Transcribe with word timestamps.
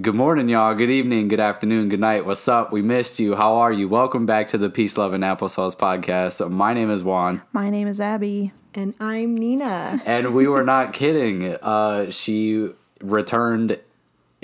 Good 0.00 0.16
morning, 0.16 0.48
y'all. 0.48 0.74
Good 0.74 0.90
evening, 0.90 1.28
good 1.28 1.38
afternoon, 1.38 1.88
good 1.88 2.00
night. 2.00 2.26
What's 2.26 2.48
up? 2.48 2.72
We 2.72 2.82
missed 2.82 3.20
you. 3.20 3.36
How 3.36 3.54
are 3.56 3.72
you? 3.72 3.88
Welcome 3.88 4.26
back 4.26 4.48
to 4.48 4.58
the 4.58 4.68
Peace, 4.68 4.96
Love, 4.96 5.12
and 5.12 5.22
Applesauce 5.22 5.76
podcast. 5.76 6.50
My 6.50 6.74
name 6.74 6.90
is 6.90 7.04
Juan, 7.04 7.42
My 7.52 7.70
name 7.70 7.86
is 7.86 8.00
Abby. 8.00 8.52
And 8.74 8.94
I'm 8.98 9.36
Nina. 9.36 10.02
and 10.04 10.34
we 10.34 10.48
were 10.48 10.64
not 10.64 10.94
kidding. 10.94 11.46
Uh, 11.54 12.10
she 12.10 12.70
returned 13.02 13.78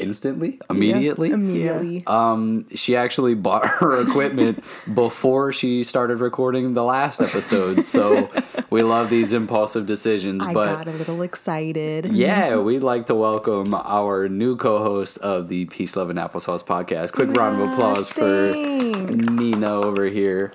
instantly, 0.01 0.59
immediately. 0.69 1.31
Immediately. 1.31 2.05
Um, 2.07 2.67
she 2.75 2.97
actually 2.97 3.35
bought 3.35 3.67
her 3.81 4.01
equipment 4.03 4.63
before 4.95 5.53
she 5.53 5.85
started 5.85 6.19
recording 6.19 6.75
the 6.75 6.85
last 6.85 7.21
episode. 7.21 7.85
So 7.85 8.31
we 8.71 8.83
love 8.83 9.11
these 9.11 9.33
impulsive 9.33 9.87
decisions. 9.87 10.43
I 10.43 10.53
but 10.53 10.67
got 10.67 10.89
a 10.89 10.93
little 10.93 11.23
excited. 11.23 12.17
Yeah, 12.17 12.57
we'd 12.59 12.83
like 12.83 13.07
to 13.07 13.15
welcome 13.15 13.75
our 13.75 14.29
new 14.29 14.57
co-host 14.57 15.19
of 15.19 15.49
the 15.49 15.67
Peace, 15.67 15.97
Love, 15.97 16.11
and 16.11 16.19
Applesauce 16.19 16.65
podcast. 16.65 17.13
Quick 17.13 17.31
round 17.31 17.61
of 17.61 17.71
applause 17.71 18.09
for 18.09 18.53
thanks. 18.53 19.29
Nina 19.29 19.73
over 19.73 20.07
here. 20.07 20.53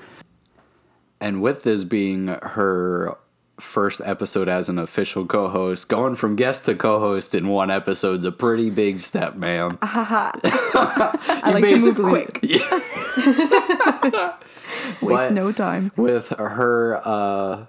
And 1.22 1.42
with 1.42 1.64
this 1.64 1.84
being 1.84 2.28
her 2.28 3.18
first 3.60 4.02
episode 4.04 4.50
as 4.50 4.70
an 4.70 4.78
official 4.78 5.26
co-host, 5.26 5.88
going 5.88 6.16
from 6.16 6.36
guest 6.36 6.66
to 6.66 6.76
co-host 6.76 7.34
in 7.34 7.48
one 7.48 7.72
episode's 7.72 8.26
a 8.26 8.32
pretty 8.32 8.70
big 8.70 9.00
step, 9.00 9.36
ma'am. 9.36 9.78
I 9.82 11.52
like 11.54 11.66
to 11.68 11.78
move 11.78 11.98
quick. 11.98 12.40
Waste 15.02 15.32
no 15.32 15.52
time. 15.52 15.92
with 15.96 16.30
her 16.30 17.02
uh, 17.06 17.66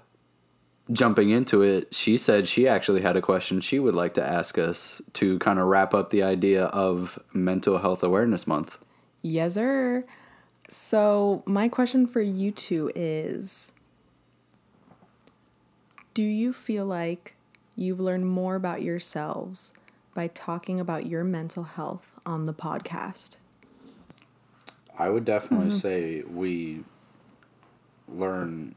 jumping 0.91 1.31
into 1.31 1.63
it, 1.63 1.95
she 1.95 2.17
said 2.17 2.49
she 2.49 2.67
actually 2.67 3.03
had 3.03 3.17
a 3.17 3.23
question 3.23 3.61
she 3.61 3.79
would 3.79 3.95
like 3.95 4.15
to 4.15 4.25
ask 4.25 4.59
us 4.59 5.01
to 5.15 5.39
kind 5.39 5.59
of 5.59 5.67
wrap 5.67 5.95
up 5.95 6.11
the 6.11 6.23
idea 6.23 6.65
of 6.67 7.19
Mental 7.33 7.79
Health 7.79 8.03
Awareness 8.03 8.47
Month. 8.47 8.79
Yes, 9.23 9.55
sir. 9.55 10.05
So, 10.69 11.45
my 11.47 11.69
question 11.69 12.09
for 12.09 12.21
you 12.21 12.51
two 12.51 12.91
is 12.97 13.71
Do 16.17 16.23
you 16.23 16.55
feel 16.55 16.87
like 16.87 17.37
you've 17.75 18.01
learned 18.01 18.27
more 18.27 18.55
about 18.55 18.81
yourselves 18.81 19.75
by 20.15 20.29
talking 20.29 20.81
about 20.81 21.05
your 21.05 21.23
mental 21.25 21.65
health 21.65 22.11
on 22.25 22.47
the 22.47 22.55
podcast? 22.55 23.37
I 24.99 25.11
would 25.11 25.27
definitely 25.27 25.67
mm-hmm. 25.67 25.77
say 25.77 26.23
we 26.23 26.85
learn 28.09 28.77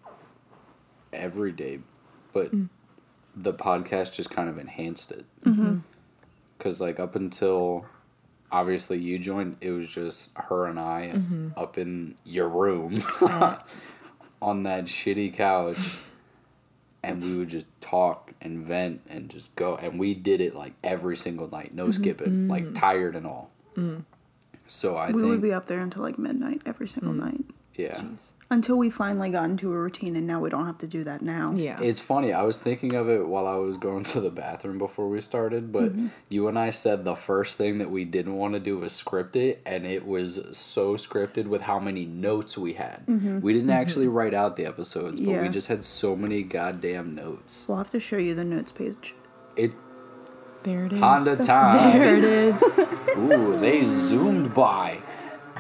every 1.14 1.54
day, 1.54 1.80
but 2.34 2.54
mm. 2.54 2.68
the 3.38 3.54
podcast 3.54 4.16
just 4.16 4.30
kind 4.30 4.50
of 4.50 4.58
enhanced 4.58 5.12
it. 5.12 5.26
Mm-hmm. 5.46 5.62
Mm-hmm. 5.62 5.78
Because, 6.58 6.82
like, 6.82 7.00
up 7.00 7.16
until 7.16 7.86
obviously 8.52 8.98
you 8.98 9.18
joined, 9.18 9.56
it 9.62 9.72
was 9.72 9.88
just 9.88 10.32
her 10.36 10.68
and 10.68 10.78
I 10.78 11.14
up 11.56 11.78
in 11.78 12.16
your 12.26 12.50
room 12.50 13.02
on 14.42 14.64
that 14.64 14.88
shitty 14.88 15.34
couch. 15.34 15.78
And 17.10 17.24
we 17.24 17.36
would 17.36 17.50
just 17.50 17.66
talk 17.82 18.32
and 18.42 18.66
vent 18.66 19.02
and 19.10 19.30
just 19.30 19.54
go. 19.56 19.76
And 19.76 20.00
we 20.00 20.14
did 20.14 20.42
it 20.42 20.56
like 20.56 20.74
every 20.84 21.18
single 21.18 21.50
night, 21.50 21.74
no 21.74 21.84
mm-hmm. 21.84 22.02
skipping, 22.02 22.32
mm. 22.32 22.50
like 22.50 22.74
tired 22.74 23.16
and 23.16 23.26
all. 23.26 23.50
Mm. 23.76 24.04
So 24.68 24.96
I 24.96 25.08
we 25.08 25.22
think, 25.22 25.32
would 25.32 25.42
be 25.42 25.54
up 25.54 25.68
there 25.68 25.80
until 25.80 26.04
like 26.04 26.20
midnight 26.20 26.62
every 26.66 26.88
single 26.88 27.14
mm. 27.14 27.20
night. 27.20 27.46
yeah. 27.76 28.02
Until 28.52 28.78
we 28.78 28.90
finally 28.90 29.30
got 29.30 29.46
into 29.46 29.72
a 29.72 29.78
routine 29.78 30.16
and 30.16 30.26
now 30.26 30.40
we 30.40 30.50
don't 30.50 30.66
have 30.66 30.80
to 30.80 30.88
do 30.88 31.04
that 31.04 31.22
now. 31.22 31.54
Yeah. 31.56 31.80
It's 31.82 32.00
funny. 32.00 32.34
I 32.34 32.42
was 32.42 32.58
thinking 32.58 32.96
of 32.96 33.08
it 33.08 33.28
while 33.28 33.46
I 33.46 33.58
was 33.58 33.78
going 33.78 34.04
to 34.06 34.22
the 34.22 34.32
bathroom 34.32 34.80
before 34.80 35.08
we 35.08 35.22
started, 35.22 35.72
but 35.72 35.92
mm-hmm. 35.92 36.08
you 36.30 36.48
and 36.48 36.58
I 36.58 36.72
said 36.72 37.04
the 37.04 37.16
first 37.16 37.58
thing 37.58 37.78
that 37.78 37.92
we 37.92 38.06
didn't 38.06 38.36
want 38.36 38.56
to 38.56 38.60
do 38.60 38.80
was 38.80 38.94
script 38.94 39.36
it, 39.36 39.62
and 39.68 39.86
it 39.86 40.04
was 40.04 40.42
so 40.52 40.96
scripted 40.96 41.46
with 41.46 41.62
how 41.62 41.80
many 41.80 42.06
notes 42.06 42.58
we 42.58 42.74
had. 42.74 43.06
Mm-hmm. 43.06 43.42
We 43.42 43.54
didn't 43.54 43.70
mm-hmm. 43.70 43.80
actually 43.80 44.08
write 44.08 44.34
out 44.34 44.56
the 44.56 44.66
episodes, 44.66 45.20
but 45.20 45.44
we 45.44 45.50
just 45.50 45.68
had 45.68 45.86
so 45.86 46.16
many 46.16 46.42
goddamn 46.42 47.14
notes. 47.14 47.66
We'll 47.68 47.78
have 47.78 47.92
to 47.92 48.00
show 48.00 48.18
you 48.18 48.34
the 48.34 48.46
notes 48.46 48.72
page. 48.72 49.14
It 49.56 49.74
there 50.64 50.86
it 50.86 50.94
is. 50.94 51.00
Honda 51.00 51.36
time. 51.46 52.00
There 52.00 52.16
it 52.16 52.24
is. 52.24 52.64
Ooh, 53.18 53.58
they 53.60 53.86
zoomed 53.86 54.54
by. 54.54 55.00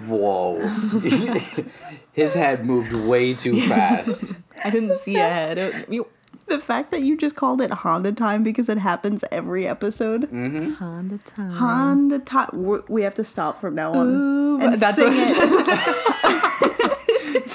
Whoa. 0.08 0.60
His 2.14 2.34
head 2.34 2.66
moved 2.66 2.94
way 2.94 3.34
too 3.34 3.62
fast. 3.68 4.42
I 4.64 4.70
didn't 4.70 4.96
see 4.96 5.16
ahead. 5.16 5.58
It, 5.58 5.90
you, 5.90 6.08
The 6.48 6.60
fact 6.60 6.92
that 6.92 7.02
you 7.02 7.16
just 7.18 7.36
called 7.36 7.62
it 7.62 7.72
Honda 7.72 8.12
time 8.12 8.44
because 8.44 8.68
it 8.70 8.78
happens 8.78 9.24
every 9.32 9.68
episode. 9.68 10.24
Mm-hmm. 10.32 10.72
Honda 10.74 11.18
time. 11.20 11.52
Honda 11.52 12.20
time. 12.20 12.50
We're- 12.54 12.84
We 12.90 13.04
have 13.04 13.16
to 13.16 13.24
stop 13.24 13.60
from 13.62 13.76
now 13.76 13.94
on. 13.94 14.08
Ooh, 14.08 14.60
and 14.62 14.74
that's 14.76 14.98
sing 14.98 15.08
what- 15.08 15.18
it. 15.18 16.46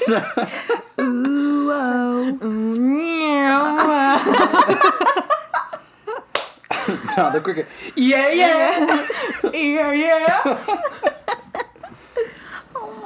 Ooh, 1.00 1.70
oh. 1.72 2.24
no, 7.16 7.30
the 7.32 7.40
cricket. 7.42 7.66
Yeah, 7.96 8.28
yeah. 8.30 9.06
yeah, 9.52 9.92
yeah. 9.92 11.13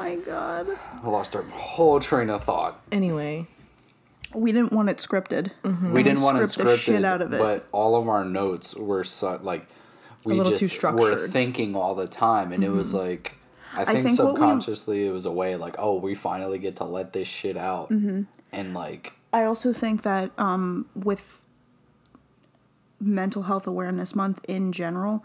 My 0.08 0.14
god. 0.16 0.66
I 1.02 1.08
lost 1.08 1.36
our 1.36 1.42
whole 1.42 2.00
train 2.00 2.30
of 2.30 2.44
thought. 2.44 2.80
Anyway, 2.90 3.46
We 4.34 4.52
didn't 4.52 4.72
want 4.72 4.88
it 4.90 4.98
scripted. 4.98 5.50
We 5.92 6.02
didn't 6.02 6.22
want 6.22 6.38
it 6.38 6.48
script 6.50 6.70
the 6.70 6.76
scripted, 6.76 6.80
shit 6.80 7.04
out 7.04 7.22
of 7.22 7.32
it. 7.32 7.38
but 7.38 7.66
all 7.72 7.94
of 7.96 8.08
our 8.08 8.24
notes 8.24 8.74
were 8.74 9.04
so, 9.04 9.38
like 9.42 9.66
we 10.24 10.34
little 10.34 10.52
just 10.52 10.60
too 10.60 10.66
were 10.66 10.70
structured. 10.70 11.14
Mm-hmm. 11.18 11.32
thinking 11.32 11.76
all 11.76 11.94
the 11.94 12.06
time, 12.08 12.52
and 12.52 12.62
it 12.64 12.70
was 12.70 12.92
like 12.94 13.34
I 13.74 13.84
think, 13.84 14.06
think 14.06 14.18
what 14.18 14.26
we- 14.26 14.32
subconsciously 14.32 15.06
it 15.06 15.10
was 15.12 15.24
a 15.26 15.30
way 15.32 15.56
like 15.56 15.76
oh 15.78 15.94
we 15.98 16.14
finally 16.14 16.58
get 16.58 16.76
to 16.76 16.84
let 16.84 17.12
this 17.12 17.28
shit 17.28 17.56
out, 17.56 17.90
Mm-hmm. 17.90 18.22
and 18.52 18.74
like 18.74 19.12
I 19.32 19.44
also 19.44 19.72
think 19.74 20.02
that 20.02 20.30
um, 20.38 20.86
with 20.94 21.42
Mental 23.00 23.42
Health 23.42 23.66
Awareness 23.66 24.14
Month 24.14 24.40
in 24.48 24.72
general, 24.72 25.24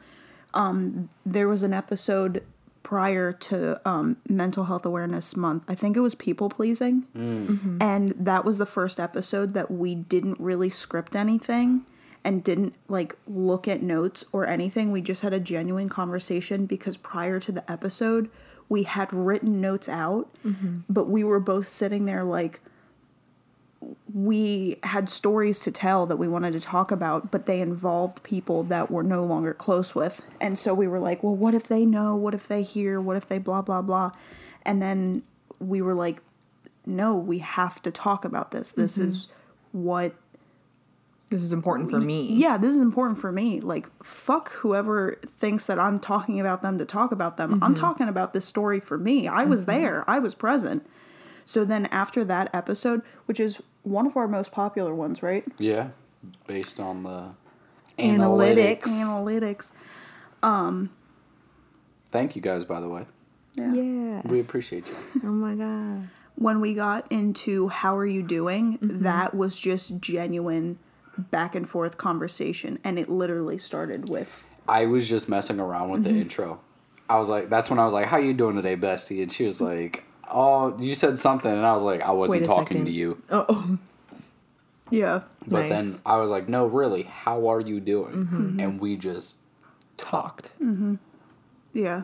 um, 0.53 1.09
there 1.25 1.47
was 1.47 1.63
an 1.63 1.73
episode 1.73 2.43
prior 2.83 3.31
to 3.31 3.81
um, 3.89 4.17
Mental 4.27 4.65
Health 4.65 4.85
Awareness 4.85 5.35
Month. 5.35 5.63
I 5.67 5.75
think 5.75 5.97
it 5.97 6.01
was 6.01 6.15
people 6.15 6.49
pleasing. 6.49 7.07
Mm. 7.15 7.47
Mm-hmm. 7.47 7.77
And 7.81 8.13
that 8.17 8.45
was 8.45 8.57
the 8.57 8.65
first 8.65 8.99
episode 8.99 9.53
that 9.53 9.71
we 9.71 9.95
didn't 9.95 10.39
really 10.39 10.69
script 10.69 11.15
anything 11.15 11.85
and 12.23 12.43
didn't 12.43 12.75
like 12.87 13.15
look 13.27 13.67
at 13.67 13.81
notes 13.81 14.25
or 14.31 14.47
anything. 14.47 14.91
We 14.91 15.01
just 15.01 15.21
had 15.21 15.33
a 15.33 15.39
genuine 15.39 15.89
conversation 15.89 16.65
because 16.65 16.97
prior 16.97 17.39
to 17.39 17.51
the 17.51 17.69
episode, 17.71 18.29
we 18.69 18.83
had 18.83 19.13
written 19.13 19.59
notes 19.59 19.89
out, 19.89 20.29
mm-hmm. 20.45 20.79
but 20.89 21.09
we 21.09 21.23
were 21.23 21.39
both 21.39 21.67
sitting 21.67 22.05
there 22.05 22.23
like, 22.23 22.61
we 24.13 24.77
had 24.83 25.09
stories 25.09 25.59
to 25.61 25.71
tell 25.71 26.05
that 26.05 26.17
we 26.17 26.27
wanted 26.27 26.53
to 26.53 26.59
talk 26.59 26.91
about, 26.91 27.31
but 27.31 27.45
they 27.45 27.59
involved 27.59 28.23
people 28.23 28.63
that 28.63 28.91
we're 28.91 29.03
no 29.03 29.23
longer 29.23 29.53
close 29.53 29.95
with. 29.95 30.21
And 30.39 30.57
so 30.57 30.73
we 30.73 30.87
were 30.87 30.99
like, 30.99 31.23
well, 31.23 31.35
what 31.35 31.53
if 31.53 31.63
they 31.63 31.85
know? 31.85 32.15
What 32.15 32.33
if 32.33 32.47
they 32.47 32.63
hear? 32.63 33.01
What 33.01 33.17
if 33.17 33.27
they 33.27 33.39
blah, 33.39 33.61
blah, 33.61 33.81
blah? 33.81 34.11
And 34.63 34.81
then 34.81 35.23
we 35.59 35.81
were 35.81 35.93
like, 35.93 36.21
no, 36.85 37.15
we 37.15 37.39
have 37.39 37.81
to 37.83 37.91
talk 37.91 38.25
about 38.25 38.51
this. 38.51 38.71
This 38.71 38.97
mm-hmm. 38.97 39.07
is 39.07 39.27
what, 39.71 40.13
this 41.29 41.41
is 41.41 41.53
important 41.53 41.89
for 41.89 41.99
me. 41.99 42.27
yeah, 42.31 42.57
this 42.57 42.75
is 42.75 42.81
important 42.81 43.17
for 43.17 43.31
me. 43.31 43.59
Like, 43.59 43.89
fuck 44.03 44.51
whoever 44.51 45.17
thinks 45.25 45.65
that 45.65 45.79
I'm 45.79 45.97
talking 45.97 46.39
about 46.39 46.61
them 46.61 46.77
to 46.77 46.85
talk 46.85 47.11
about 47.11 47.37
them. 47.37 47.53
I'm 47.53 47.59
mm-hmm. 47.59 47.73
talking 47.73 48.07
about 48.07 48.33
this 48.33 48.45
story 48.45 48.79
for 48.79 48.97
me. 48.97 49.27
I 49.27 49.45
was 49.45 49.61
mm-hmm. 49.61 49.71
there, 49.71 50.09
I 50.09 50.19
was 50.19 50.35
present. 50.35 50.85
So 51.45 51.65
then 51.65 51.87
after 51.87 52.23
that 52.25 52.49
episode, 52.53 53.01
which 53.25 53.39
is 53.39 53.61
one 53.83 54.07
of 54.07 54.17
our 54.17 54.27
most 54.27 54.51
popular 54.51 54.93
ones, 54.95 55.21
right? 55.21 55.45
yeah, 55.59 55.89
based 56.47 56.79
on 56.79 57.03
the 57.03 57.35
Analytics. 57.97 58.81
Analytics. 58.83 59.71
Um 60.41 60.89
Thank 62.09 62.35
you 62.35 62.41
guys, 62.41 62.63
by 62.65 62.79
the 62.79 62.89
way. 62.89 63.05
Yeah. 63.55 63.73
Yeah. 63.73 64.21
We 64.25 64.39
appreciate 64.39 64.87
you. 64.87 64.95
Oh 65.23 65.27
my 65.27 65.55
god. 65.55 66.09
When 66.35 66.59
we 66.59 66.73
got 66.73 67.11
into 67.11 67.67
how 67.69 67.95
are 67.95 68.05
you 68.05 68.23
doing, 68.23 68.79
that 68.81 69.35
was 69.35 69.59
just 69.59 69.99
genuine 69.99 70.79
back 71.17 71.53
and 71.53 71.69
forth 71.69 71.97
conversation. 71.97 72.79
And 72.83 72.97
it 72.97 73.07
literally 73.09 73.59
started 73.59 74.09
with, 74.09 74.43
I 74.67 74.87
was 74.87 75.07
just 75.07 75.29
messing 75.29 75.59
around 75.59 75.89
with 75.91 76.03
Mm-hmm. 76.03 76.13
the 76.15 76.21
intro. 76.21 76.59
I 77.09 77.17
was 77.19 77.29
like, 77.29 77.49
that's 77.49 77.69
when 77.69 77.77
I 77.77 77.85
was 77.85 77.93
like, 77.93 78.07
"How 78.07 78.17
are 78.17 78.21
you 78.21 78.33
doing 78.33 78.55
today, 78.55 78.75
bestie?" 78.75 79.21
And 79.21 79.31
she 79.31 79.43
was 79.45 79.61
like, 79.61 80.05
"Oh, 80.29 80.77
you 80.79 80.95
said 80.95 81.19
something," 81.19 81.51
and 81.51 81.65
I 81.65 81.73
was 81.73 81.83
like, 81.83 82.01
"I 82.01 82.11
wasn't 82.11 82.45
talking 82.45 82.77
second. 82.77 82.85
to 82.85 82.91
you." 82.91 83.21
Oh, 83.29 83.45
oh. 83.49 83.77
yeah. 84.89 85.21
But 85.47 85.69
then 85.69 85.91
I 86.05 86.17
was 86.17 86.31
like, 86.31 86.47
no, 86.47 86.65
really, 86.65 87.03
how 87.03 87.49
are 87.49 87.59
you 87.59 87.79
doing? 87.79 88.13
Mm-hmm. 88.13 88.35
mm-hmm. 88.35 88.59
And 88.59 88.79
we 88.79 88.95
just 88.95 89.37
talked. 89.97 90.55
Mm-hmm. 90.61 90.95
Yeah. 91.73 92.03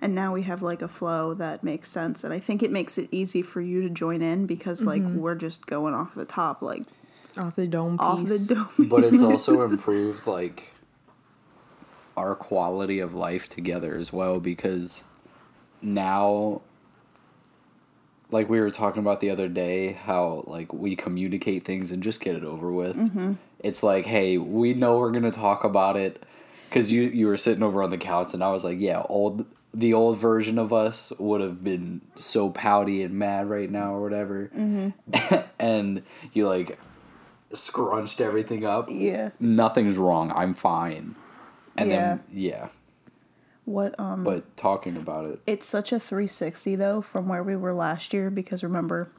And 0.00 0.14
now 0.14 0.32
we 0.32 0.42
have 0.42 0.62
like 0.62 0.80
a 0.80 0.88
flow 0.88 1.34
that 1.34 1.64
makes 1.64 1.88
sense. 1.88 2.22
And 2.22 2.32
I 2.32 2.38
think 2.38 2.62
it 2.62 2.70
makes 2.70 2.98
it 2.98 3.08
easy 3.10 3.42
for 3.42 3.60
you 3.60 3.82
to 3.82 3.90
join 3.90 4.22
in 4.22 4.46
because 4.46 4.84
like 4.84 5.02
mm-hmm. 5.02 5.18
we're 5.18 5.34
just 5.34 5.66
going 5.66 5.94
off 5.94 6.14
the 6.14 6.24
top, 6.24 6.62
like 6.62 6.84
Off 7.36 7.56
the 7.56 7.66
dome 7.66 7.98
piece. 7.98 8.06
off 8.06 8.24
the 8.24 8.54
dome. 8.54 8.88
but 8.88 9.04
it's 9.04 9.22
also 9.22 9.62
improved 9.62 10.26
like 10.26 10.72
our 12.16 12.34
quality 12.34 13.00
of 13.00 13.14
life 13.14 13.48
together 13.48 13.96
as 13.96 14.12
well 14.12 14.38
because 14.40 15.04
now 15.80 16.60
like 18.30 18.48
we 18.48 18.60
were 18.60 18.70
talking 18.70 19.00
about 19.00 19.20
the 19.20 19.30
other 19.30 19.48
day 19.48 19.92
how 19.92 20.44
like 20.46 20.72
we 20.72 20.94
communicate 20.96 21.64
things 21.64 21.90
and 21.90 22.02
just 22.02 22.20
get 22.20 22.36
it 22.36 22.44
over 22.44 22.70
with. 22.72 22.96
Mm-hmm. 22.96 23.34
It's 23.60 23.82
like 23.82 24.06
hey 24.06 24.38
we 24.38 24.74
know 24.74 24.98
we're 24.98 25.12
gonna 25.12 25.30
talk 25.30 25.64
about 25.64 25.96
it. 25.96 26.22
Because 26.68 26.92
you 26.92 27.02
you 27.02 27.26
were 27.26 27.36
sitting 27.38 27.62
over 27.62 27.82
on 27.82 27.88
the 27.90 27.96
couch 27.96 28.34
and 28.34 28.44
i 28.44 28.50
was 28.52 28.62
like 28.62 28.78
yeah 28.78 29.02
old 29.08 29.46
the 29.72 29.94
old 29.94 30.18
version 30.18 30.58
of 30.58 30.72
us 30.72 31.12
would 31.18 31.40
have 31.40 31.62
been 31.64 32.00
so 32.14 32.50
pouty 32.50 33.02
and 33.02 33.14
mad 33.14 33.48
right 33.48 33.70
now 33.70 33.94
or 33.94 34.02
whatever. 34.02 34.50
Mm-hmm. 34.56 35.36
And 35.60 36.02
you 36.32 36.46
like 36.48 36.78
scrunched 37.52 38.20
everything 38.20 38.64
up. 38.64 38.88
Yeah. 38.90 39.30
nothing's 39.40 39.96
wrong. 39.96 40.32
I'm 40.34 40.54
fine. 40.54 41.14
And 41.76 41.90
Yeah. 41.90 41.96
then 41.96 42.20
yeah 42.32 42.68
What 43.68 43.98
um 44.00 44.24
but 44.24 44.56
talking 44.56 44.96
about 44.96 45.26
it. 45.26 45.40
it's 45.46 45.66
such 45.66 45.92
a 45.92 46.00
360 46.00 46.74
though 46.76 47.02
from 47.02 47.28
where 47.28 47.42
we 47.42 47.54
were 47.54 47.74
last 47.74 48.12
year 48.14 48.30
because 48.30 48.62
remember 48.62 49.10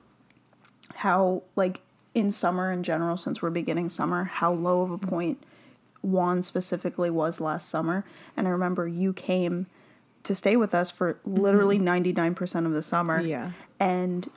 how 0.96 1.44
like 1.56 1.81
in 2.16 2.31
summer 2.31 2.72
in 2.72 2.81
general 2.81 3.16
since 3.16 3.42
we're 3.42 3.51
beginning 3.51 3.90
summer 3.90 4.24
how 4.24 4.51
low 4.51 4.81
of 4.81 4.92
a 4.92 4.98
point 4.98 5.44
Juan 6.01 6.44
specifically 6.44 7.10
was 7.10 7.40
last 7.42 7.69
summer. 7.69 8.06
And 8.38 8.48
I 8.48 8.51
remember 8.51 8.88
you 8.88 9.13
came 9.13 9.68
to 10.24 10.36
stay 10.36 10.56
with 10.56 10.74
us 10.74 10.90
for 10.92 11.19
literally 11.25 11.80
99% 11.80 12.66
of 12.66 12.74
the 12.74 12.81
summer. 12.81 13.19
Yeah. 13.22 13.52
and 13.80 14.30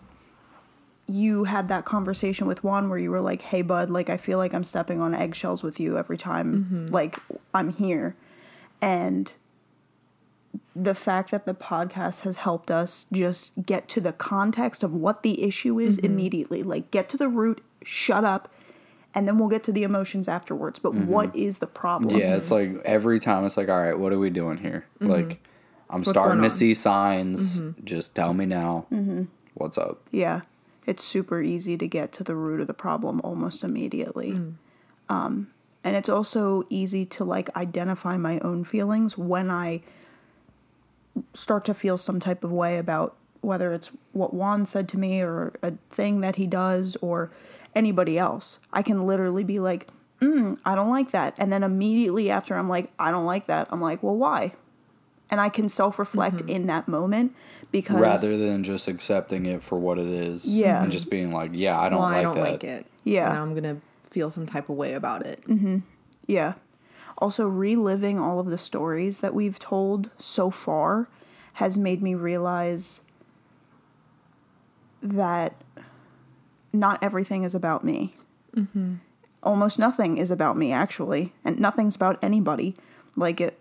you 1.09 1.45
had 1.45 1.69
that 1.69 1.85
conversation 1.85 2.47
with 2.47 2.63
Juan 2.65 2.89
where 2.89 2.99
you 2.99 3.11
were 3.11 3.21
like, 3.21 3.43
"Hey, 3.43 3.61
bud, 3.61 3.91
like 3.91 4.09
I 4.09 4.17
feel 4.17 4.39
like 4.39 4.55
I'm 4.55 4.65
stepping 4.65 5.01
on 5.01 5.15
eggshells 5.15 5.63
with 5.63 5.79
you 5.81 5.99
every 5.99 6.17
time, 6.17 6.87
like 6.91 7.19
I'm 7.53 7.71
here," 7.71 8.15
and 8.81 9.31
the 10.75 10.95
fact 10.95 11.31
that 11.31 11.45
the 11.45 11.55
podcast 11.55 12.23
has 12.23 12.37
helped 12.37 12.71
us 12.71 13.07
just 13.13 13.53
get 13.65 13.89
to 13.89 14.01
the 14.01 14.13
context 14.13 14.83
of 14.83 14.95
what 14.95 15.23
the 15.23 15.43
issue 15.43 15.79
is 15.79 15.97
mm-hmm. 15.97 16.07
immediately, 16.07 16.63
like 16.63 16.91
get 16.91 17.09
to 17.11 17.17
the 17.17 17.29
root, 17.29 17.63
shut 17.83 18.25
up, 18.25 18.53
and 19.15 19.29
then 19.29 19.39
we'll 19.39 19.49
get 19.49 19.63
to 19.65 19.73
the 19.73 19.83
emotions 19.83 20.29
afterwards. 20.29 20.79
But 20.79 20.93
mm-hmm. 20.93 21.07
what 21.07 21.37
is 21.37 21.59
the 21.59 21.67
problem? 21.67 22.19
Yeah, 22.19 22.37
it's 22.37 22.51
like 22.51 22.77
every 22.85 23.19
time 23.19 23.45
it's 23.45 23.57
like, 23.57 23.69
all 23.69 23.81
right, 23.81 23.99
what 23.99 24.13
are 24.13 24.19
we 24.19 24.31
doing 24.31 24.59
here? 24.59 24.87
Mm-hmm. 25.01 25.11
Like, 25.11 25.47
I'm 25.91 26.01
What's 26.01 26.11
starting 26.11 26.43
to 26.43 26.51
see 26.51 26.73
signs. 26.73 27.61
Just 27.85 28.15
tell 28.15 28.33
me 28.33 28.47
now. 28.47 28.87
What's 29.55 29.77
up? 29.77 30.01
Yeah, 30.11 30.41
it's 30.87 31.05
super 31.05 31.43
easy 31.43 31.77
to 31.77 31.87
get 31.87 32.13
to 32.13 32.25
the 32.25 32.35
root 32.35 32.61
of 32.61 32.67
the 32.67 32.75
problem 32.75 33.21
almost 33.23 33.63
immediately. 33.63 34.33
Mm. 34.33 34.55
Um, 35.11 35.49
and 35.85 35.97
it's 35.97 36.09
also 36.09 36.63
easy 36.71 37.05
to 37.07 37.25
like 37.25 37.55
identify 37.57 38.17
my 38.17 38.39
own 38.41 38.65
feelings 38.65 39.19
when 39.19 39.51
I 39.51 39.83
start 41.35 41.65
to 41.67 41.75
feel 41.75 41.99
some 41.99 42.21
type 42.21 42.45
of 42.45 42.53
way 42.53 42.79
about 42.79 43.17
whether 43.41 43.73
it's 43.73 43.91
what 44.13 44.33
Juan 44.33 44.67
said 44.67 44.89
to 44.89 44.99
me 44.99 45.21
or 45.21 45.53
a 45.63 45.73
thing 45.91 46.21
that 46.21 46.37
he 46.37 46.47
does 46.47 46.97
or 47.03 47.31
anybody 47.75 48.19
else. 48.19 48.61
I 48.73 48.83
can 48.83 49.07
literally 49.07 49.45
be 49.45 49.59
like, 49.59 49.89
mm, 50.21 50.59
I 50.65 50.75
don't 50.75 50.91
like 50.91 51.11
that. 51.11 51.35
And 51.39 51.53
then 51.53 51.63
immediately 51.63 52.31
after 52.31 52.57
I'm 52.57 52.69
like, 52.69 52.91
I 52.99 53.11
don't 53.11 53.27
like 53.27 53.47
that, 53.47 53.69
I'm 53.71 53.81
like, 53.81 54.03
well, 54.03 54.17
why? 54.17 54.55
And 55.29 55.41
I 55.41 55.49
can 55.49 55.69
self 55.69 55.99
reflect 55.99 56.43
in 56.43 56.67
that 56.67 56.89
moment 56.89 57.35
because. 57.71 58.01
Rather 58.01 58.37
than 58.37 58.63
just 58.65 58.87
accepting 58.87 59.47
it 59.47 59.63
for 59.63 59.79
what 59.79 59.99
it 59.99 60.07
is. 60.07 60.45
Yeah. 60.45 60.83
And 60.83 60.93
just 60.93 61.11
being 61.11 61.33
like, 61.33 61.51
yeah, 61.55 61.81
I 61.81 61.89
don't 61.89 61.99
well, 61.99 62.09
like 62.09 62.19
I 62.19 62.23
don't 62.23 62.35
that. 62.37 62.51
like 62.51 62.65
it. 62.65 62.87
Yeah. 63.05 63.31
And 63.31 63.39
I'm 63.39 63.55
gonna 63.55 63.79
feel 64.11 64.31
some 64.31 64.47
type 64.47 64.69
of 64.69 64.77
way 64.77 64.93
about 64.93 65.25
it. 65.25 65.43
Yeah. 66.27 66.55
Also, 67.23 67.47
reliving 67.47 68.19
all 68.19 68.41
of 68.41 68.47
the 68.47 68.59
stories 68.59 69.21
that 69.21 69.33
we've 69.33 69.61
told 69.61 70.11
so 70.17 70.51
far 70.51 71.09
has 71.53 71.79
made 71.79 72.03
me 72.03 72.17
realize 72.17 73.01
that 75.01 75.55
not 76.73 77.01
everything 77.01 77.45
is 77.45 77.55
about 77.55 77.85
me. 77.85 78.17
Mm-hmm. 78.57 78.95
Almost 79.41 79.79
nothing 79.79 80.19
is 80.19 80.33
about 80.33 80.57
me, 80.57 80.73
actually, 80.73 81.33
and 81.45 81.61
nothing's 81.61 81.95
about 81.95 82.19
anybody. 82.25 82.75
Like 83.15 83.41
it, 83.41 83.57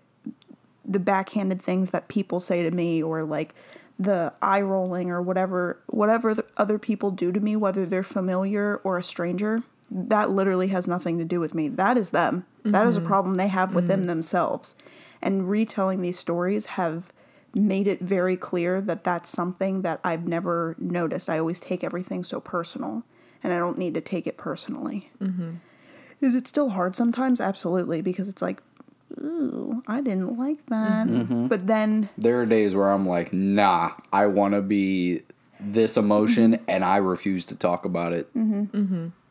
the 0.84 0.98
backhanded 1.00 1.62
things 1.62 1.92
that 1.92 2.08
people 2.08 2.40
say 2.40 2.64
to 2.64 2.72
me, 2.72 3.04
or 3.04 3.24
like 3.24 3.54
the 4.00 4.34
eye 4.42 4.62
rolling, 4.62 5.12
or 5.12 5.22
whatever, 5.22 5.80
whatever 5.86 6.34
the 6.34 6.46
other 6.58 6.80
people 6.80 7.12
do 7.12 7.32
to 7.32 7.40
me, 7.40 7.56
whether 7.56 7.86
they're 7.86 8.02
familiar 8.02 8.78
or 8.84 8.98
a 8.98 9.04
stranger. 9.04 9.62
That 9.92 10.32
literally 10.32 10.70
has 10.70 10.88
nothing 10.88 11.20
to 11.20 11.26
do 11.26 11.40
with 11.40 11.54
me. 11.54 11.68
That 11.68 11.96
is 11.96 12.10
them. 12.10 12.48
That 12.64 12.86
is 12.88 12.96
a 12.96 13.00
mm-hmm. 13.00 13.08
problem 13.08 13.36
they 13.36 13.48
have 13.48 13.74
within 13.74 14.02
mm-hmm. 14.02 14.10
themselves. 14.10 14.76
And 15.22 15.50
retelling 15.50 16.02
these 16.02 16.20
stories 16.20 16.66
have 16.66 17.12
made 17.54 17.88
it 17.88 18.00
very 18.00 18.38
clear 18.38 18.80
that 18.82 19.04
that's 19.04 19.30
something 19.30 19.82
that 19.82 20.00
I've 20.04 20.28
never 20.28 20.76
noticed. 20.80 21.30
I 21.30 21.38
always 21.38 21.60
take 21.60 21.84
everything 21.84 22.24
so 22.24 22.40
personal, 22.40 23.04
and 23.44 23.52
I 23.52 23.58
don't 23.58 23.78
need 23.78 23.94
to 23.96 24.02
take 24.02 24.26
it 24.26 24.38
personally. 24.38 25.12
Mm-hmm. 25.22 25.56
Is 26.22 26.36
it 26.36 26.48
still 26.48 26.70
hard 26.70 26.96
sometimes? 26.96 27.42
Absolutely, 27.42 28.02
because 28.02 28.30
it's 28.30 28.42
like, 28.42 28.62
ooh, 29.20 29.84
I 29.88 30.02
didn't 30.02 30.38
like 30.38 30.66
that. 30.68 31.08
But 31.50 31.68
then, 31.68 32.10
There 32.18 32.40
are 32.40 32.46
days 32.46 32.76
where 32.76 32.92
I'm 32.92 33.08
like, 33.08 33.34
nah, 33.34 33.92
I 34.14 34.28
want 34.28 34.54
to 34.54 34.62
be 34.62 35.24
this 35.60 35.98
emotion 35.98 36.60
and 36.68 36.84
I 36.84 36.98
refuse 36.98 37.46
to 37.48 37.56
talk 37.56 37.86
about 37.86 38.14
it. 38.14 38.30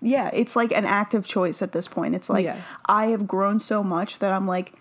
Yeah, 0.03 0.31
it's 0.33 0.57
like 0.57 0.73
an 0.73 0.85
active 0.85 1.27
choice 1.27 1.63
at 1.63 1.73
this 1.73 1.89
point. 1.89 2.15
It's 2.15 2.31
like, 2.31 2.45
Yeah. 2.45 2.61
I 2.87 3.07
have 3.07 3.27
grown 3.27 3.61
so 3.61 3.83
much 3.83 4.19
that 4.21 4.33
I'm 4.33 4.47
like, 4.47 4.73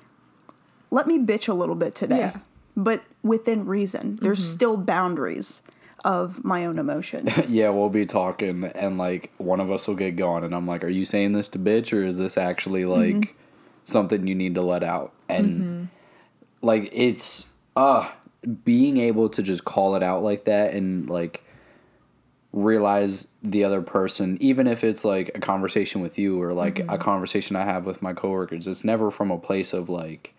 let 0.92 1.07
me 1.07 1.19
bitch 1.19 1.48
a 1.48 1.54
little 1.54 1.75
bit 1.75 1.95
today. 1.95 2.19
Yeah. 2.19 2.38
But 2.75 3.04
within 3.24 3.66
reason, 3.66 4.18
there's 4.21 4.39
mm-hmm. 4.39 4.56
still 4.56 4.77
boundaries 4.77 5.62
of 6.06 6.44
my 6.45 6.66
own 6.66 6.80
emotion. 6.80 7.30
Yeah, 7.50 7.69
we'll 7.69 7.89
be 7.89 8.06
talking 8.06 8.63
and 8.63 8.98
like 8.98 9.31
one 9.38 9.60
of 9.60 9.69
us 9.69 9.88
will 9.88 9.95
get 9.95 10.16
going 10.16 10.44
and 10.44 10.56
I'm 10.56 10.66
like, 10.66 10.83
Are 10.83 10.89
you 10.89 11.06
saying 11.06 11.33
this 11.33 11.50
to 11.50 11.60
bitch 11.60 11.92
or 11.92 12.04
is 12.04 12.18
this 12.18 12.38
actually 12.38 12.83
mm-hmm. 12.83 13.19
like 13.19 13.36
something 13.83 14.27
you 14.27 14.36
need 14.36 14.56
to 14.56 14.62
let 14.62 14.83
out? 14.83 15.13
And 15.27 15.62
mm-hmm. 15.62 15.83
like 16.62 16.89
it's 16.94 17.48
uh 17.75 18.10
being 18.63 18.98
able 18.98 19.27
to 19.30 19.44
just 19.44 19.66
call 19.66 19.95
it 19.95 20.04
out 20.04 20.24
like 20.24 20.45
that 20.45 20.74
and 20.74 21.10
like 21.10 21.44
realize 22.51 23.28
the 23.44 23.63
other 23.63 23.81
person 23.81 24.38
even 24.42 24.66
if 24.66 24.84
it's 24.84 25.06
like 25.06 25.30
a 25.36 25.40
conversation 25.40 26.01
with 26.01 26.18
you 26.18 26.42
or 26.42 26.51
like 26.51 26.80
a 26.80 26.84
mm-hmm. 26.84 27.01
conversation 27.01 27.56
I 27.56 27.63
have 27.63 27.86
with 27.86 28.01
my 28.01 28.13
coworkers 28.13 28.68
it's 28.68 28.84
never 28.84 29.12
from 29.12 29.30
a 29.30 29.38
place 29.38 29.72
of 29.72 29.88
like 29.88 30.34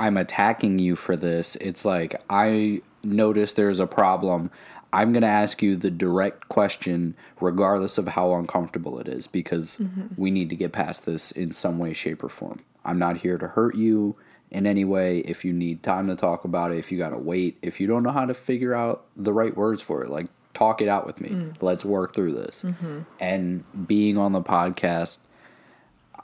I'm 0.00 0.16
attacking 0.16 0.78
you 0.78 0.96
for 0.96 1.14
this. 1.14 1.56
It's 1.56 1.84
like 1.84 2.22
I 2.30 2.80
notice 3.04 3.52
there's 3.52 3.80
a 3.80 3.86
problem. 3.86 4.50
I'm 4.94 5.12
going 5.12 5.22
to 5.22 5.28
ask 5.28 5.62
you 5.62 5.76
the 5.76 5.90
direct 5.90 6.48
question 6.48 7.14
regardless 7.38 7.98
of 7.98 8.08
how 8.08 8.32
uncomfortable 8.34 8.98
it 8.98 9.06
is 9.06 9.26
because 9.26 9.76
mm-hmm. 9.76 10.06
we 10.16 10.30
need 10.30 10.48
to 10.48 10.56
get 10.56 10.72
past 10.72 11.04
this 11.04 11.30
in 11.30 11.52
some 11.52 11.78
way 11.78 11.92
shape 11.92 12.24
or 12.24 12.30
form. 12.30 12.60
I'm 12.82 12.98
not 12.98 13.18
here 13.18 13.36
to 13.36 13.48
hurt 13.48 13.76
you 13.76 14.16
in 14.50 14.66
any 14.66 14.84
way. 14.84 15.18
If 15.18 15.44
you 15.44 15.52
need 15.52 15.82
time 15.82 16.06
to 16.08 16.16
talk 16.16 16.44
about 16.44 16.72
it, 16.72 16.78
if 16.78 16.90
you 16.90 16.98
got 16.98 17.10
to 17.10 17.18
wait, 17.18 17.58
if 17.62 17.80
you 17.80 17.86
don't 17.86 18.02
know 18.02 18.12
how 18.12 18.26
to 18.26 18.34
figure 18.34 18.74
out 18.74 19.04
the 19.16 19.32
right 19.32 19.56
words 19.56 19.82
for 19.82 20.04
it, 20.04 20.10
like 20.10 20.26
talk 20.54 20.80
it 20.80 20.88
out 20.88 21.06
with 21.06 21.20
me. 21.20 21.30
Mm. 21.30 21.56
Let's 21.60 21.84
work 21.84 22.14
through 22.14 22.32
this. 22.32 22.62
Mm-hmm. 22.62 23.00
And 23.18 23.86
being 23.86 24.18
on 24.18 24.32
the 24.32 24.42
podcast 24.42 25.18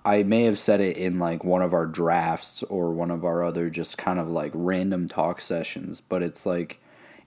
I 0.06 0.23
may 0.23 0.45
have 0.45 0.56
said 0.56 0.80
it 0.80 0.97
in 0.97 1.18
like 1.18 1.42
one 1.42 1.62
of 1.62 1.75
our 1.75 1.85
drafts 1.85 2.62
or 2.62 2.92
one 2.92 3.11
of 3.11 3.25
our 3.25 3.42
other 3.42 3.68
just 3.68 3.99
kind 3.99 4.21
of 4.21 4.28
like 4.28 4.52
random 4.54 5.09
talk 5.09 5.40
sessions, 5.40 6.00
but 6.00 6.23
it's 6.23 6.47
like 6.47 6.80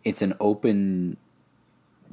it's 0.06 0.22
an 0.22 0.34
open 0.39 1.18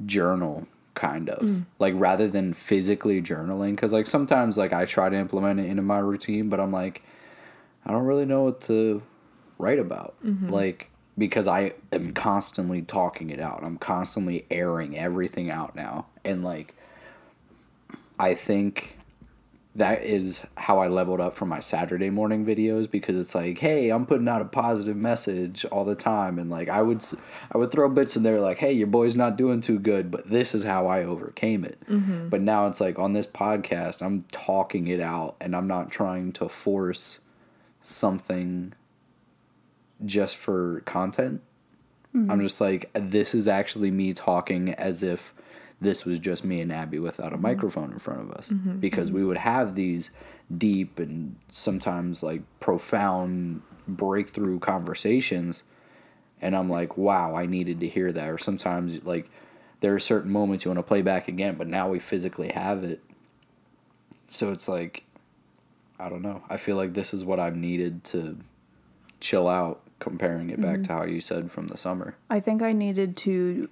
journal 0.05 0.67
kind 0.93 1.29
of 1.29 1.41
mm. 1.41 1.65
like 1.79 1.93
rather 1.95 2.27
than 2.27 2.51
physically 2.51 3.21
journaling 3.21 3.71
because 3.71 3.93
like 3.93 4.07
sometimes 4.07 4.57
like 4.57 4.73
I 4.73 4.83
try 4.83 5.07
to 5.07 5.15
implement 5.15 5.61
it 5.61 5.67
into 5.67 5.83
my 5.83 5.99
routine, 5.99 6.49
but 6.49 6.59
I'm 6.59 6.73
like 6.73 7.01
I 7.87 7.91
don't 7.91 8.03
really 8.03 8.25
know 8.25 8.43
what 8.43 8.61
to 8.61 9.01
write 9.57 9.79
about. 9.79 10.15
Mm-hmm. 10.23 10.49
Like 10.49 10.91
because 11.17 11.47
I 11.47 11.73
am 11.91 12.11
constantly 12.11 12.83
talking 12.83 13.31
it 13.31 13.39
out. 13.39 13.63
I'm 13.63 13.77
constantly 13.77 14.45
airing 14.51 14.95
everything 14.97 15.49
out 15.49 15.75
now, 15.75 16.05
and 16.23 16.43
like 16.43 16.75
I 18.19 18.35
think 18.35 18.97
that 19.77 20.03
is 20.03 20.43
how 20.55 20.79
I 20.79 20.87
leveled 20.87 21.21
up 21.21 21.35
from 21.35 21.49
my 21.49 21.59
Saturday 21.59 22.09
morning 22.09 22.43
videos 22.43 22.89
because 22.89 23.15
it's 23.15 23.35
like, 23.35 23.59
hey, 23.59 23.89
I'm 23.91 24.07
putting 24.07 24.27
out 24.27 24.41
a 24.41 24.45
positive 24.45 24.97
message 24.97 25.65
all 25.65 25.85
the 25.85 25.95
time, 25.95 26.39
and 26.39 26.49
like 26.49 26.67
I 26.67 26.81
would, 26.81 27.03
I 27.51 27.57
would 27.57 27.71
throw 27.71 27.87
bits 27.87 28.17
in 28.17 28.23
there 28.23 28.39
like, 28.39 28.57
hey, 28.57 28.71
your 28.71 28.87
boy's 28.87 29.15
not 29.15 29.37
doing 29.37 29.61
too 29.61 29.77
good, 29.77 30.09
but 30.09 30.29
this 30.29 30.55
is 30.55 30.63
how 30.63 30.87
I 30.87 31.03
overcame 31.03 31.63
it. 31.63 31.79
Mm-hmm. 31.87 32.29
But 32.29 32.41
now 32.41 32.65
it's 32.65 32.81
like 32.81 32.97
on 32.97 33.13
this 33.13 33.27
podcast, 33.27 34.03
I'm 34.03 34.23
talking 34.31 34.87
it 34.87 34.99
out, 34.99 35.35
and 35.39 35.55
I'm 35.55 35.67
not 35.67 35.91
trying 35.91 36.31
to 36.33 36.49
force 36.49 37.19
something 37.87 38.73
just 40.05 40.35
for 40.35 40.81
content. 40.81 41.41
Mm-hmm. 42.13 42.29
I'm 42.31 42.41
just 42.41 42.59
like, 42.59 42.89
this 42.93 43.33
is 43.33 43.47
actually 43.47 43.91
me 43.91 44.13
talking 44.13 44.73
as 44.73 45.03
if 45.03 45.33
this 45.79 46.05
was 46.05 46.19
just 46.19 46.43
me 46.43 46.59
and 46.59 46.71
Abby 46.71 46.99
without 46.99 47.27
a 47.27 47.35
mm-hmm. 47.35 47.43
microphone 47.43 47.91
in 47.93 47.99
front 47.99 48.21
of 48.21 48.31
us 48.31 48.49
mm-hmm. 48.49 48.79
because 48.79 49.11
we 49.11 49.23
would 49.23 49.37
have 49.37 49.75
these 49.75 50.11
deep 50.55 50.99
and 50.99 51.35
sometimes 51.49 52.23
like 52.23 52.41
profound 52.59 53.61
breakthrough 53.87 54.59
conversations 54.59 55.63
and 56.41 56.55
I'm 56.55 56.69
like, 56.69 56.97
wow, 56.97 57.35
I 57.35 57.45
needed 57.45 57.79
to 57.79 57.87
hear 57.87 58.11
that. 58.11 58.29
Or 58.29 58.37
sometimes 58.37 59.03
like 59.03 59.29
there 59.79 59.93
are 59.93 59.99
certain 59.99 60.31
moments 60.31 60.65
you 60.65 60.69
want 60.69 60.79
to 60.79 60.83
play 60.83 61.01
back 61.01 61.27
again, 61.27 61.55
but 61.55 61.67
now 61.67 61.89
we 61.89 61.99
physically 61.99 62.49
have 62.49 62.83
it. 62.83 63.01
So 64.27 64.51
it's 64.51 64.67
like, 64.67 65.03
I 65.99 66.09
don't 66.09 66.21
know. 66.21 66.43
I 66.49 66.57
feel 66.57 66.75
like 66.75 66.93
this 66.93 67.13
is 67.13 67.25
what 67.25 67.39
I've 67.39 67.55
needed 67.55 68.03
to 68.05 68.37
chill 69.19 69.47
out, 69.47 69.81
comparing 69.99 70.49
it 70.49 70.61
back 70.61 70.75
mm-hmm. 70.75 70.83
to 70.83 70.93
how 70.93 71.03
you 71.03 71.21
said 71.21 71.51
from 71.51 71.67
the 71.67 71.77
summer. 71.77 72.15
I 72.29 72.39
think 72.39 72.61
I 72.61 72.71
needed 72.71 73.17
to, 73.17 73.69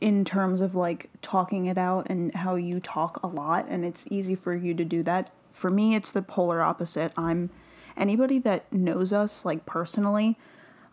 in 0.00 0.24
terms 0.24 0.60
of 0.60 0.74
like 0.74 1.08
talking 1.22 1.66
it 1.66 1.78
out 1.78 2.08
and 2.10 2.34
how 2.34 2.56
you 2.56 2.78
talk 2.78 3.22
a 3.22 3.26
lot, 3.26 3.66
and 3.68 3.84
it's 3.84 4.06
easy 4.10 4.34
for 4.34 4.54
you 4.54 4.74
to 4.74 4.84
do 4.84 5.02
that. 5.04 5.30
For 5.52 5.70
me, 5.70 5.94
it's 5.94 6.12
the 6.12 6.22
polar 6.22 6.60
opposite. 6.60 7.12
I'm 7.16 7.50
anybody 7.96 8.38
that 8.40 8.70
knows 8.72 9.12
us 9.12 9.44
like 9.44 9.64
personally, 9.64 10.38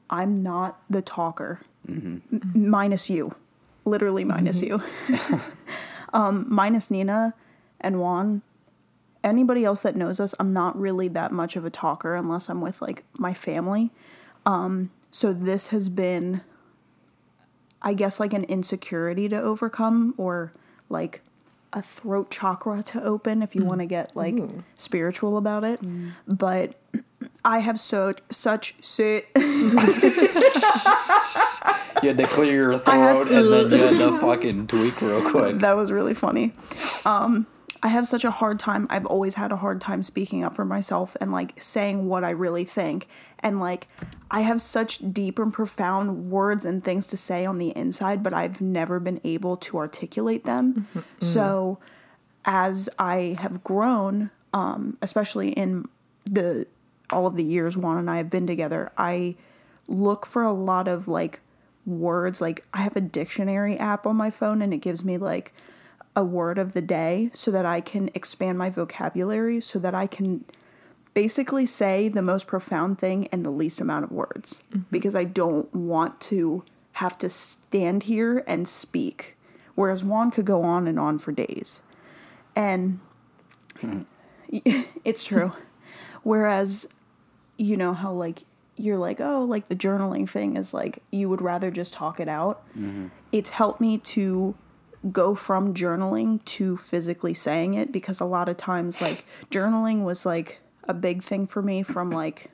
I'm 0.10 0.42
not 0.42 0.82
the 0.90 1.02
talker, 1.02 1.62
mm-hmm. 1.88 2.18
M- 2.32 2.70
minus 2.70 3.10
you, 3.10 3.36
literally 3.86 4.24
minus 4.24 4.62
mm-hmm. 4.62 5.14
you, 5.14 5.42
um, 6.14 6.46
minus 6.48 6.90
Nina 6.90 7.34
and 7.82 8.00
Juan. 8.00 8.42
Anybody 9.24 9.66
else 9.66 9.82
that 9.82 9.96
knows 9.96 10.20
us, 10.20 10.34
I'm 10.40 10.54
not 10.54 10.80
really 10.80 11.08
that 11.10 11.32
much 11.32 11.56
of 11.56 11.66
a 11.66 11.70
talker 11.70 12.16
unless 12.16 12.50
I'm 12.50 12.62
with 12.62 12.82
like 12.82 13.04
my 13.18 13.34
family. 13.34 13.92
Um, 14.46 14.92
so 15.12 15.34
this 15.34 15.68
has 15.70 15.90
been 15.90 16.42
I 17.82 17.94
guess 17.94 18.20
like 18.20 18.34
an 18.34 18.44
insecurity 18.46 19.30
to 19.30 19.42
overcome 19.42 20.14
or 20.18 20.52
like 20.90 21.22
a 21.72 21.82
throat 21.82 22.30
chakra 22.32 22.82
to 22.84 23.02
open 23.04 23.42
if 23.42 23.56
you 23.56 23.64
want 23.64 23.80
to 23.80 23.86
get 23.86 24.16
like 24.16 24.36
spiritual 24.76 25.38
about 25.38 25.64
it. 25.64 25.80
But 26.28 26.76
I 27.46 27.60
have 27.60 27.80
so 27.80 28.14
such 28.30 28.76
sit 28.82 29.28
You 32.02 32.08
had 32.10 32.18
to 32.18 32.28
clear 32.28 32.54
your 32.54 32.78
throat 32.78 33.26
to- 33.28 33.38
and 33.40 33.72
then 33.72 33.72
you 33.72 33.78
had 33.86 33.98
to 33.98 34.20
fucking 34.22 34.68
tweak 34.68 35.02
real 35.02 35.30
quick. 35.30 35.60
that 35.60 35.76
was 35.76 35.92
really 35.92 36.14
funny. 36.14 36.54
Um 37.06 37.46
I 37.82 37.88
have 37.90 38.08
such 38.08 38.26
a 38.26 38.32
hard 38.32 38.60
time. 38.60 38.88
I've 38.90 39.06
always 39.06 39.36
had 39.36 39.52
a 39.52 39.58
hard 39.58 39.80
time 39.80 40.04
speaking 40.04 40.44
up 40.44 40.56
for 40.56 40.66
myself 40.66 41.16
and 41.22 41.32
like 41.32 41.62
saying 41.62 42.08
what 42.08 42.24
I 42.24 42.32
really 42.32 42.66
think. 42.66 43.08
And 43.40 43.60
like 43.60 43.88
I 44.30 44.42
have 44.42 44.60
such 44.60 45.00
deep 45.14 45.40
and 45.40 45.54
profound 45.54 46.30
words 46.30 46.66
and 46.66 46.84
things 46.84 47.08
to 47.08 47.18
say 47.18 47.46
on 47.46 47.58
the 47.58 47.70
inside, 47.70 48.22
but 48.22 48.34
I've 48.34 48.60
never 48.60 49.00
been 49.00 49.22
able 49.24 49.56
to 49.58 49.78
articulate 49.78 50.44
them. 50.46 50.88
So 51.20 51.80
as 52.46 52.90
I 53.00 53.38
have 53.40 53.64
grown, 53.64 54.30
um, 54.54 54.98
especially 55.02 55.52
in 55.52 55.86
the 56.26 56.68
all 57.12 57.26
of 57.26 57.36
the 57.36 57.44
years 57.44 57.76
Juan 57.78 57.98
and 57.98 58.10
I 58.10 58.18
have 58.18 58.30
been 58.30 58.46
together, 58.46 58.92
I 58.98 59.36
look 59.88 60.26
for 60.26 60.44
a 60.44 60.52
lot 60.52 60.88
of 60.88 61.08
like 61.08 61.40
words. 61.86 62.42
Like 62.42 62.66
I 62.74 62.80
have 62.82 62.96
a 62.96 63.02
dictionary 63.02 63.78
app 63.78 64.06
on 64.06 64.16
my 64.18 64.30
phone 64.30 64.62
and 64.62 64.74
it 64.74 64.78
gives 64.80 65.04
me 65.04 65.18
like 65.18 65.54
a 66.20 66.24
word 66.24 66.58
of 66.58 66.74
the 66.74 66.82
day 66.82 67.32
so 67.34 67.50
that 67.50 67.66
I 67.66 67.80
can 67.80 68.10
expand 68.14 68.58
my 68.58 68.70
vocabulary 68.70 69.62
so 69.62 69.80
that 69.80 69.96
I 69.96 70.06
can 70.06 70.44
basically 71.14 71.66
say 71.66 72.10
the 72.10 72.22
most 72.22 72.46
profound 72.46 73.00
thing 73.00 73.24
in 73.32 73.44
the 73.44 73.50
least 73.50 73.80
amount 73.80 74.04
of 74.04 74.12
words 74.12 74.62
mm-hmm. 74.70 74.82
because 74.92 75.16
I 75.16 75.24
don't 75.24 75.74
want 75.74 76.20
to 76.22 76.66
have 76.94 77.18
to 77.20 77.30
stand 77.30 78.04
here 78.04 78.44
and 78.46 78.68
speak. 78.68 79.38
Whereas 79.76 80.04
Juan 80.04 80.30
could 80.30 80.44
go 80.44 80.62
on 80.64 80.90
and 80.90 81.00
on 81.00 81.20
for 81.20 81.32
days. 81.32 81.84
And 82.54 83.00
it's 84.50 85.24
true. 85.24 85.54
Whereas, 86.24 86.86
you 87.56 87.78
know 87.78 87.94
how 87.94 88.12
like 88.12 88.44
you're 88.76 88.98
like, 88.98 89.22
oh, 89.22 89.46
like 89.46 89.70
the 89.70 89.76
journaling 89.76 90.30
thing 90.30 90.58
is 90.58 90.74
like 90.74 91.02
you 91.12 91.30
would 91.30 91.42
rather 91.42 91.72
just 91.72 91.94
talk 91.94 92.20
it 92.20 92.28
out. 92.28 92.68
Mm-hmm. 92.72 93.08
It's 93.32 93.52
helped 93.52 93.80
me 93.80 94.00
to 94.00 94.56
go 95.12 95.34
from 95.34 95.74
journaling 95.74 96.44
to 96.44 96.76
physically 96.76 97.34
saying 97.34 97.74
it 97.74 97.92
because 97.92 98.20
a 98.20 98.26
lot 98.26 98.50
of 98.50 98.58
times 98.58 99.02
like 99.02 99.26
journaling 99.50 100.04
was 100.04 100.26
like 100.26 100.60
a 100.84 100.94
big 100.94 101.24
thing 101.24 101.48
for 101.48 101.62
me 101.62 101.84
from 101.84 102.12
like 102.12 102.52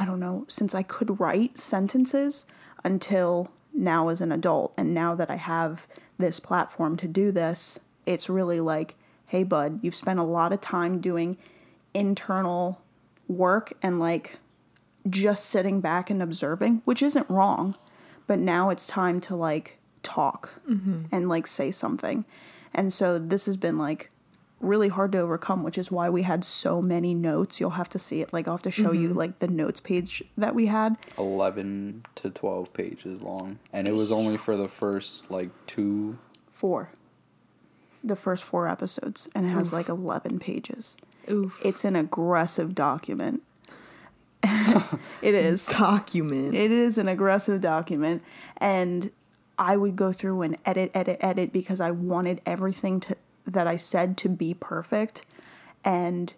I 0.00 0.06
don't 0.06 0.20
know, 0.20 0.46
since 0.48 0.74
I 0.74 0.82
could 0.82 1.20
write 1.20 1.58
sentences 1.58 2.46
until 2.82 3.50
now 3.74 4.08
as 4.08 4.22
an 4.22 4.32
adult. 4.32 4.72
And 4.78 4.94
now 4.94 5.14
that 5.14 5.30
I 5.30 5.36
have 5.36 5.86
this 6.16 6.40
platform 6.40 6.96
to 6.98 7.06
do 7.06 7.30
this, 7.30 7.78
it's 8.06 8.30
really 8.30 8.60
like, 8.60 8.94
hey, 9.26 9.42
bud, 9.42 9.80
you've 9.82 9.94
spent 9.94 10.18
a 10.18 10.24
lot 10.24 10.54
of 10.54 10.62
time 10.62 11.02
doing 11.02 11.36
internal 11.92 12.80
work 13.28 13.74
and 13.82 14.00
like 14.00 14.38
just 15.08 15.44
sitting 15.46 15.82
back 15.82 16.08
and 16.08 16.22
observing, 16.22 16.80
which 16.86 17.02
isn't 17.02 17.28
wrong. 17.28 17.76
But 18.26 18.38
now 18.38 18.70
it's 18.70 18.86
time 18.86 19.20
to 19.22 19.36
like 19.36 19.79
talk 20.02 20.60
and 21.12 21.28
like 21.28 21.46
say 21.46 21.70
something. 21.70 22.24
And 22.72 22.92
so 22.92 23.18
this 23.18 23.46
has 23.46 23.56
been 23.56 23.78
like 23.78 24.10
really 24.60 24.88
hard 24.88 25.12
to 25.12 25.18
overcome, 25.18 25.62
which 25.62 25.78
is 25.78 25.90
why 25.90 26.10
we 26.10 26.22
had 26.22 26.44
so 26.44 26.80
many 26.82 27.14
notes. 27.14 27.60
You'll 27.60 27.70
have 27.70 27.88
to 27.90 27.98
see 27.98 28.20
it. 28.20 28.32
Like 28.32 28.46
I'll 28.46 28.54
have 28.54 28.62
to 28.62 28.70
show 28.70 28.92
you 28.92 29.08
mm-hmm. 29.08 29.18
like 29.18 29.38
the 29.38 29.48
notes 29.48 29.80
page 29.80 30.22
that 30.36 30.54
we 30.54 30.66
had. 30.66 30.96
11 31.18 32.04
to 32.16 32.30
12 32.30 32.72
pages 32.72 33.22
long. 33.22 33.58
And 33.72 33.88
it 33.88 33.92
was 33.92 34.12
only 34.12 34.36
for 34.36 34.56
the 34.56 34.68
first 34.68 35.30
like 35.30 35.50
two. 35.66 36.18
Four. 36.52 36.90
The 38.02 38.16
first 38.16 38.44
four 38.44 38.66
episodes, 38.66 39.28
and 39.34 39.44
it 39.44 39.50
has 39.50 39.74
like 39.74 39.90
11 39.90 40.38
pages. 40.38 40.96
Oof. 41.30 41.60
It's 41.62 41.84
an 41.84 41.96
aggressive 41.96 42.74
document. 42.74 43.42
it 45.22 45.34
is. 45.34 45.66
Document. 45.66 46.54
It 46.54 46.70
is 46.70 46.96
an 46.96 47.08
aggressive 47.08 47.60
document. 47.60 48.22
And 48.56 49.10
I 49.60 49.76
would 49.76 49.94
go 49.94 50.10
through 50.10 50.40
and 50.42 50.56
edit, 50.64 50.90
edit, 50.94 51.18
edit 51.20 51.52
because 51.52 51.80
I 51.80 51.90
wanted 51.90 52.40
everything 52.46 52.98
to 53.00 53.16
that 53.46 53.66
I 53.66 53.76
said 53.76 54.16
to 54.18 54.28
be 54.28 54.54
perfect. 54.54 55.24
And 55.84 56.32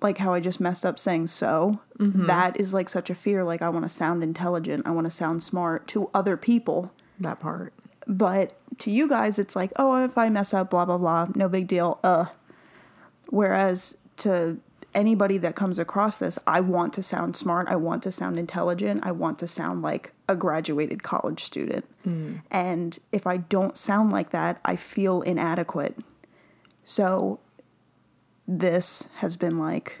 like 0.00 0.18
how 0.18 0.34
I 0.34 0.40
just 0.40 0.60
messed 0.60 0.84
up 0.84 0.98
saying 0.98 1.28
so, 1.28 1.80
that 2.26 2.58
is 2.60 2.74
like 2.74 2.88
such 2.88 3.10
a 3.10 3.14
fear. 3.14 3.44
Like 3.44 3.62
I 3.62 3.68
want 3.68 3.84
to 3.84 3.88
sound 3.88 4.22
intelligent, 4.24 4.86
I 4.86 4.90
want 4.90 5.06
to 5.06 5.10
sound 5.10 5.42
smart 5.42 5.86
to 5.88 6.10
other 6.12 6.36
people. 6.36 6.92
that 7.20 7.38
part. 7.40 7.72
But 8.06 8.58
to 8.78 8.90
you 8.90 9.08
guys, 9.08 9.38
it's 9.38 9.54
like, 9.54 9.72
oh, 9.76 10.04
if 10.04 10.18
I 10.18 10.28
mess 10.30 10.52
up, 10.52 10.70
blah, 10.70 10.84
blah, 10.84 10.98
blah, 10.98 11.28
no 11.34 11.48
big 11.48 11.68
deal. 11.68 12.00
Uh. 12.02 12.26
Whereas 13.28 13.98
to 14.18 14.58
anybody 14.98 15.38
that 15.38 15.54
comes 15.54 15.78
across 15.78 16.18
this, 16.18 16.38
I 16.46 16.60
want 16.60 16.92
to 16.94 17.02
sound 17.02 17.36
smart. 17.36 17.68
I 17.68 17.76
want 17.76 18.02
to 18.02 18.12
sound 18.12 18.38
intelligent. 18.38 19.00
I 19.04 19.12
want 19.12 19.38
to 19.38 19.46
sound 19.46 19.80
like 19.80 20.12
a 20.28 20.34
graduated 20.34 21.02
college 21.02 21.44
student. 21.44 21.86
And 22.50 22.98
if 23.12 23.26
I 23.26 23.36
don't 23.36 23.76
sound 23.76 24.10
like 24.10 24.30
that, 24.30 24.60
I 24.64 24.76
feel 24.76 25.22
inadequate. 25.22 25.96
So 26.82 27.38
this 28.46 29.08
has 29.16 29.36
been 29.36 29.58
like 29.58 30.00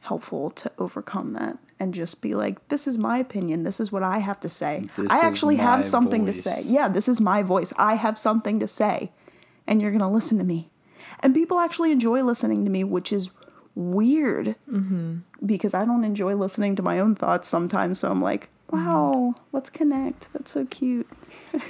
helpful 0.00 0.50
to 0.50 0.70
overcome 0.78 1.32
that 1.34 1.58
and 1.78 1.92
just 1.92 2.22
be 2.22 2.34
like, 2.34 2.68
this 2.68 2.86
is 2.86 2.96
my 2.96 3.18
opinion. 3.18 3.64
This 3.64 3.80
is 3.80 3.90
what 3.90 4.02
I 4.02 4.18
have 4.18 4.38
to 4.40 4.48
say. 4.48 4.84
This 4.96 5.10
I 5.10 5.26
actually 5.26 5.56
have 5.56 5.84
something 5.84 6.26
to 6.26 6.32
say. 6.32 6.62
Yeah, 6.64 6.88
this 6.88 7.08
is 7.08 7.20
my 7.20 7.42
voice. 7.42 7.72
I 7.76 7.94
have 7.96 8.16
something 8.16 8.60
to 8.60 8.68
say. 8.68 9.12
And 9.66 9.82
you're 9.82 9.90
going 9.90 10.00
to 10.00 10.08
listen 10.08 10.38
to 10.38 10.44
me. 10.44 10.70
And 11.20 11.34
people 11.34 11.58
actually 11.58 11.90
enjoy 11.90 12.22
listening 12.22 12.64
to 12.64 12.70
me, 12.70 12.84
which 12.84 13.12
is 13.12 13.30
weird 13.80 14.56
mm-hmm. 14.70 15.18
because 15.44 15.74
I 15.74 15.84
don't 15.84 16.04
enjoy 16.04 16.34
listening 16.34 16.76
to 16.76 16.82
my 16.82 16.98
own 16.98 17.14
thoughts 17.14 17.48
sometimes. 17.48 17.98
So 17.98 18.10
I'm 18.10 18.20
like, 18.20 18.48
mm-hmm. 18.70 18.86
wow, 18.86 19.34
let's 19.52 19.70
connect. 19.70 20.32
That's 20.32 20.50
so 20.50 20.66
cute. 20.66 21.08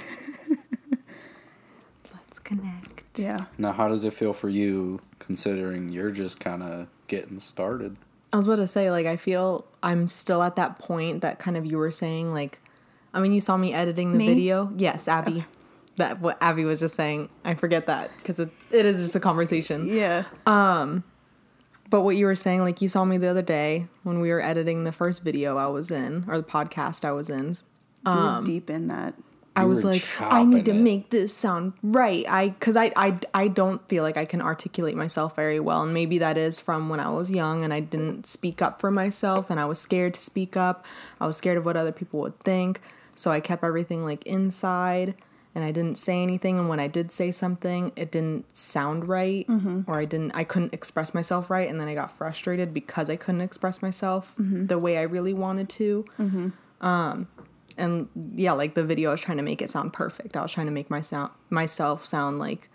Let's 2.13 2.39
connect. 2.39 3.19
Yeah. 3.19 3.45
Now, 3.57 3.73
how 3.73 3.89
does 3.89 4.05
it 4.05 4.13
feel 4.13 4.31
for 4.31 4.47
you 4.47 5.01
considering 5.19 5.89
you're 5.89 6.11
just 6.11 6.39
kind 6.39 6.63
of 6.63 6.87
getting 7.07 7.41
started? 7.41 7.97
I 8.31 8.37
was 8.37 8.45
about 8.47 8.55
to 8.57 8.67
say, 8.67 8.89
like, 8.89 9.05
I 9.05 9.17
feel 9.17 9.65
I'm 9.83 10.07
still 10.07 10.41
at 10.41 10.55
that 10.55 10.79
point 10.79 11.19
that 11.21 11.39
kind 11.39 11.57
of 11.57 11.65
you 11.65 11.77
were 11.77 11.91
saying, 11.91 12.31
like, 12.31 12.59
I 13.13 13.19
mean, 13.19 13.33
you 13.33 13.41
saw 13.41 13.57
me 13.57 13.73
editing 13.73 14.13
the 14.13 14.17
Me? 14.17 14.27
video. 14.27 14.71
Yes, 14.77 15.09
Abby. 15.09 15.43
That 15.97 16.21
what 16.21 16.37
Abby 16.39 16.63
was 16.63 16.79
just 16.79 16.95
saying. 16.95 17.27
I 17.43 17.53
forget 17.55 17.87
that 17.87 18.11
because 18.17 18.39
it, 18.39 18.49
it 18.71 18.85
is 18.85 19.01
just 19.01 19.17
a 19.17 19.19
conversation. 19.19 19.87
Yeah. 19.87 20.23
Um, 20.45 21.03
But 21.91 22.01
what 22.01 22.15
you 22.15 22.25
were 22.25 22.35
saying, 22.35 22.61
like, 22.61 22.81
you 22.81 22.89
saw 22.89 23.05
me 23.05 23.17
the 23.17 23.27
other 23.27 23.41
day 23.43 23.85
when 24.03 24.21
we 24.21 24.31
were 24.31 24.41
editing 24.41 24.85
the 24.85 24.91
first 24.93 25.23
video 25.23 25.57
I 25.57 25.67
was 25.67 25.91
in, 25.91 26.25
or 26.27 26.37
the 26.37 26.43
podcast 26.43 27.05
I 27.05 27.11
was 27.11 27.29
in. 27.29 27.53
You're 28.05 28.15
um, 28.15 28.43
deep 28.45 28.69
in 28.69 28.87
that. 28.87 29.13
I 29.57 29.63
You 29.63 29.67
was 29.67 29.83
like, 29.83 30.01
I 30.19 30.45
need 30.45 30.63
to 30.65 30.71
it. 30.71 30.75
make 30.75 31.09
this 31.09 31.33
sound 31.33 31.73
right. 31.83 32.25
I 32.29 32.49
because 32.49 32.77
I, 32.77 32.93
I 32.95 33.17
I 33.33 33.49
don't 33.49 33.85
feel 33.89 34.03
like 34.03 34.15
I 34.15 34.23
can 34.23 34.41
articulate 34.41 34.95
myself 34.95 35.35
very 35.35 35.59
well, 35.59 35.83
and 35.83 35.93
maybe 35.93 36.17
that 36.19 36.37
is 36.37 36.57
from 36.57 36.87
when 36.87 37.01
I 37.01 37.09
was 37.09 37.29
young 37.29 37.65
and 37.65 37.73
I 37.73 37.81
didn't 37.81 38.25
speak 38.25 38.61
up 38.61 38.79
for 38.79 38.89
myself, 38.89 39.49
and 39.49 39.59
I 39.59 39.65
was 39.65 39.77
scared 39.77 40.13
to 40.13 40.21
speak 40.21 40.55
up. 40.55 40.85
I 41.19 41.27
was 41.27 41.35
scared 41.35 41.57
of 41.57 41.65
what 41.65 41.75
other 41.75 41.91
people 41.91 42.21
would 42.21 42.39
think. 42.39 42.79
So 43.13 43.29
I 43.29 43.41
kept 43.41 43.65
everything 43.65 44.05
like 44.05 44.25
inside 44.25 45.15
and 45.53 45.63
I 45.63 45.71
didn't 45.71 45.97
say 45.97 46.21
anything 46.23 46.57
and 46.57 46.69
when 46.69 46.79
I 46.79 46.87
did 46.87 47.11
say 47.11 47.31
something, 47.31 47.91
it 47.95 48.11
didn't 48.11 48.45
sound 48.55 49.07
right 49.07 49.45
mm-hmm. 49.47 49.81
or 49.87 49.99
I 49.99 50.05
didn't 50.05 50.31
I 50.31 50.43
couldn't 50.43 50.73
express 50.73 51.13
myself 51.13 51.49
right 51.49 51.69
and 51.69 51.79
then 51.79 51.87
I 51.87 51.93
got 51.93 52.11
frustrated 52.11 52.73
because 52.73 53.09
I 53.09 53.15
couldn't 53.15 53.41
express 53.41 53.81
myself 53.81 54.33
mm-hmm. 54.39 54.67
the 54.67 54.79
way 54.79 54.97
I 54.97 55.03
really 55.03 55.33
wanted 55.33 55.69
to. 55.69 56.05
Mm-hmm. 56.19 56.85
Um 56.85 57.27
and 57.77 58.07
yeah, 58.35 58.51
like 58.53 58.75
the 58.75 58.83
video 58.83 59.09
I 59.09 59.13
was 59.13 59.21
trying 59.21 59.37
to 59.37 59.43
make 59.43 59.61
it 59.61 59.69
sound 59.69 59.93
perfect. 59.93 60.37
I 60.37 60.41
was 60.41 60.51
trying 60.51 60.67
to 60.67 60.73
make 60.73 60.89
my 60.89 61.01
sound 61.01 61.31
myself 61.49 62.05
sound 62.05 62.39
like 62.39 62.69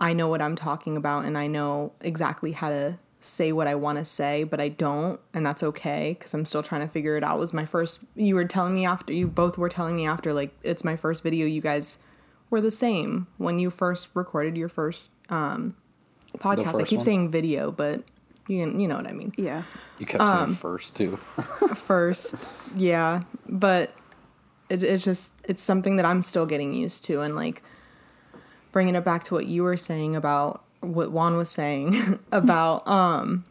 I 0.00 0.12
know 0.12 0.26
what 0.28 0.42
I'm 0.42 0.56
talking 0.56 0.96
about 0.96 1.24
and 1.24 1.38
I 1.38 1.46
know 1.46 1.92
exactly 2.00 2.52
how 2.52 2.70
to 2.70 2.98
say 3.24 3.52
what 3.52 3.66
I 3.66 3.74
want 3.74 3.98
to 3.98 4.04
say, 4.04 4.44
but 4.44 4.60
I 4.60 4.68
don't, 4.68 5.20
and 5.32 5.46
that's 5.46 5.62
okay 5.62 6.16
because 6.18 6.34
I'm 6.34 6.44
still 6.44 6.62
trying 6.62 6.80
to 6.80 6.88
figure 6.88 7.16
it 7.16 7.24
out. 7.24 7.36
It 7.36 7.40
was 7.40 7.52
my 7.52 7.64
first. 7.64 8.00
You 8.14 8.34
were 8.34 8.44
telling 8.44 8.74
me 8.74 8.84
after 8.84 9.12
you 9.12 9.26
both 9.26 9.56
were 9.56 9.68
telling 9.68 9.96
me 9.96 10.06
after 10.06 10.32
like 10.32 10.54
it's 10.62 10.84
my 10.84 10.96
first 10.96 11.22
video. 11.22 11.46
You 11.46 11.60
guys 11.60 11.98
were 12.50 12.60
the 12.60 12.70
same 12.70 13.26
when 13.38 13.58
you 13.58 13.70
first 13.70 14.08
recorded 14.14 14.56
your 14.56 14.68
first 14.68 15.10
um, 15.30 15.76
podcast. 16.38 16.80
I 16.80 16.84
keep 16.84 16.98
one? 16.98 17.04
saying 17.04 17.30
video, 17.30 17.70
but 17.70 18.02
you 18.48 18.58
you 18.58 18.88
know 18.88 18.96
what 18.96 19.08
I 19.08 19.12
mean. 19.12 19.32
Yeah. 19.36 19.62
You 19.98 20.06
kept 20.06 20.22
Um, 20.22 20.28
saying 20.48 20.56
first 20.56 20.96
too. 20.96 21.16
First, 21.76 22.34
yeah, 22.74 23.22
but 23.48 23.92
it, 24.68 24.82
it's 24.82 25.04
just 25.04 25.34
it's 25.44 25.62
something 25.62 25.96
that 25.96 26.04
I'm 26.04 26.22
still 26.22 26.44
getting 26.46 26.74
used 26.74 27.04
to, 27.04 27.20
and 27.20 27.36
like 27.36 27.62
bringing 28.72 28.96
it 28.96 29.04
back 29.04 29.22
to 29.24 29.34
what 29.34 29.46
you 29.46 29.62
were 29.62 29.76
saying 29.76 30.16
about 30.16 30.64
what 30.82 31.10
Juan 31.12 31.36
was 31.36 31.48
saying 31.48 32.18
about 32.32 32.86
um 32.86 33.44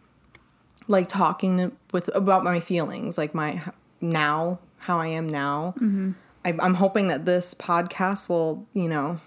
like 0.87 1.07
talking 1.07 1.71
with 1.91 2.13
about 2.15 2.43
my 2.43 2.59
feelings 2.59 3.17
like 3.17 3.33
my 3.33 3.61
now 4.01 4.59
how 4.77 4.99
I 4.99 5.07
am 5.07 5.29
now. 5.29 5.75
I, 6.43 6.55
I'm 6.59 6.73
hoping 6.73 7.07
that 7.09 7.25
this 7.25 7.53
podcast 7.53 8.29
will 8.29 8.67
you 8.73 8.87
know 8.87 9.19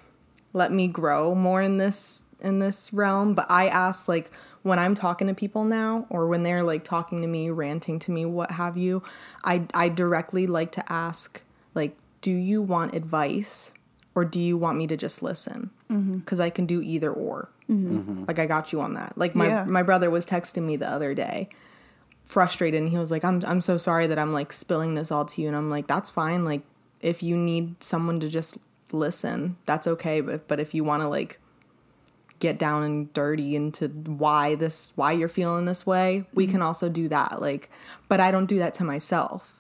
let 0.53 0.73
me 0.73 0.87
grow 0.89 1.35
more 1.35 1.63
in 1.63 1.79
this 1.79 2.23
in 2.41 2.59
this 2.59 2.93
realm. 2.93 3.35
But 3.35 3.47
I 3.49 3.69
ask 3.69 4.09
like 4.09 4.31
when 4.63 4.79
I'm 4.79 4.95
talking 4.95 5.29
to 5.29 5.35
people 5.35 5.65
now 5.65 6.07
or 6.11 6.27
when 6.27 6.43
they're 6.43 6.65
like 6.65 6.85
talking 6.85 7.23
to 7.23 7.29
me 7.29 7.51
ranting 7.51 7.99
to 8.01 8.11
me 8.11 8.25
what 8.25 8.51
have 8.51 8.77
you 8.77 9.03
I 9.45 9.67
I 9.73 9.89
directly 9.91 10.47
like 10.47 10.73
to 10.73 10.93
ask 10.93 11.43
like 11.75 11.97
do 12.21 12.33
you 12.33 12.63
want 12.63 12.95
advice 12.95 13.75
or 14.15 14.25
do 14.25 14.41
you 14.41 14.57
want 14.57 14.79
me 14.79 14.87
to 14.87 14.97
just 14.97 15.23
listen 15.23 15.71
mm-hmm. 15.91 16.19
because 16.19 16.41
I 16.41 16.51
can 16.51 16.67
do 16.67 16.81
either 16.81 17.13
or. 17.13 17.49
Mm-hmm. 17.69 17.99
Mm-hmm. 17.99 18.25
Like 18.29 18.39
I 18.39 18.47
got 18.47 18.73
you 18.73 18.81
on 18.81 18.95
that. 18.95 19.17
Like 19.17 19.35
my 19.35 19.47
Yeah. 19.47 19.65
my 19.65 19.83
brother 19.83 20.11
was 20.11 20.27
texting 20.27 20.63
me 20.63 20.77
the 20.77 20.89
other 20.89 21.15
day, 21.15 21.49
frustrated, 22.25 22.81
and 22.81 22.91
he 22.91 22.99
was 22.99 23.11
like, 23.11 23.25
"I'm 23.25 23.43
I'm 23.47 23.61
so 23.61 23.77
sorry 23.77 24.07
that 24.07 24.19
I'm 24.19 24.33
like 24.33 24.53
spilling 24.53 24.95
this 24.95 25.11
all 25.11 25.25
to 25.25 25.43
you," 25.43 25.49
and 25.49 25.57
I'm 25.57 25.71
like, 25.71 25.87
"That's 25.87 26.11
fine. 26.11 26.45
Like 26.45 26.63
if 27.01 27.23
you 27.23 27.37
need 27.37 27.83
someone 27.83 28.21
to 28.21 28.29
just 28.29 28.59
listen, 28.93 29.57
that's 29.67 29.87
okay. 29.87 30.21
But 30.21 30.47
but 30.47 30.61
if 30.61 30.75
you 30.75 30.85
want 30.85 31.03
to 31.03 31.09
like 31.09 31.41
get 32.39 32.59
down 32.59 32.83
and 32.83 33.13
dirty 33.15 33.57
into 33.57 33.89
why 33.89 34.55
this 34.55 34.93
why 34.97 35.13
you're 35.13 35.29
feeling 35.29 35.65
this 35.65 35.87
way, 35.87 36.25
we 36.35 36.47
can 36.47 36.61
also 36.61 36.91
do 36.91 37.09
that. 37.09 37.41
Like, 37.41 37.71
but 38.09 38.21
I 38.21 38.31
don't 38.31 38.47
do 38.47 38.59
that 38.59 38.75
to 38.75 38.85
myself." 38.85 39.54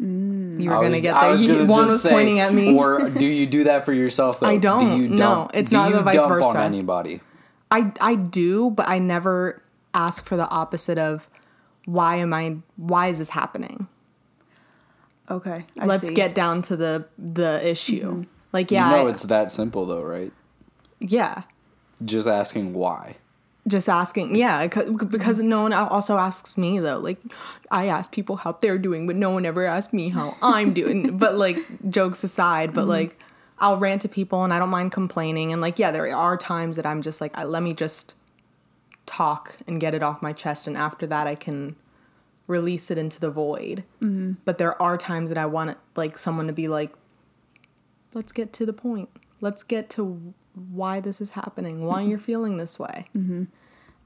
Mm. 0.00 0.60
You 0.62 0.70
were 0.70 0.76
gonna 0.76 0.90
was- 0.90 1.00
get 1.00 1.20
there. 1.20 1.30
was 1.30 1.42
You- 1.42 1.52
gonna 1.52 1.64
One 1.66 1.84
was 1.86 2.02
say, 2.02 2.10
pointing 2.10 2.40
at 2.40 2.54
me. 2.54 2.74
Or 2.76 3.08
do 3.10 3.26
you 3.26 3.46
do 3.46 3.64
that 3.64 3.84
for 3.84 3.92
yourself? 3.92 4.40
Though? 4.40 4.46
I 4.46 4.56
don't. 4.56 4.96
Do 4.96 5.02
you 5.02 5.08
No, 5.08 5.48
it's 5.52 5.70
do 5.70 5.76
not 5.76 5.90
you 5.90 5.96
the 5.96 6.02
vice 6.02 6.16
dump 6.16 6.28
versa. 6.30 6.48
on 6.48 6.56
anybody? 6.58 7.20
I 7.70 7.92
I 8.00 8.14
do, 8.14 8.70
but 8.70 8.88
I 8.88 8.98
never 8.98 9.62
ask 9.94 10.24
for 10.24 10.36
the 10.36 10.48
opposite 10.48 10.96
of 10.98 11.28
why 11.84 12.16
am 12.16 12.32
I 12.32 12.56
why 12.76 13.08
is 13.08 13.18
this 13.18 13.30
happening? 13.30 13.88
Okay. 15.30 15.64
I 15.78 15.86
Let's 15.86 16.08
see. 16.08 16.14
get 16.14 16.34
down 16.34 16.62
to 16.62 16.76
the 16.76 17.06
the 17.18 17.60
issue. 17.68 18.04
Mm-hmm. 18.10 18.22
Like 18.52 18.70
yeah, 18.70 18.90
you 18.90 18.96
know 18.96 19.08
I- 19.08 19.10
it's 19.10 19.22
that 19.24 19.52
simple 19.52 19.86
though, 19.86 20.02
right? 20.02 20.32
yeah. 20.98 21.42
Just 22.04 22.26
asking 22.26 22.72
why. 22.74 23.16
Just 23.70 23.88
asking, 23.88 24.34
yeah, 24.34 24.66
because 24.66 25.38
mm-hmm. 25.38 25.48
no 25.48 25.62
one 25.62 25.72
also 25.72 26.18
asks 26.18 26.58
me 26.58 26.78
though. 26.80 26.98
Like, 26.98 27.18
I 27.70 27.86
ask 27.86 28.10
people 28.10 28.36
how 28.36 28.52
they're 28.52 28.78
doing, 28.78 29.06
but 29.06 29.16
no 29.16 29.30
one 29.30 29.46
ever 29.46 29.64
asks 29.64 29.92
me 29.92 30.08
how 30.08 30.36
I'm 30.42 30.74
doing. 30.74 31.16
but 31.16 31.36
like, 31.36 31.58
jokes 31.88 32.24
aside, 32.24 32.74
but 32.74 32.82
mm-hmm. 32.82 32.90
like, 32.90 33.18
I'll 33.58 33.76
rant 33.76 34.02
to 34.02 34.08
people 34.08 34.42
and 34.42 34.52
I 34.52 34.58
don't 34.58 34.70
mind 34.70 34.90
complaining. 34.92 35.52
And 35.52 35.60
like, 35.60 35.78
yeah, 35.78 35.90
there 35.90 36.14
are 36.14 36.36
times 36.36 36.76
that 36.76 36.86
I'm 36.86 37.02
just 37.02 37.20
like, 37.20 37.36
I, 37.36 37.44
let 37.44 37.62
me 37.62 37.74
just 37.74 38.14
talk 39.06 39.56
and 39.66 39.80
get 39.80 39.94
it 39.94 40.02
off 40.02 40.22
my 40.22 40.32
chest, 40.32 40.66
and 40.66 40.76
after 40.76 41.06
that, 41.06 41.26
I 41.26 41.34
can 41.34 41.76
release 42.46 42.90
it 42.90 42.98
into 42.98 43.20
the 43.20 43.30
void. 43.30 43.84
Mm-hmm. 44.02 44.32
But 44.44 44.58
there 44.58 44.80
are 44.82 44.98
times 44.98 45.28
that 45.30 45.38
I 45.38 45.46
want 45.46 45.78
like 45.94 46.18
someone 46.18 46.48
to 46.48 46.52
be 46.52 46.68
like, 46.68 46.92
let's 48.12 48.32
get 48.32 48.52
to 48.54 48.66
the 48.66 48.72
point. 48.72 49.08
Let's 49.40 49.62
get 49.62 49.88
to 49.90 50.34
why 50.54 51.00
this 51.00 51.20
is 51.20 51.30
happening, 51.30 51.84
why 51.84 52.02
you're 52.02 52.18
feeling 52.18 52.56
this 52.56 52.78
way. 52.78 53.06
Mm-hmm. 53.16 53.44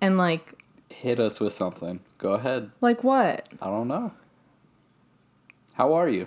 And 0.05 0.19
like, 0.19 0.63
Hit 0.91 1.19
us 1.19 1.41
with 1.41 1.55
something. 1.55 2.01
Go 2.19 2.35
ahead. 2.35 2.71
like 2.83 3.03
what? 3.03 3.49
I 3.63 3.69
don't 3.69 3.89
know. 3.89 4.13
How 5.73 5.95
are 5.95 6.11
you? 6.11 6.27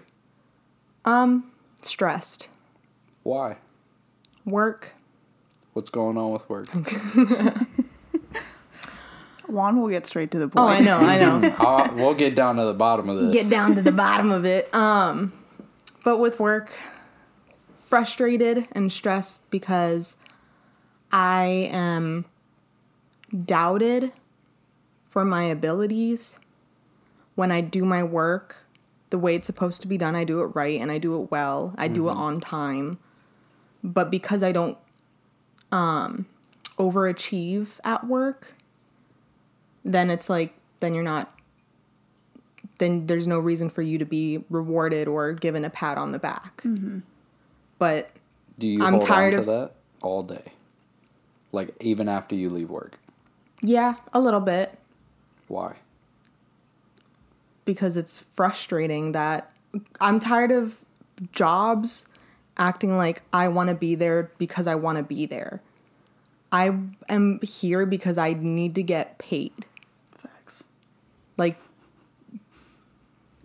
Um, 1.06 1.52
stressed. 1.84 2.50
Why? 3.22 3.58
Work. 4.46 4.94
What's 5.74 5.92
going 5.92 6.18
on 6.18 6.32
with 6.32 6.50
work? 6.50 6.68
Juan 9.48 9.80
will 9.80 9.90
get 9.90 10.08
straight 10.08 10.32
to 10.32 10.40
the 10.40 10.48
point. 10.48 10.58
Oh, 10.58 10.68
I 10.68 10.80
know, 10.80 10.98
I 10.98 11.20
know. 11.20 11.56
Uh, 11.60 11.94
we'll 11.94 12.16
get 12.16 12.34
down 12.34 12.56
to 12.56 12.66
the 12.66 12.74
bottom 12.74 13.10
of 13.10 13.20
this. 13.20 13.32
Get 13.32 13.48
down 13.48 13.76
to 13.76 13.84
the 13.84 13.92
bottom 13.92 14.32
of 14.32 14.44
it. 14.44 14.74
Um, 14.74 15.34
but 16.04 16.18
with 16.18 16.40
work, 16.40 16.74
frustrated 17.78 18.68
and 18.72 18.92
stressed 18.92 19.52
because 19.52 20.18
I 21.12 21.70
am 21.72 22.26
doubted 23.46 24.12
for 25.10 25.26
my 25.26 25.44
abilities 25.44 26.40
when 27.36 27.52
I 27.52 27.62
do 27.62 27.86
my 27.86 28.04
work 28.04 28.58
the 29.10 29.18
way 29.18 29.36
it's 29.36 29.48
supposed 29.48 29.82
to 29.82 29.88
be 29.88 29.98
done. 29.98 30.16
I 30.16 30.24
do 30.24 30.42
it 30.42 30.48
right 30.48 30.80
and 30.80 30.92
I 30.92 30.98
do 30.98 31.22
it 31.22 31.32
well. 31.32 31.74
I 31.78 31.88
do 31.88 32.10
it 32.10 32.14
on 32.14 32.40
time. 32.42 33.00
But 33.84 34.10
because 34.12 34.44
I 34.44 34.52
don't 34.52 34.78
um, 35.72 36.26
overachieve 36.78 37.80
at 37.84 38.06
work, 38.06 38.54
then 39.86 40.10
it's 40.10 40.30
like 40.30 40.54
then 40.80 40.94
you're 40.94 41.04
not 41.04 41.34
then 42.80 43.08
there's 43.08 43.26
no 43.28 43.40
reason 43.40 43.70
for 43.70 43.82
you 43.82 43.98
to 43.98 44.06
be 44.06 44.44
rewarded 44.50 45.08
or 45.08 45.34
given 45.34 45.66
a 45.66 45.70
pat 45.70 45.98
on 45.98 46.12
the 46.12 46.20
back. 46.20 46.64
But 47.80 48.10
Do 48.60 48.68
you 48.68 48.84
I'm 48.84 48.94
hold 48.94 49.06
tired 49.08 49.34
on 49.36 49.40
of- 49.40 49.46
that 49.48 49.72
all 50.02 50.22
day? 50.24 50.52
Like 51.52 51.70
even 51.80 52.08
after 52.10 52.36
you 52.36 52.50
leave 52.50 52.70
work? 52.70 53.00
Yeah, 53.62 53.96
a 54.14 54.20
little 54.20 54.40
bit 54.40 54.78
Why? 55.48 55.76
because 57.66 57.98
it's 57.98 58.20
frustrating 58.20 59.12
that 59.12 59.52
I'm 60.00 60.20
tired 60.20 60.52
of 60.52 60.80
jobs 61.32 62.06
acting 62.58 62.98
like 62.98 63.22
I 63.34 63.48
want 63.50 63.70
to 63.70 63.76
be 63.76 63.96
there 63.96 64.32
because 64.38 64.68
I 64.68 64.76
want 64.76 64.98
to 64.98 65.04
be 65.04 65.26
there. 65.26 65.62
I 66.52 66.72
am 67.10 67.40
here 67.42 67.86
because 67.86 68.18
I 68.18 68.34
need 68.34 68.76
to 68.76 68.84
get 68.84 69.18
paid. 69.18 69.66
Facts. 70.18 70.64
Like 71.36 71.58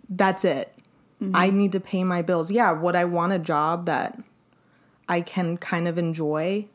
that's 0.09 0.45
it. 0.45 0.73
Mm-hmm. 1.21 1.35
I 1.35 1.49
need 1.49 1.71
to 1.73 1.79
pay 1.79 2.03
my 2.03 2.21
bills. 2.21 2.51
Yeah, 2.51 2.71
would 2.71 2.95
I 2.95 3.05
want 3.05 3.33
a 3.33 3.39
job 3.39 3.85
that 3.85 4.19
I 5.07 5.21
can 5.21 5.57
kind 5.57 5.87
of 5.87 5.97
enjoy? 5.97 6.65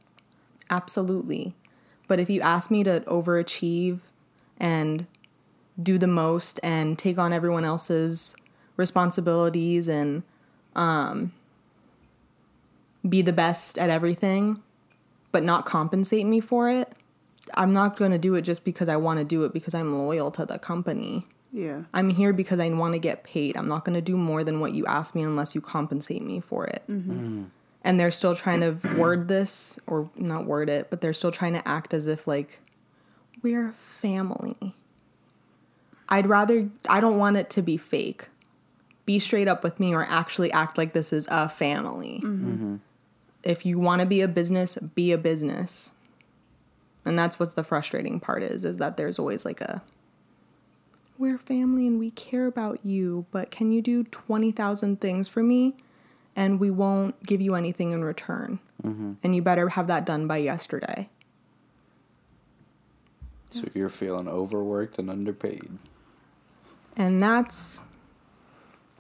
Absolutely. 0.71 1.55
But 2.09 2.19
if 2.19 2.29
you 2.29 2.41
ask 2.41 2.71
me 2.71 2.83
to 2.85 3.01
overachieve 3.01 4.01
and 4.59 5.07
do 5.81 5.99
the 5.99 6.07
most 6.07 6.59
and 6.63 6.99
take 6.99 7.19
on 7.19 7.33
everyone 7.33 7.65
else's 7.65 8.35
responsibilities 8.77 9.87
and 9.89 10.23
um, 10.75 11.33
be 13.09 13.23
the 13.23 13.33
best 13.33 13.79
at 13.79 13.91
everything, 13.91 14.61
but 15.31 15.43
not 15.43 15.67
compensate 15.67 16.27
me 16.27 16.41
for 16.41 16.69
it, 16.69 16.91
I'm 17.55 17.73
not 17.73 17.97
going 17.97 18.11
to 18.11 18.19
do 18.19 18.35
it 18.35 18.43
just 18.43 18.65
because 18.65 18.89
I 18.89 18.97
want 18.97 19.19
to 19.19 19.25
do 19.25 19.45
it 19.45 19.53
because 19.53 19.75
I'm 19.75 19.97
loyal 19.97 20.31
to 20.33 20.45
the 20.45 20.59
company. 20.59 21.27
Yeah. 21.53 21.85
I'm 21.95 22.11
here 22.11 22.33
because 22.33 22.61
I 22.61 22.69
want 22.71 22.95
to 22.95 22.99
get 22.99 23.25
paid. 23.25 23.57
I'm 23.57 23.69
not 23.69 23.85
going 23.85 23.95
to 23.95 24.03
do 24.03 24.17
more 24.17 24.45
than 24.45 24.61
what 24.61 24.75
you 24.75 24.85
ask 24.87 25.15
me 25.15 25.23
unless 25.23 25.55
you 25.55 25.61
compensate 25.61 26.23
me 26.23 26.41
for 26.41 26.67
it. 26.67 26.83
And 27.89 27.99
they're 27.99 28.11
still 28.11 28.37
trying 28.37 28.61
to 28.61 28.77
word 28.99 29.29
this, 29.29 29.81
or 29.87 30.11
not 30.15 30.45
word 30.45 30.69
it, 30.69 30.91
but 30.91 31.01
they're 31.01 31.15
still 31.15 31.33
trying 31.33 31.55
to 31.55 31.67
act 31.67 31.95
as 31.95 32.07
if, 32.07 32.27
like, 32.27 32.59
we're 33.41 33.73
family. 33.73 34.75
I'd 36.11 36.27
rather, 36.27 36.69
I 36.87 37.01
don't 37.01 37.17
want 37.17 37.39
it 37.39 37.49
to 37.51 37.63
be 37.63 37.79
fake. 37.79 38.29
Be 39.07 39.19
straight 39.19 39.49
up 39.49 39.65
with 39.65 39.81
me 39.81 39.95
or 39.95 40.05
actually 40.05 40.53
act 40.53 40.77
like 40.77 40.93
this 40.93 41.15
is 41.15 41.27
a 41.31 41.49
family. 41.49 42.21
Mm-hmm. 42.23 42.53
Mm-hmm. 42.53 42.77
If 43.43 43.65
you 43.65 43.79
want 43.79 44.01
to 44.01 44.07
be 44.07 44.21
a 44.21 44.29
business, 44.29 44.77
be 44.95 45.13
a 45.13 45.19
business. 45.19 45.93
And 47.07 47.19
that's 47.19 47.41
what's 47.41 47.55
the 47.55 47.65
frustrating 47.65 48.21
part 48.21 48.43
is, 48.43 48.67
is 48.67 48.77
that 48.79 48.99
there's 48.99 49.19
always 49.19 49.47
like 49.47 49.63
a 49.63 49.81
we're 51.17 51.39
family 51.39 51.87
and 51.87 51.99
we 51.99 52.11
care 52.11 52.47
about 52.47 52.85
you, 52.85 53.25
but 53.31 53.51
can 53.51 53.73
you 53.73 53.81
do 53.81 54.05
20,000 54.05 55.01
things 55.01 55.27
for 55.27 55.43
me? 55.43 55.75
And 56.39 56.61
we 56.61 56.71
won't 56.71 57.21
give 57.25 57.41
you 57.41 57.57
anything 57.57 57.91
in 57.91 58.05
return. 58.05 58.61
Mm-hmm. 58.85 59.15
And 59.25 59.35
you 59.35 59.43
better 59.43 59.71
have 59.71 59.89
that 59.89 60.07
done 60.07 60.29
by 60.29 60.37
yesterday. 60.37 61.09
So 63.51 63.65
you're 63.75 63.89
feeling 63.89 64.29
overworked 64.29 64.99
and 64.99 65.11
underpaid. 65.11 65.69
And 66.97 67.21
that's 67.21 67.83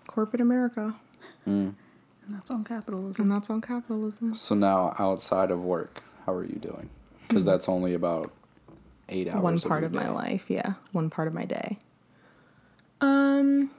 corporate 0.09 0.43
America. 0.43 0.95
Mm. 1.47 1.75
And 2.27 2.35
that's 2.35 2.51
on 2.51 2.65
capitalism. 2.65 3.23
And 3.23 3.31
that's 3.31 3.51
on 3.51 3.61
capitalism. 3.61 4.35
So 4.35 4.55
now, 4.57 4.97
outside 4.99 5.53
of 5.53 5.63
work, 5.63 6.03
how 6.27 6.35
are 6.35 6.45
you 6.45 6.57
doing? 6.57 6.91
Because 7.29 7.45
hmm. 7.45 7.51
that's 7.51 7.69
only 7.69 7.95
about 7.95 8.33
eight 9.09 9.29
hours. 9.29 9.43
one 9.43 9.55
of 9.55 9.65
part 9.65 9.83
your 9.83 9.87
of 9.87 9.93
my 9.93 10.09
life 10.11 10.51
yeah 10.51 10.75
one 10.93 11.11
part 11.11 11.29
of 11.29 11.35
my 11.35 11.45
day 11.45 11.79
um 13.01 13.71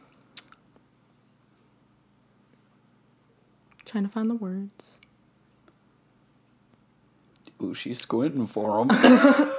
trying 3.90 4.04
to 4.06 4.10
find 4.10 4.30
the 4.30 4.36
words 4.36 5.00
Ooh, 7.62 7.74
she's 7.74 8.00
squinting 8.00 8.48
for 8.48 8.80
him. 8.86 8.90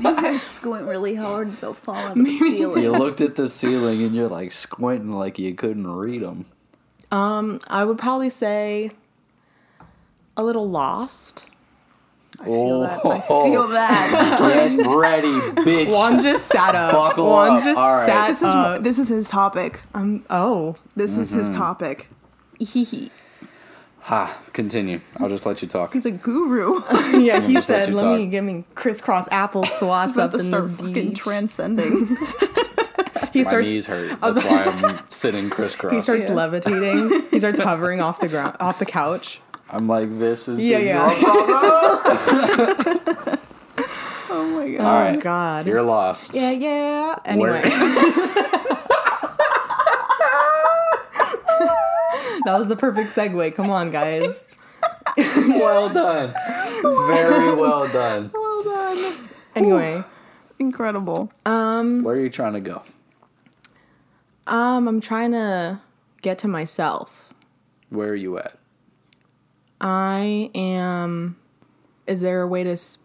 You 0.00 0.14
guys 0.14 0.42
squint 0.42 0.86
really 0.86 1.16
hard, 1.16 1.50
they'll 1.60 1.74
fall 1.74 1.96
out 1.96 2.16
of 2.16 2.24
the 2.24 2.38
ceiling. 2.38 2.84
you 2.84 2.92
looked 2.92 3.20
at 3.20 3.34
the 3.34 3.48
ceiling 3.48 4.02
and 4.04 4.14
you're 4.14 4.28
like 4.28 4.52
squinting 4.52 5.10
like 5.12 5.40
you 5.40 5.54
couldn't 5.54 5.86
read 5.88 6.22
them. 6.22 6.44
um 7.10 7.60
i 7.66 7.82
would 7.84 7.98
probably 7.98 8.30
say 8.30 8.92
a 10.36 10.44
little 10.44 10.68
lost 10.68 11.46
I 12.40 12.44
feel 12.44 12.80
that. 12.82 13.04
I 13.04 13.24
Oh. 13.28 13.50
feel 13.50 13.66
that. 13.68 14.38
Get 14.78 14.86
ready, 14.86 15.26
bitch. 15.26 15.90
Juan 15.90 16.22
just 16.22 16.46
sat 16.46 16.76
up 16.76 16.92
Buckle 16.92 17.26
Juan 17.28 17.56
up. 17.56 17.64
just 17.64 17.76
All 17.80 17.96
right. 17.96 18.06
sat 18.06 18.28
This 18.28 18.36
is 18.38 18.44
up 18.44 18.82
this 18.84 18.98
is 19.00 19.08
his 19.08 19.26
topic. 19.28 19.80
um 19.94 20.24
oh 20.30 20.76
This 20.94 21.16
is 21.18 21.30
his 21.30 21.48
topic. 21.50 22.08
He, 22.58 22.84
he. 22.84 23.10
Ha, 24.00 24.38
continue. 24.54 25.00
I'll 25.18 25.28
just 25.28 25.44
let 25.44 25.60
you 25.60 25.68
talk. 25.68 25.92
He's 25.92 26.06
a 26.06 26.10
guru. 26.10 26.80
yeah 27.18 27.40
he 27.40 27.52
just 27.54 27.68
let 27.68 27.86
said 27.86 27.94
let 27.94 28.16
me 28.18 28.26
give 28.26 28.42
me 28.44 28.64
crisscross 28.74 29.28
applesauce 29.28 30.12
about 30.14 30.18
up 30.18 30.30
to 30.32 30.38
in 30.38 30.44
start 30.46 30.68
this 30.68 30.76
fucking 30.78 30.92
beach. 31.10 31.18
transcending. 31.18 32.06
he 33.32 33.40
My 33.40 33.48
starts 33.48 33.72
knees 33.72 33.86
hurt. 33.86 34.18
That's 34.20 34.42
why 34.44 34.62
I'm 34.64 34.98
sitting 35.10 35.50
crisscross. 35.50 35.92
he 35.92 36.00
starts 36.00 36.28
Yeah. 36.28 36.34
levitating 36.34 37.26
he 37.30 37.38
starts 37.38 37.58
hovering 37.58 38.00
off 38.00 38.18
the 38.20 38.28
ground 38.28 38.56
off 38.60 38.78
the 38.78 38.86
couch 38.86 39.40
I'm 39.70 39.86
like, 39.86 40.18
this 40.18 40.48
is 40.48 40.58
Yeah, 40.58 40.78
the 40.78 40.84
yeah. 40.86 41.14
oh 44.30 44.54
my 44.56 44.70
god. 44.70 44.80
All 44.86 45.00
right. 45.00 45.20
God. 45.20 45.66
You're 45.66 45.82
lost. 45.82 46.34
Yeah, 46.34 46.50
yeah. 46.52 47.16
Where- 47.36 47.56
Anyway. 47.56 47.70
That 52.44 52.58
was 52.58 52.68
the 52.68 52.76
perfect 52.76 53.10
segue. 53.10 53.54
Come 53.54 53.70
on, 53.70 53.90
guys. 53.90 54.44
well 55.16 55.88
done. 55.88 56.32
Very 56.82 57.54
well 57.54 57.88
done. 57.88 58.30
Well 58.32 58.62
done. 58.64 59.28
Anyway, 59.56 60.04
Incredible. 60.60 61.30
Where 61.44 62.14
are 62.14 62.20
you 62.20 62.30
trying 62.30 62.54
to 62.54 62.60
go? 62.60 62.82
um, 64.46 64.88
I'm 64.88 65.00
trying 65.00 65.32
to 65.32 65.80
get 66.22 66.38
to 66.40 66.48
myself. 66.48 67.32
Where 67.90 68.08
are 68.10 68.14
you 68.14 68.38
at? 68.38 68.58
I 69.80 70.50
am. 70.54 71.36
Is 72.06 72.20
there 72.20 72.42
a 72.42 72.46
way 72.48 72.64
to 72.64 72.70
s- 72.72 72.98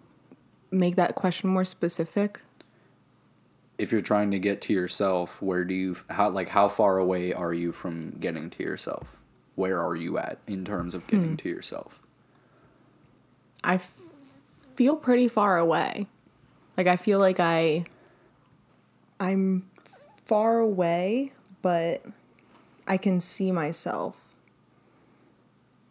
make 0.71 0.95
that 0.95 1.15
question 1.15 1.49
more 1.49 1.65
specific? 1.65 2.41
If 3.77 3.91
you're 3.91 4.01
trying 4.01 4.31
to 4.31 4.39
get 4.39 4.61
to 4.63 4.73
yourself, 4.73 5.41
where 5.41 5.63
do 5.63 5.73
you 5.73 5.97
how 6.09 6.29
like 6.29 6.49
how 6.49 6.69
far 6.69 6.97
away 6.97 7.33
are 7.33 7.53
you 7.53 7.71
from 7.71 8.11
getting 8.19 8.49
to 8.51 8.63
yourself? 8.63 9.17
Where 9.55 9.81
are 9.81 9.95
you 9.95 10.17
at 10.17 10.39
in 10.47 10.65
terms 10.65 10.93
of 10.93 11.05
getting 11.07 11.29
hmm. 11.29 11.35
to 11.35 11.49
yourself? 11.49 12.01
I 13.63 13.75
f- 13.75 13.93
feel 14.75 14.95
pretty 14.95 15.27
far 15.27 15.57
away. 15.57 16.07
Like 16.77 16.87
I 16.87 16.95
feel 16.95 17.19
like 17.19 17.39
I 17.39 17.85
I'm 19.19 19.69
far 20.25 20.59
away, 20.59 21.31
but 21.61 22.03
I 22.87 22.97
can 22.97 23.19
see 23.19 23.51
myself. 23.51 24.15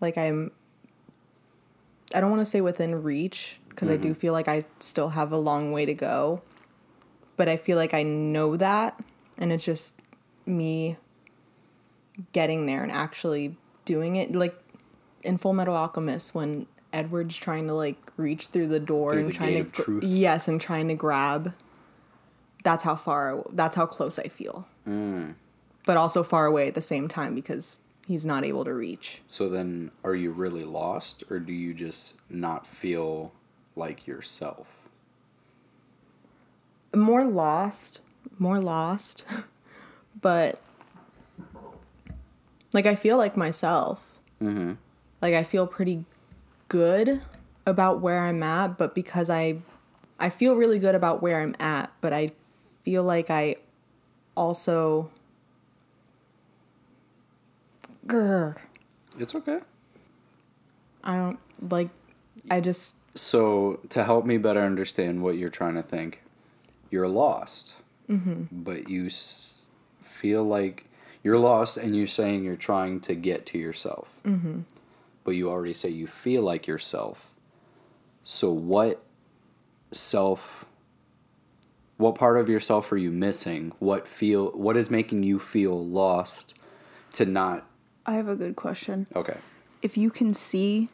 Like 0.01 0.18
I'm 0.18 0.51
I 2.14 2.20
don't 2.20 2.31
want 2.31 2.42
to 2.42 2.46
say 2.46 2.61
within 2.61 3.03
reach 3.03 3.59
because 3.68 3.88
I 3.88 3.96
do 3.96 4.11
mm-hmm. 4.11 4.20
feel 4.20 4.33
like 4.35 4.48
I 4.48 4.64
still 4.81 5.11
have 5.11 5.33
a 5.33 5.38
long 5.38 5.72
way 5.72 5.87
to 5.87 5.94
go. 5.94 6.42
But 7.37 7.48
I 7.48 7.57
feel 7.57 7.79
like 7.79 7.94
I 7.94 8.03
know 8.03 8.57
that 8.57 9.01
and 9.38 9.53
it's 9.53 9.64
just 9.64 10.01
me 10.44 10.96
getting 12.33 12.67
there 12.67 12.83
and 12.83 12.93
actually 12.93 13.57
doing 13.85 14.17
it 14.17 14.33
like 14.35 14.57
in 15.23 15.39
Fullmetal 15.39 15.75
Alchemist 15.75 16.35
when 16.35 16.67
Edward's 16.93 17.37
trying 17.37 17.67
to 17.69 17.75
like 17.75 17.97
reach 18.17 18.49
through 18.49 18.69
the 18.69 18.81
door 18.81 19.13
Through 19.13 19.21
and 19.21 19.29
the 19.29 19.33
trying 19.33 19.53
gate 19.55 19.61
to 19.61 19.67
of 19.67 19.73
gr- 19.73 19.83
truth. 19.83 20.05
yes 20.05 20.49
and 20.49 20.61
trying 20.61 20.89
to 20.89 20.95
grab 20.95 21.55
that's 22.65 22.83
how 22.85 22.97
far 22.97 23.45
that's 23.53 23.77
how 23.77 23.87
close 23.87 24.19
I 24.19 24.29
feel. 24.29 24.67
Mm. 24.87 25.35
But 25.85 25.97
also 25.97 26.23
far 26.23 26.47
away 26.47 26.69
at 26.69 26.75
the 26.75 26.81
same 26.81 27.09
time 27.09 27.35
because 27.35 27.81
he's 28.07 28.25
not 28.25 28.45
able 28.45 28.65
to 28.65 28.73
reach. 28.73 29.21
So 29.27 29.49
then 29.49 29.91
are 30.05 30.15
you 30.15 30.31
really 30.31 30.65
lost 30.65 31.25
or 31.29 31.41
do 31.41 31.53
you 31.53 31.75
just 31.75 32.17
not 32.31 32.67
feel 32.67 33.33
like 33.75 34.07
yourself? 34.07 34.89
More 36.95 37.25
lost, 37.25 38.01
more 38.39 38.61
lost. 38.61 39.25
but 40.21 40.61
like 42.73 42.87
I 42.87 42.95
feel 42.95 43.17
like 43.17 43.37
myself. 43.37 44.03
Mhm. 44.41 44.77
Like 45.21 45.35
I 45.35 45.43
feel 45.43 45.67
pretty 45.67 46.05
good 46.69 47.21
about 47.67 48.01
where 48.01 48.21
I'm 48.21 48.43
at, 48.43 48.79
but 48.79 48.95
because 48.95 49.29
I 49.31 49.59
I 50.19 50.31
feel 50.31 50.55
really 50.57 50.79
good 50.79 50.95
about 50.95 51.23
where 51.23 51.41
I'm 51.41 51.55
at, 51.61 51.91
but 52.01 52.13
I 52.13 52.31
feel 52.83 53.03
like 53.05 53.31
I 53.31 53.57
also 54.37 55.11
Grr. 58.07 58.57
It's 59.19 59.35
okay. 59.35 59.61
I 61.05 61.17
don't 61.17 61.39
like 61.71 61.89
I 62.51 62.61
just 62.61 62.97
So, 63.15 63.79
to 63.91 64.05
help 64.05 64.25
me 64.25 64.39
better 64.39 64.61
understand 64.63 65.23
what 65.23 65.37
you're 65.37 65.51
trying 65.51 65.75
to 65.75 65.83
think, 65.83 66.23
you're 66.91 67.09
lost, 67.09 67.77
but 68.09 68.89
you 68.89 69.07
s- 69.07 69.63
feel 70.01 70.43
like 70.45 70.87
you're 71.23 71.39
lost, 71.39 71.77
and 71.77 71.97
you're 71.97 72.07
saying 72.07 72.45
you're 72.45 72.57
trying 72.57 73.01
to 73.01 73.15
get 73.15 73.47
to 73.47 73.59
yourself. 73.59 74.09
Mm-hmm. 74.25 74.61
But 75.25 75.33
you 75.33 75.51
already 75.51 75.75
say 75.75 75.89
you 75.89 76.07
feel 76.07 76.43
like 76.43 76.67
yourself. 76.67 77.35
So, 78.25 78.51
what 78.51 79.03
self? 79.93 80.67
What 81.97 82.17
part 82.17 82.39
of 82.39 82.49
yourself 82.49 82.91
are 82.91 82.97
you 82.97 83.13
missing? 83.13 83.73
What 83.79 84.09
feel? 84.09 84.47
What 84.51 84.77
is 84.77 84.91
making 84.91 85.23
you 85.23 85.39
feel 85.39 85.87
lost? 85.87 86.55
To 87.15 87.27
not 87.27 87.67
I 88.07 88.13
have 88.13 88.29
a 88.29 88.37
good 88.37 88.57
question. 88.57 89.07
okay. 89.15 89.37
If 89.81 89.97
you 89.97 90.11
can 90.11 90.35
see 90.35 90.89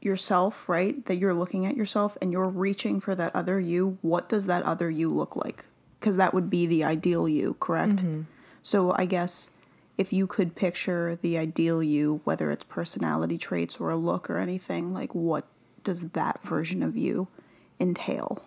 yourself, 0.00 0.68
right, 0.68 1.04
that 1.06 1.16
you're 1.16 1.34
looking 1.34 1.66
at 1.66 1.76
yourself 1.76 2.16
and 2.20 2.32
you're 2.32 2.48
reaching 2.48 3.00
for 3.00 3.14
that 3.14 3.34
other 3.34 3.58
you, 3.58 3.98
what 4.02 4.28
does 4.28 4.46
that 4.46 4.62
other 4.62 4.90
you 4.90 5.12
look 5.12 5.34
like? 5.34 5.64
Because 5.98 6.16
that 6.16 6.32
would 6.32 6.48
be 6.48 6.66
the 6.66 6.84
ideal 6.84 7.28
you, 7.28 7.56
correct? 7.58 7.96
Mm-hmm. 7.96 8.22
So 8.62 8.94
I 8.96 9.06
guess 9.06 9.50
if 9.98 10.12
you 10.12 10.28
could 10.28 10.54
picture 10.54 11.16
the 11.16 11.36
ideal 11.36 11.82
you, 11.82 12.20
whether 12.22 12.52
it's 12.52 12.64
personality 12.64 13.36
traits 13.36 13.78
or 13.78 13.90
a 13.90 13.96
look 13.96 14.30
or 14.30 14.38
anything, 14.38 14.94
like 14.94 15.12
what 15.14 15.44
does 15.82 16.10
that 16.10 16.40
version 16.44 16.82
of 16.84 16.96
you 16.96 17.26
entail? 17.80 18.44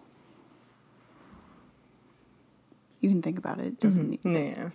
You 3.02 3.10
can 3.10 3.22
think 3.22 3.38
about 3.38 3.60
it. 3.60 3.66
It 3.66 3.80
doesn't 3.80 4.10
need 4.10 4.20
yeah. 4.24 4.70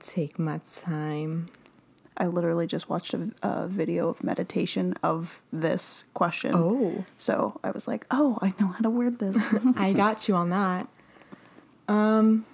Take 0.00 0.38
my 0.38 0.58
time. 0.58 1.50
I 2.16 2.26
literally 2.26 2.66
just 2.66 2.88
watched 2.88 3.14
a, 3.14 3.30
a 3.42 3.68
video 3.68 4.08
of 4.08 4.24
meditation 4.24 4.94
of 5.02 5.42
this 5.52 6.04
question. 6.14 6.52
Oh. 6.54 7.04
So 7.16 7.60
I 7.62 7.70
was 7.70 7.86
like, 7.86 8.06
oh, 8.10 8.38
I 8.40 8.54
know 8.58 8.68
how 8.68 8.78
to 8.80 8.90
word 8.90 9.18
this. 9.18 9.44
I 9.76 9.92
got 9.92 10.26
you 10.26 10.34
on 10.34 10.50
that. 10.50 10.88
Um, 11.86 12.46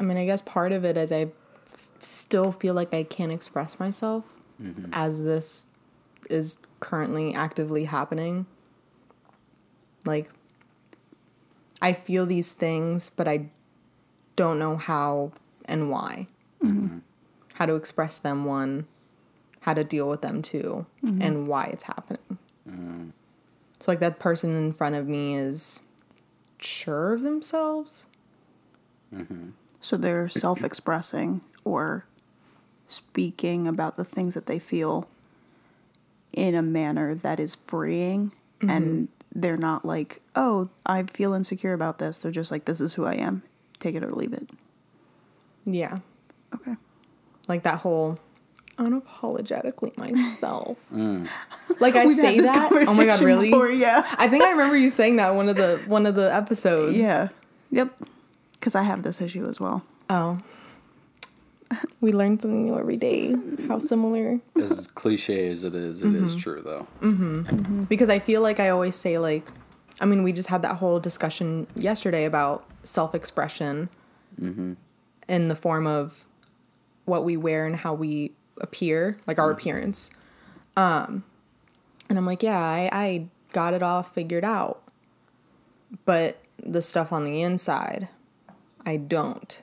I 0.00 0.04
mean, 0.04 0.16
I 0.16 0.24
guess 0.24 0.42
part 0.42 0.72
of 0.72 0.84
it 0.84 0.96
is 0.96 1.12
I 1.12 1.28
still 2.04 2.52
feel 2.52 2.74
like 2.74 2.92
I 2.94 3.02
can't 3.02 3.32
express 3.32 3.78
myself 3.78 4.24
mm-hmm. 4.62 4.90
as 4.92 5.24
this 5.24 5.66
is 6.30 6.66
currently 6.80 7.34
actively 7.34 7.84
happening. 7.84 8.46
Like, 10.04 10.30
I 11.80 11.92
feel 11.92 12.26
these 12.26 12.52
things, 12.52 13.10
but 13.10 13.28
I 13.28 13.46
don't 14.36 14.58
know 14.58 14.76
how 14.76 15.32
and 15.64 15.90
why. 15.90 16.26
Mm-hmm. 16.62 16.98
How 17.54 17.66
to 17.66 17.74
express 17.74 18.18
them, 18.18 18.44
one, 18.44 18.86
how 19.60 19.74
to 19.74 19.84
deal 19.84 20.08
with 20.08 20.22
them, 20.22 20.42
2 20.42 20.86
mm-hmm. 21.04 21.22
and 21.22 21.48
why 21.48 21.66
it's 21.66 21.84
happening. 21.84 22.38
So, 23.80 23.90
like, 23.90 24.00
that 24.00 24.18
person 24.18 24.56
in 24.56 24.72
front 24.72 24.94
of 24.94 25.06
me 25.06 25.36
is 25.36 25.82
sure 26.58 27.12
of 27.12 27.22
themselves. 27.22 28.06
So 29.80 29.96
they're 29.96 30.28
self 30.28 30.64
expressing 30.64 31.42
or 31.68 32.04
speaking 32.86 33.66
about 33.66 33.96
the 33.96 34.04
things 34.04 34.34
that 34.34 34.46
they 34.46 34.58
feel 34.58 35.08
in 36.32 36.54
a 36.54 36.62
manner 36.62 37.14
that 37.14 37.38
is 37.38 37.56
freeing. 37.66 38.32
Mm-hmm. 38.60 38.70
And 38.70 39.08
they're 39.34 39.56
not 39.56 39.84
like, 39.84 40.20
oh, 40.34 40.68
I 40.86 41.02
feel 41.04 41.34
insecure 41.34 41.72
about 41.72 41.98
this. 41.98 42.18
They're 42.18 42.32
just 42.32 42.50
like, 42.50 42.64
this 42.64 42.80
is 42.80 42.94
who 42.94 43.04
I 43.04 43.14
am. 43.14 43.42
Take 43.78 43.94
it 43.94 44.02
or 44.02 44.10
leave 44.10 44.32
it. 44.32 44.48
Yeah. 45.64 45.98
Okay. 46.54 46.74
Like 47.46 47.62
that 47.62 47.80
whole 47.80 48.18
unapologetically 48.78 49.96
myself. 49.98 50.78
Mm. 50.92 51.28
Like 51.80 51.96
I 51.96 52.06
We've 52.06 52.16
had 52.16 52.22
say 52.22 52.40
that. 52.40 52.72
Oh 52.72 52.74
my 52.74 52.80
god, 52.80 52.86
conversation 52.86 53.26
really? 53.26 53.50
before, 53.50 53.68
yeah. 53.68 54.02
I 54.16 54.26
think 54.28 54.42
I 54.42 54.50
remember 54.52 54.76
you 54.76 54.88
saying 54.88 55.16
that 55.16 55.34
one 55.34 55.48
of 55.48 55.56
the 55.56 55.82
one 55.86 56.06
of 56.06 56.14
the 56.14 56.34
episodes. 56.34 56.96
Yeah. 56.96 57.28
Yep. 57.70 57.92
Because 58.52 58.74
I 58.74 58.82
have 58.82 59.02
this 59.02 59.20
issue 59.20 59.46
as 59.46 59.60
well. 59.60 59.84
Oh. 60.08 60.40
We 62.00 62.12
learn 62.12 62.38
something 62.38 62.64
new 62.64 62.78
every 62.78 62.96
day. 62.96 63.34
How 63.66 63.80
similar. 63.80 64.38
As 64.54 64.86
cliche 64.86 65.48
as 65.48 65.64
it 65.64 65.74
is, 65.74 66.02
it 66.02 66.14
is 66.14 66.32
mm-hmm. 66.32 66.38
true 66.38 66.62
though. 66.62 66.86
Mm-hmm. 67.00 67.40
Mm-hmm. 67.42 67.82
Because 67.84 68.08
I 68.08 68.20
feel 68.20 68.40
like 68.40 68.60
I 68.60 68.68
always 68.68 68.94
say 68.94 69.18
like 69.18 69.48
I 70.00 70.06
mean, 70.06 70.22
we 70.22 70.32
just 70.32 70.48
had 70.48 70.62
that 70.62 70.76
whole 70.76 71.00
discussion 71.00 71.66
yesterday 71.74 72.24
about 72.24 72.64
self-expression 72.84 73.88
in 74.40 75.48
the 75.48 75.56
form 75.56 75.88
of 75.88 76.24
what 77.04 77.24
we 77.24 77.36
wear 77.36 77.66
and 77.66 77.74
how 77.74 77.94
we 77.94 78.30
appear, 78.60 79.18
like 79.26 79.40
our 79.40 79.50
appearance. 79.50 80.12
Um 80.76 81.24
and 82.08 82.16
I'm 82.16 82.24
like, 82.24 82.42
yeah, 82.42 82.58
I, 82.58 82.88
I 82.92 83.26
got 83.52 83.74
it 83.74 83.82
all 83.82 84.02
figured 84.02 84.44
out. 84.44 84.82
But 86.04 86.38
the 86.62 86.82
stuff 86.82 87.12
on 87.12 87.24
the 87.24 87.42
inside, 87.42 88.08
I 88.86 88.96
don't. 88.96 89.62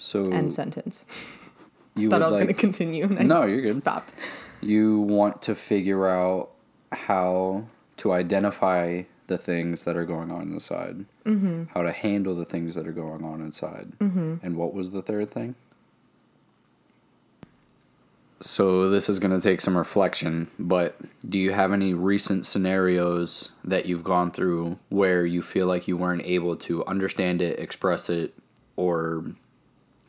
So 0.00 0.24
End 0.30 0.52
sentence. 0.52 1.04
you 1.94 2.08
Thought 2.10 2.22
I 2.22 2.26
was 2.26 2.36
like, 2.36 2.44
going 2.44 2.54
to 2.54 2.60
continue. 2.60 3.04
and 3.04 3.18
I 3.18 3.22
No, 3.22 3.44
you're 3.44 3.60
good. 3.60 3.80
Stopped. 3.80 4.12
you 4.60 5.00
want 5.00 5.42
to 5.42 5.54
figure 5.54 6.08
out 6.08 6.50
how 6.90 7.64
to 7.98 8.12
identify 8.12 9.02
the 9.26 9.38
things 9.38 9.82
that 9.82 9.96
are 9.96 10.06
going 10.06 10.30
on 10.30 10.50
inside, 10.52 11.04
mm-hmm. 11.24 11.64
how 11.72 11.82
to 11.82 11.92
handle 11.92 12.34
the 12.34 12.44
things 12.44 12.74
that 12.74 12.88
are 12.88 12.92
going 12.92 13.22
on 13.22 13.40
inside, 13.40 13.92
mm-hmm. 14.00 14.36
and 14.42 14.56
what 14.56 14.74
was 14.74 14.90
the 14.90 15.02
third 15.02 15.30
thing? 15.30 15.54
So 18.40 18.88
this 18.88 19.10
is 19.10 19.18
going 19.18 19.36
to 19.36 19.40
take 19.40 19.60
some 19.60 19.76
reflection, 19.76 20.48
but 20.58 20.96
do 21.28 21.38
you 21.38 21.52
have 21.52 21.74
any 21.74 21.92
recent 21.92 22.46
scenarios 22.46 23.50
that 23.62 23.84
you've 23.84 24.02
gone 24.02 24.30
through 24.30 24.78
where 24.88 25.26
you 25.26 25.42
feel 25.42 25.66
like 25.66 25.86
you 25.86 25.98
weren't 25.98 26.24
able 26.24 26.56
to 26.56 26.84
understand 26.86 27.42
it, 27.42 27.60
express 27.60 28.08
it, 28.08 28.34
or 28.76 29.26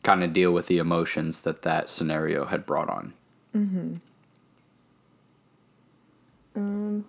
kind 0.02 0.24
of 0.24 0.32
deal 0.32 0.52
with 0.52 0.66
the 0.66 0.78
emotions 0.78 1.42
that 1.42 1.62
that 1.62 1.88
scenario 1.88 2.46
had 2.46 2.66
brought 2.66 2.88
on? 2.88 3.12
Hmm. 3.52 3.94
Um. 6.54 7.04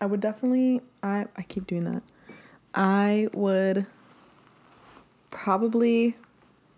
I 0.00 0.06
would 0.06 0.20
definitely 0.20 0.82
I 1.02 1.26
I 1.36 1.42
keep 1.42 1.66
doing 1.66 1.84
that. 1.84 2.02
I 2.74 3.28
would 3.32 3.86
probably 5.30 6.16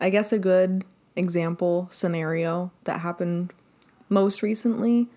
I 0.00 0.10
guess 0.10 0.32
a 0.32 0.38
good 0.38 0.84
example 1.16 1.88
scenario 1.90 2.70
that 2.84 3.00
happened 3.00 3.52
most 4.08 4.42
recently 4.42 5.08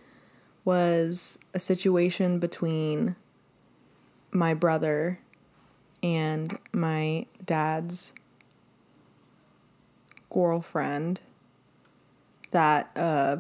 was 0.65 1.39
a 1.53 1.59
situation 1.59 2.39
between 2.39 3.15
my 4.31 4.53
brother 4.53 5.19
and 6.01 6.57
my 6.73 7.25
dad's 7.45 8.13
girlfriend 10.31 11.21
that 12.51 12.89
uh 12.95 13.37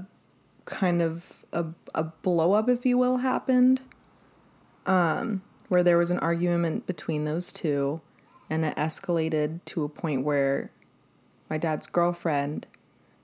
kind 0.65 1.01
of 1.01 1.43
a, 1.51 1.65
a 1.95 2.03
blow 2.03 2.53
up 2.53 2.69
if 2.69 2.85
you 2.85 2.97
will 2.97 3.17
happened 3.17 3.81
where 5.67 5.83
there 5.83 5.97
was 5.97 6.11
an 6.11 6.19
argument 6.19 6.85
between 6.85 7.23
those 7.25 7.51
two 7.53 8.01
and 8.49 8.65
it 8.65 8.75
escalated 8.75 9.59
to 9.63 9.83
a 9.83 9.89
point 9.89 10.23
where 10.25 10.69
my 11.49 11.57
dad's 11.57 11.87
girlfriend 11.87 12.67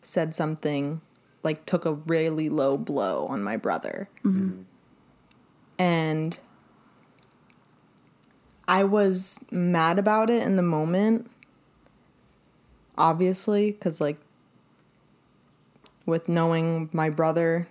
said 0.01 0.33
something 0.33 1.01
like 1.43 1.65
took 1.65 1.85
a 1.85 1.93
really 1.93 2.47
low 2.49 2.77
blow 2.77 3.27
on 3.27 3.43
my 3.43 3.57
brother. 3.57 4.09
And 5.77 6.39
I 8.67 8.85
was 8.85 9.43
mad 9.51 9.99
about 9.99 10.29
it 10.29 10.43
in 10.43 10.55
the 10.55 10.61
moment 10.61 11.29
obviously 12.97 13.73
cuz 13.73 14.01
like 14.01 14.17
with 16.05 16.29
knowing 16.29 16.89
my 16.93 17.09
brother 17.09 17.67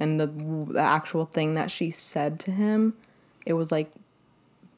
and 0.00 0.20
the, 0.20 0.26
the 0.26 0.80
actual 0.80 1.24
thing 1.24 1.54
that 1.54 1.70
she 1.70 1.90
said 1.90 2.40
to 2.40 2.50
him 2.50 2.94
it 3.46 3.52
was 3.52 3.70
like 3.70 3.92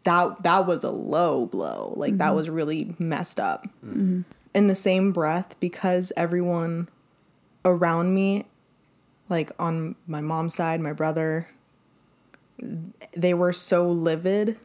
that 0.07 0.42
that 0.45 0.66
was 0.66 0.85
a 0.85 0.90
low 0.90 1.47
blow. 1.47 1.92
Like 1.97 2.16
that 2.19 2.29
mm-hmm. 2.29 2.37
was 2.37 2.49
really 2.49 2.95
messed 2.99 3.38
up. 3.38 3.66
Mm-hmm. 3.85 4.23
In 4.55 4.66
the 4.69 4.75
same 4.75 5.12
breath 5.12 5.59
because 5.61 6.12
everyone 6.16 6.88
around 7.64 8.14
me 8.14 8.47
like 9.29 9.51
on 9.59 9.97
my 10.07 10.21
mom's 10.21 10.55
side 10.55 10.81
my 10.81 10.92
brother 10.92 11.49
they 13.14 13.35
were 13.35 13.53
so 13.53 13.88
livid 13.88 14.57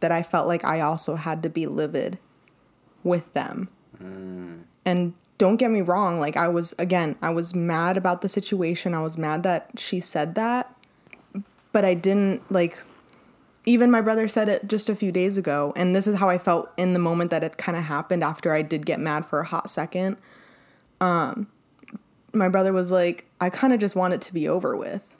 that 0.00 0.10
i 0.10 0.20
felt 0.20 0.48
like 0.48 0.64
i 0.64 0.80
also 0.80 1.14
had 1.14 1.44
to 1.44 1.48
be 1.48 1.64
livid 1.66 2.18
with 3.04 3.32
them 3.34 3.68
and 4.00 5.14
don't 5.38 5.56
get 5.56 5.70
me 5.70 5.80
wrong 5.80 6.20
like 6.20 6.36
i 6.36 6.48
was 6.48 6.74
again 6.78 7.16
i 7.22 7.30
was 7.30 7.54
mad 7.54 7.96
about 7.96 8.20
the 8.20 8.28
situation. 8.28 8.94
I 8.94 9.00
was 9.00 9.16
mad 9.16 9.42
that 9.42 9.70
she 9.76 10.00
said 10.00 10.34
that. 10.34 10.74
But 11.72 11.84
i 11.84 11.94
didn't 11.94 12.50
like 12.50 12.82
even 13.66 13.90
my 13.90 14.00
brother 14.00 14.26
said 14.26 14.48
it 14.48 14.66
just 14.66 14.88
a 14.88 14.96
few 14.96 15.12
days 15.12 15.36
ago. 15.36 15.72
And 15.76 15.94
this 15.94 16.06
is 16.06 16.16
how 16.16 16.28
i 16.28 16.38
felt 16.38 16.70
in 16.76 16.92
the 16.92 16.98
moment 16.98 17.30
that 17.30 17.42
it 17.42 17.56
kind 17.56 17.76
of 17.76 17.84
happened 17.84 18.22
after 18.24 18.52
i 18.52 18.62
did 18.62 18.84
get 18.84 19.00
mad 19.00 19.24
for 19.24 19.40
a 19.40 19.46
hot 19.46 19.70
second. 19.70 20.16
Um 21.00 21.46
my 22.32 22.48
brother 22.48 22.72
was 22.72 22.90
like 22.90 23.26
i 23.40 23.48
kind 23.50 23.72
of 23.72 23.80
just 23.80 23.96
want 23.96 24.14
it 24.14 24.20
to 24.22 24.34
be 24.34 24.48
over 24.48 24.76
with. 24.76 25.14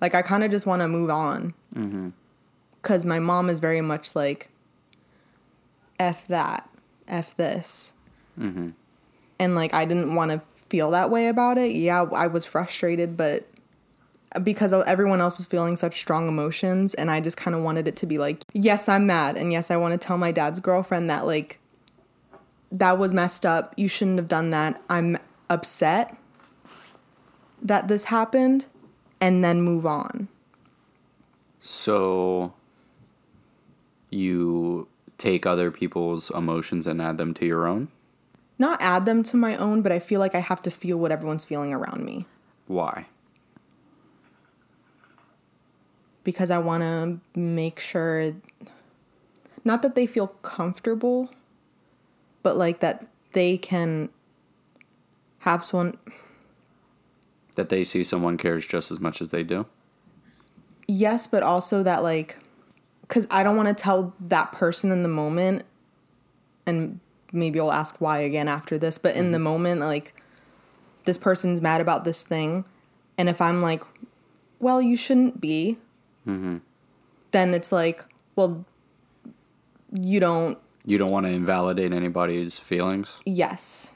Like 0.00 0.14
i 0.14 0.22
kind 0.22 0.44
of 0.44 0.50
just 0.50 0.66
want 0.66 0.82
to 0.82 0.88
move 0.88 1.10
on. 1.10 1.54
Because 2.82 3.04
my 3.04 3.18
mom 3.18 3.50
is 3.50 3.58
very 3.58 3.80
much 3.80 4.14
like 4.14 4.50
f 5.98 6.28
that. 6.28 6.68
F 7.08 7.34
this 7.36 7.94
Mm-hmm. 8.38 8.68
and 9.38 9.54
like 9.54 9.74
i 9.74 9.84
didn't 9.84 10.14
want 10.14 10.30
to 10.30 10.40
feel 10.68 10.90
that 10.90 11.10
way 11.10 11.28
about 11.28 11.58
it. 11.58 11.72
Yeah 11.72 12.02
i 12.14 12.26
was 12.26 12.44
frustrated 12.44 13.16
but 13.16 13.48
because 14.42 14.72
everyone 14.72 15.20
else 15.20 15.38
was 15.38 15.46
feeling 15.46 15.76
such 15.76 15.98
strong 15.98 16.28
emotions 16.28 16.92
and 16.94 17.10
I 17.10 17.20
just 17.20 17.38
kind 17.38 17.56
of 17.56 17.62
wanted 17.62 17.88
it 17.88 17.96
to 17.96 18.06
be 18.06 18.18
like 18.18 18.42
yes 18.52 18.88
I'm 18.88 19.06
mad 19.06 19.38
and 19.38 19.52
yes 19.52 19.70
I 19.70 19.76
want 19.78 19.98
to 19.98 20.06
tell 20.06 20.18
my 20.18 20.32
dad's 20.32 20.60
girlfriend 20.60 21.08
that 21.08 21.24
like 21.24 21.58
that 22.70 22.98
was 22.98 23.14
messed 23.14 23.46
up. 23.46 23.72
You 23.76 23.88
shouldn't 23.88 24.18
have 24.18 24.28
done 24.28 24.50
that. 24.50 24.82
I'm 24.90 25.16
upset 25.48 26.16
that 27.62 27.88
this 27.88 28.04
happened 28.04 28.66
and 29.20 29.42
then 29.42 29.62
move 29.62 29.86
on. 29.86 30.28
So 31.60 32.52
you 34.10 34.88
take 35.16 35.46
other 35.46 35.70
people's 35.70 36.30
emotions 36.30 36.86
and 36.86 37.02
add 37.02 37.18
them 37.18 37.34
to 37.34 37.46
your 37.46 37.66
own? 37.66 37.88
Not 38.58 38.80
add 38.82 39.06
them 39.06 39.22
to 39.22 39.36
my 39.36 39.56
own 39.56 39.82
but 39.82 39.92
I 39.92 39.98
feel 39.98 40.20
like 40.20 40.34
I 40.34 40.40
have 40.40 40.60
to 40.62 40.70
feel 40.70 40.96
what 40.98 41.12
everyone's 41.12 41.44
feeling 41.44 41.72
around 41.72 42.04
me 42.04 42.26
Why? 42.66 43.06
because 46.24 46.50
I 46.50 46.58
want 46.58 46.82
to 46.82 47.38
make 47.38 47.80
sure 47.80 48.34
not 49.64 49.82
that 49.82 49.94
they 49.94 50.06
feel 50.06 50.28
comfortable 50.42 51.30
but 52.42 52.56
like 52.56 52.80
that 52.80 53.06
they 53.32 53.58
can 53.58 54.08
have 55.40 55.64
someone 55.64 55.96
That 57.56 57.68
they 57.68 57.84
see 57.84 58.04
someone 58.04 58.36
cares 58.36 58.66
just 58.66 58.90
as 58.90 59.00
much 59.00 59.20
as 59.22 59.30
they 59.30 59.42
do? 59.42 59.66
yes 60.86 61.26
but 61.26 61.42
also 61.42 61.82
that 61.82 62.02
like 62.02 62.38
cuz 63.08 63.26
I 63.30 63.42
don't 63.42 63.56
want 63.56 63.68
to 63.68 63.74
tell 63.74 64.14
that 64.20 64.52
person 64.52 64.90
in 64.90 65.02
the 65.02 65.08
moment 65.08 65.64
and 66.66 67.00
maybe 67.32 67.60
I'll 67.60 67.72
ask 67.72 68.00
why 68.00 68.20
again 68.20 68.48
after 68.48 68.78
this 68.78 68.98
but 68.98 69.16
in 69.16 69.32
the 69.32 69.38
mm-hmm. 69.38 69.44
moment 69.44 69.80
like 69.80 70.20
this 71.04 71.18
person's 71.18 71.60
mad 71.60 71.80
about 71.80 72.04
this 72.04 72.22
thing 72.22 72.64
and 73.16 73.28
if 73.28 73.40
I'm 73.40 73.62
like 73.62 73.82
well 74.58 74.80
you 74.82 74.96
shouldn't 74.96 75.40
be 75.40 75.78
mm-hmm. 76.26 76.58
then 77.30 77.54
it's 77.54 77.72
like 77.72 78.04
well 78.36 78.64
you 79.92 80.20
don't 80.20 80.58
You 80.84 80.96
don't 80.96 81.10
want 81.10 81.26
to 81.26 81.32
invalidate 81.32 81.92
anybody's 81.92 82.58
feelings? 82.58 83.18
Yes. 83.26 83.94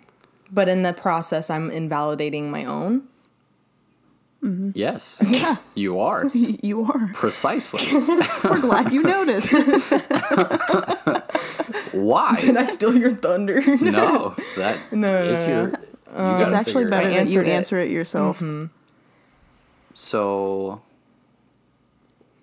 But 0.51 0.68
in 0.68 0.83
the 0.83 0.92
process, 0.92 1.49
I'm 1.49 1.71
invalidating 1.71 2.51
my 2.51 2.66
own. 2.66 3.09
Mm-hmm. 4.42 4.70
Yes. 4.74 5.18
Yeah. 5.26 5.57
You 5.74 6.00
are. 6.00 6.28
You 6.35 6.85
are. 6.85 7.11
Precisely. 7.14 7.81
We're 8.44 8.61
glad 8.61 8.92
you 8.92 9.02
noticed. 9.02 9.52
Why? 11.92 12.37
Did 12.38 12.57
I 12.57 12.64
steal 12.66 12.96
your 12.96 13.11
thunder? 13.11 13.61
No. 13.81 14.35
That 14.57 14.78
No, 14.92 14.98
no, 15.24 15.33
it's 15.33 15.46
no. 15.46 15.52
your 15.52 15.68
you 15.68 16.18
uh, 16.18 16.38
it's 16.42 16.52
gotta 16.52 16.57
actually 16.57 16.85
figure 16.85 16.88
it 16.88 16.90
better 16.90 17.07
out. 17.09 17.11
that 17.11 17.12
you 17.12 17.40
answered 17.40 17.46
it. 17.46 17.50
answer 17.50 17.78
it 17.78 17.90
yourself. 17.90 18.37
Mm-hmm. 18.40 18.66
So, 19.94 20.83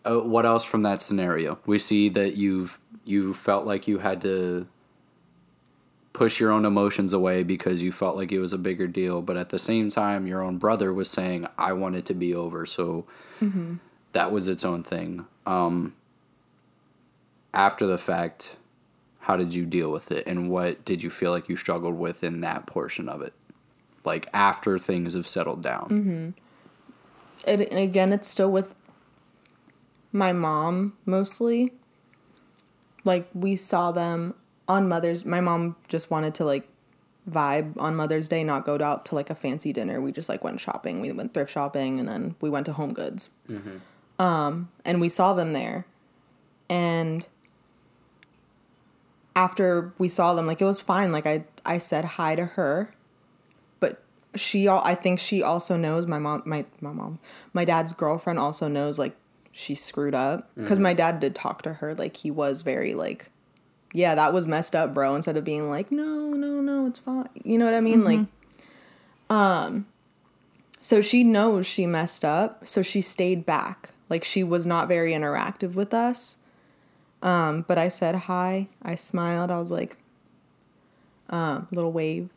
uh, 0.06 0.20
what 0.20 0.46
else 0.46 0.64
from 0.64 0.82
that 0.84 1.02
scenario? 1.02 1.60
We 1.66 1.78
see 1.80 2.10
that 2.10 2.36
you've 2.36 2.80
you 3.06 3.34
felt 3.34 3.66
like 3.68 3.88
you 3.88 4.00
had 4.00 4.22
to 4.22 4.68
push 6.14 6.40
your 6.40 6.52
own 6.52 6.66
emotions 6.66 7.14
away 7.14 7.44
because 7.44 7.82
you 7.82 7.92
felt 7.92 8.16
like 8.16 8.32
it 8.32 8.40
was 8.40 8.54
a 8.54 8.58
bigger 8.58 8.88
deal, 8.88 9.22
but 9.22 9.38
at 9.38 9.50
the 9.50 9.60
same 9.60 9.90
time, 9.90 10.28
your 10.28 10.42
own 10.42 10.58
brother 10.58 10.94
was 10.94 11.10
saying, 11.10 11.48
"I 11.58 11.74
want 11.74 11.96
it 11.96 12.06
to 12.08 12.14
be 12.14 12.34
over." 12.34 12.66
So 12.66 13.06
that 14.14 14.32
was 14.32 14.48
its 14.48 14.66
own 14.66 14.84
thing. 14.84 15.26
Um, 15.46 15.94
after 17.54 17.86
the 17.86 17.98
fact, 17.98 18.58
how 19.22 19.38
did 19.38 19.54
you 19.54 19.66
deal 19.66 19.92
with 19.92 20.12
it, 20.12 20.26
and 20.28 20.50
what 20.50 20.84
did 20.86 21.04
you 21.04 21.10
feel 21.10 21.32
like 21.32 21.50
you 21.50 21.56
struggled 21.56 21.98
with 21.98 22.24
in 22.24 22.42
that 22.42 22.66
portion 22.66 23.08
of 23.08 23.22
it? 23.22 23.34
Like 24.04 24.28
after 24.34 24.80
things 24.80 25.14
have 25.14 25.28
settled 25.28 25.62
down. 25.62 26.34
it, 27.46 27.74
again, 27.74 28.12
it's 28.14 28.28
still 28.28 28.52
with 28.52 28.74
my 30.12 30.32
mom 30.34 30.98
mostly. 31.06 31.74
Like 33.06 33.30
we 33.34 33.56
saw 33.56 33.92
them 33.92 34.36
on 34.70 34.88
Mother's. 34.88 35.26
My 35.26 35.42
mom 35.42 35.76
just 35.90 36.10
wanted 36.12 36.36
to 36.36 36.46
like 36.46 36.66
vibe 37.30 37.74
on 37.82 37.96
Mother's 37.96 38.28
Day, 38.30 38.44
not 38.44 38.66
go 38.66 38.78
out 38.82 39.06
to 39.08 39.16
like 39.16 39.30
a 39.30 39.36
fancy 39.36 39.74
dinner. 39.74 40.00
We 40.00 40.12
just 40.14 40.30
like 40.30 40.44
went 40.44 40.62
shopping. 40.62 41.02
We 41.02 41.12
went 41.12 41.34
thrift 41.34 41.52
shopping, 41.52 42.00
and 42.00 42.08
then 42.08 42.36
we 42.40 42.50
went 42.50 42.66
to 42.68 42.74
Home 42.74 42.94
Goods. 42.94 43.30
Um, 44.20 44.70
and 44.86 45.02
we 45.02 45.10
saw 45.10 45.34
them 45.34 45.54
there, 45.54 45.86
and 46.70 47.28
after 49.36 49.94
we 49.98 50.08
saw 50.10 50.34
them, 50.34 50.46
like 50.46 50.62
it 50.62 50.66
was 50.66 50.80
fine. 50.82 51.12
Like 51.12 51.26
I, 51.26 51.46
I 51.66 51.78
said 51.78 52.04
hi 52.06 52.36
to 52.36 52.46
her, 52.46 52.94
but 53.80 54.02
she 54.36 54.68
al- 54.68 54.84
I 54.84 54.96
think 54.96 55.20
she 55.20 55.42
also 55.42 55.78
knows 55.78 56.06
my 56.06 56.20
mom 56.20 56.44
my 56.46 56.66
my 56.82 56.92
mom 56.92 57.20
my 57.54 57.64
dad's 57.66 57.94
girlfriend 57.94 58.40
also 58.40 58.68
knows 58.68 59.00
like 59.00 59.16
she 59.52 59.74
screwed 59.76 60.14
up 60.14 60.50
because 60.56 60.80
my 60.80 60.94
dad 60.94 61.20
did 61.20 61.34
talk 61.34 61.62
to 61.64 61.74
her 61.74 61.96
like 61.96 62.18
he 62.18 62.30
was 62.30 62.62
very 62.62 62.94
like 62.94 63.32
yeah 63.94 64.16
that 64.16 64.34
was 64.34 64.48
messed 64.48 64.76
up 64.76 64.94
bro 64.94 65.16
instead 65.16 65.36
of 65.38 65.44
being 65.44 65.70
like 65.70 65.92
no 65.92 66.30
no 66.34 66.62
no 66.62 66.86
it's 66.88 67.00
fine. 67.00 67.28
You 67.44 67.58
know 67.58 67.66
what 67.66 67.74
I 67.74 67.82
mean? 67.82 68.04
Like 68.04 68.20
um 69.30 69.86
so 70.80 71.02
she 71.02 71.24
knows 71.24 71.66
she 71.68 71.86
messed 71.86 72.24
up 72.24 72.66
so 72.66 72.82
she 72.82 73.02
stayed 73.02 73.46
back. 73.46 73.92
Like 74.10 74.24
she 74.24 74.44
was 74.44 74.66
not 74.66 74.88
very 74.88 75.12
interactive 75.14 75.74
with 75.74 75.94
us. 75.94 76.38
Um 77.22 77.66
but 77.68 77.78
I 77.78 77.88
said 77.88 78.16
hi 78.16 78.68
I 78.82 78.96
smiled 78.96 79.52
I 79.52 79.60
was 79.60 79.72
like 79.72 79.98
um 81.30 81.68
little 81.72 81.92
wave. 81.92 82.30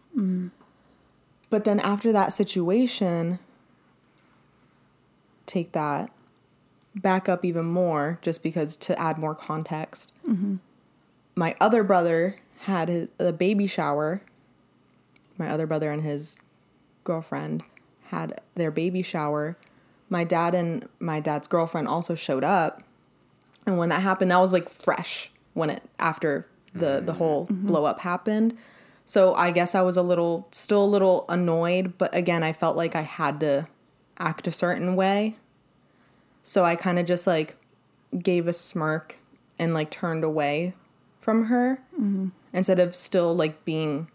But 1.51 1.65
then 1.65 1.81
after 1.81 2.13
that 2.13 2.33
situation, 2.33 3.39
take 5.45 5.73
that 5.73 6.11
back 6.95 7.29
up 7.29 7.45
even 7.45 7.67
more, 7.67 8.19
just 8.23 8.43
because 8.43 8.75
to 8.77 8.99
add 8.99 9.19
more 9.19 9.35
context. 9.35 10.13
My 11.35 11.55
other 11.61 11.83
brother 11.83 12.37
had 12.61 12.89
his, 12.89 13.09
a 13.19 13.33
baby 13.33 13.67
shower. 13.67 14.23
My 15.39 15.49
other 15.49 15.67
brother 15.67 15.91
and 15.91 16.03
his 16.03 16.37
girlfriend 17.05 17.65
had 18.07 18.41
their 18.55 18.71
baby 18.71 19.03
shower. 19.03 19.57
My 20.09 20.25
dad 20.25 20.55
and 20.55 20.89
my 20.99 21.21
dad's 21.21 21.49
girlfriend 21.49 21.89
also 21.89 22.15
showed 22.15 22.45
up. 22.45 22.83
And 23.67 23.79
when 23.79 23.89
that 23.89 24.03
happened, 24.03 24.31
that 24.31 24.41
was 24.41 24.53
like 24.53 24.69
fresh 24.69 25.31
when 25.55 25.71
it 25.71 25.83
after 25.99 26.47
the 26.75 26.87
mm-hmm. 26.87 27.07
the 27.07 27.13
whole 27.15 27.47
mm-hmm. 27.47 27.67
blow 27.67 27.85
up 27.85 28.01
happened. 28.01 28.57
So 29.05 29.35
I 29.35 29.51
guess 29.51 29.75
I 29.75 29.83
was 29.83 29.97
a 29.97 30.03
little 30.03 30.49
still 30.53 30.85
a 30.85 30.87
little 30.87 31.25
annoyed, 31.29 31.95
but 31.99 32.15
again, 32.15 32.43
I 32.43 32.53
felt 32.53 32.77
like 32.77 32.95
I 32.95 33.03
had 33.03 33.41
to 33.41 33.67
act 34.19 34.47
a 34.47 34.51
certain 34.51 34.97
way. 34.97 35.37
So 36.43 36.65
I 36.65 36.77
kind 36.77 36.99
of 36.99 37.07
just 37.07 37.27
like 37.27 37.57
gave 38.19 38.47
a 38.47 38.53
smirk 38.53 39.17
and 39.59 39.75
like 39.75 39.91
turned 39.91 40.25
away 40.25 40.75
from 41.23 41.47
her 41.47 41.81
mm-hmm. 41.95 42.29
instead 42.53 42.79
of 42.79 42.95
still 42.95 43.35
like 43.35 43.65
being 43.65 44.09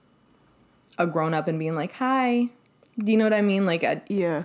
a 0.99 1.07
grown 1.07 1.33
up 1.33 1.47
and 1.47 1.57
being 1.57 1.73
like, 1.73 1.93
"Hi." 1.93 2.49
Do 2.99 3.11
you 3.11 3.17
know 3.17 3.25
what 3.25 3.33
I 3.33 3.41
mean? 3.41 3.65
Like 3.65 3.83
I, 3.83 4.01
Yeah. 4.07 4.43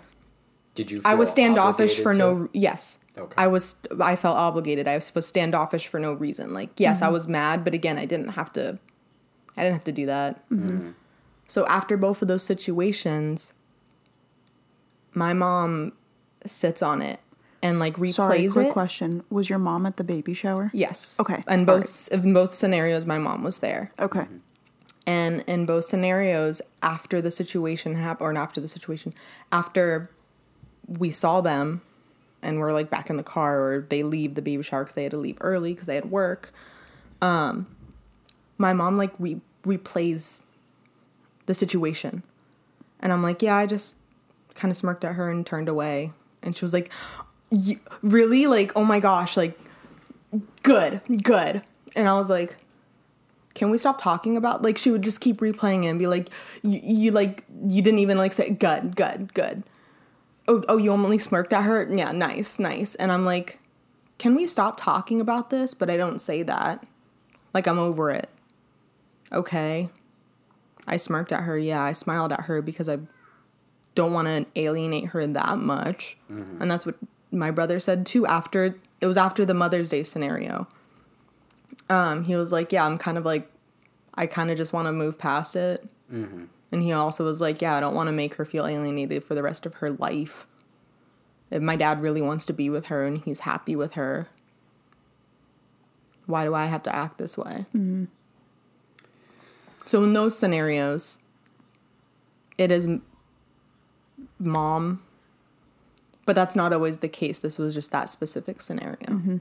Did 0.74 0.90
you? 0.90 1.02
I 1.04 1.14
was 1.14 1.30
standoffish 1.30 2.00
for 2.00 2.12
to? 2.12 2.18
no 2.18 2.48
yes. 2.54 3.00
Okay. 3.18 3.34
I 3.36 3.46
was 3.48 3.76
I 4.00 4.16
felt 4.16 4.38
obligated. 4.38 4.88
I 4.88 4.94
was 4.94 5.26
standoffish 5.26 5.86
for 5.88 6.00
no 6.00 6.14
reason. 6.14 6.54
Like 6.54 6.70
yes, 6.78 7.02
I 7.02 7.06
mm-hmm. 7.06 7.12
was 7.12 7.28
mad, 7.28 7.64
but 7.64 7.74
again, 7.74 7.98
I 7.98 8.06
didn't 8.06 8.28
have 8.28 8.52
to 8.54 8.78
I 9.56 9.62
didn't 9.62 9.74
have 9.74 9.84
to 9.84 9.92
do 9.92 10.06
that. 10.06 10.48
Mm-hmm. 10.48 10.88
Mm. 10.88 10.94
So 11.46 11.66
after 11.66 11.98
both 11.98 12.22
of 12.22 12.28
those 12.28 12.42
situations, 12.42 13.52
my 15.12 15.34
mom 15.34 15.92
sits 16.46 16.80
on 16.80 17.02
it 17.02 17.20
and 17.62 17.78
like 17.78 17.96
replays 17.96 18.14
Sorry, 18.14 18.48
quick 18.48 18.68
it. 18.68 18.72
question. 18.72 19.22
Was 19.30 19.48
your 19.48 19.58
mom 19.58 19.86
at 19.86 19.96
the 19.96 20.04
baby 20.04 20.34
shower? 20.34 20.70
Yes. 20.74 21.18
Okay, 21.20 21.42
And 21.46 21.64
both 21.66 22.08
in 22.12 22.32
both 22.34 22.54
scenarios 22.54 23.06
my 23.06 23.18
mom 23.18 23.42
was 23.44 23.58
there. 23.60 23.92
Okay. 23.98 24.26
And 25.06 25.40
in 25.48 25.66
both 25.66 25.84
scenarios, 25.84 26.62
after 26.82 27.20
the 27.20 27.30
situation 27.30 27.94
happened, 27.96 28.24
or 28.28 28.32
not 28.32 28.42
after 28.42 28.60
the 28.60 28.68
situation, 28.68 29.12
after 29.50 30.10
we 30.86 31.10
saw 31.10 31.40
them 31.40 31.82
and 32.40 32.58
we're 32.60 32.72
like 32.72 32.88
back 32.90 33.10
in 33.10 33.16
the 33.16 33.22
car, 33.24 33.60
or 33.60 33.80
they 33.88 34.02
leave 34.04 34.34
the 34.36 34.42
baby 34.42 34.62
shower 34.62 34.84
because 34.84 34.94
they 34.94 35.02
had 35.04 35.10
to 35.12 35.16
leave 35.18 35.38
early 35.40 35.72
because 35.72 35.86
they 35.86 35.94
had 35.96 36.10
work, 36.10 36.52
um, 37.20 37.66
my 38.58 38.72
mom 38.72 38.96
like 38.96 39.12
re- 39.18 39.40
replays 39.64 40.42
the 41.46 41.54
situation. 41.54 42.22
And 43.00 43.12
I'm 43.12 43.22
like, 43.22 43.42
yeah, 43.42 43.56
I 43.56 43.66
just 43.66 43.96
kind 44.54 44.70
of 44.70 44.76
smirked 44.76 45.04
at 45.04 45.14
her 45.14 45.28
and 45.30 45.44
turned 45.44 45.68
away. 45.68 46.12
And 46.44 46.56
she 46.56 46.64
was 46.64 46.72
like, 46.72 46.90
"Y- 47.18 47.24
really? 48.02 48.46
Like, 48.46 48.72
oh 48.76 48.84
my 48.84 49.00
gosh, 49.00 49.36
like, 49.36 49.58
good, 50.62 51.00
good. 51.22 51.62
And 51.94 52.08
I 52.08 52.14
was 52.14 52.30
like, 52.30 52.56
can 53.54 53.70
we 53.70 53.78
stop 53.78 54.00
talking 54.00 54.36
about 54.36 54.62
like 54.62 54.78
she 54.78 54.90
would 54.90 55.02
just 55.02 55.20
keep 55.20 55.38
replaying 55.38 55.84
it 55.84 55.88
and 55.88 55.98
be 55.98 56.06
like 56.06 56.30
you, 56.62 56.80
you 56.82 57.10
like 57.10 57.44
you 57.66 57.82
didn't 57.82 57.98
even 57.98 58.18
like 58.18 58.32
say 58.32 58.50
good 58.50 58.96
good 58.96 59.32
good. 59.34 59.62
Oh 60.48 60.64
oh 60.68 60.76
you 60.76 60.90
only 60.90 61.18
smirked 61.18 61.52
at 61.52 61.62
her? 61.62 61.86
Yeah 61.90 62.12
nice 62.12 62.58
nice. 62.58 62.94
And 62.94 63.12
i'm 63.12 63.24
like 63.24 63.58
can 64.18 64.34
we 64.34 64.46
stop 64.46 64.80
talking 64.80 65.20
about 65.20 65.50
this? 65.50 65.74
But 65.74 65.90
i 65.90 65.96
don't 65.96 66.20
say 66.20 66.42
that. 66.44 66.84
Like 67.52 67.66
i'm 67.66 67.78
over 67.78 68.10
it. 68.10 68.28
Okay. 69.30 69.90
I 70.86 70.96
smirked 70.96 71.32
at 71.32 71.42
her. 71.42 71.58
Yeah 71.58 71.82
i 71.82 71.92
smiled 71.92 72.32
at 72.32 72.42
her 72.42 72.62
because 72.62 72.88
i 72.88 72.98
don't 73.94 74.14
want 74.14 74.26
to 74.28 74.46
alienate 74.56 75.06
her 75.08 75.26
that 75.26 75.58
much. 75.58 76.16
Mm-hmm. 76.30 76.62
And 76.62 76.70
that's 76.70 76.86
what 76.86 76.94
my 77.32 77.50
brother 77.50 77.80
said 77.80 78.06
too 78.06 78.26
after 78.26 78.76
it 79.00 79.06
was 79.06 79.16
after 79.16 79.44
the 79.44 79.54
mother's 79.54 79.88
day 79.88 80.02
scenario 80.02 80.68
um, 81.90 82.24
he 82.24 82.36
was 82.36 82.52
like, 82.52 82.72
"Yeah, 82.72 82.86
I'm 82.86 82.96
kind 82.96 83.18
of 83.18 83.24
like, 83.24 83.50
I 84.14 84.26
kind 84.26 84.50
of 84.50 84.56
just 84.56 84.72
want 84.72 84.86
to 84.86 84.92
move 84.92 85.18
past 85.18 85.56
it." 85.56 85.84
And 86.70 86.82
he 86.82 86.92
also 86.92 87.24
was 87.24 87.40
like, 87.40 87.60
"Yeah, 87.60 87.74
I 87.76 87.80
don't 87.80 87.94
want 87.94 88.08
to 88.08 88.12
make 88.12 88.34
her 88.36 88.44
feel 88.44 88.66
alienated 88.66 89.24
for 89.24 89.34
the 89.34 89.42
rest 89.42 89.66
of 89.66 89.74
her 89.74 89.90
life. 89.90 90.46
If 91.50 91.60
my 91.62 91.76
dad 91.76 92.00
really 92.00 92.22
wants 92.22 92.46
to 92.46 92.54
be 92.54 92.70
with 92.70 92.86
her 92.86 93.04
and 93.04 93.18
he's 93.18 93.40
happy 93.40 93.76
with 93.76 93.92
her, 93.92 94.28
why 96.26 96.44
do 96.44 96.54
I 96.54 96.66
have 96.66 96.82
to 96.84 96.94
act 96.94 97.18
this 97.18 97.36
way?" 97.36 97.66
So 99.84 100.02
in 100.02 100.12
those 100.14 100.38
scenarios, 100.38 101.18
it 102.56 102.70
is 102.70 102.88
mom, 104.38 105.02
but 106.24 106.34
that's 106.36 106.54
not 106.54 106.72
always 106.72 106.98
the 106.98 107.08
case. 107.08 107.38
This 107.40 107.58
was 107.58 107.74
just 107.74 107.90
that 107.90 108.08
specific 108.08 108.60
scenario. 108.60 109.06
Mm-hmm. 109.06 109.36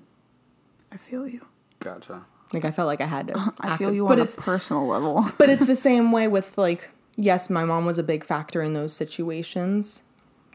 I 0.91 0.98
feel 0.98 1.28
you. 1.28 1.46
Gotcha. 1.80 2.26
Like 2.54 2.65
I 2.65 2.72
felt 2.72 2.88
like 2.88 3.02
I 3.02 3.06
had 3.06 3.28
to. 3.28 3.38
Uh-huh. 3.38 3.52
I 3.60 3.78
feel 3.78 3.94
you 3.94 4.06
but 4.06 4.13
on 4.13 4.20
a 4.20 4.24
it's 4.24 4.36
personal 4.36 4.88
level. 4.88 5.30
but 5.38 5.50
it's 5.50 5.65
the 5.65 5.76
same 5.76 6.12
way 6.12 6.28
with 6.28 6.58
like 6.58 6.89
yes 7.15 7.50
my 7.50 7.63
mom 7.63 7.86
was 7.86 8.00
a 8.00 8.04
big 8.04 8.24
factor 8.24 8.62
in 8.62 8.74
those 8.74 8.94
situations 8.94 10.04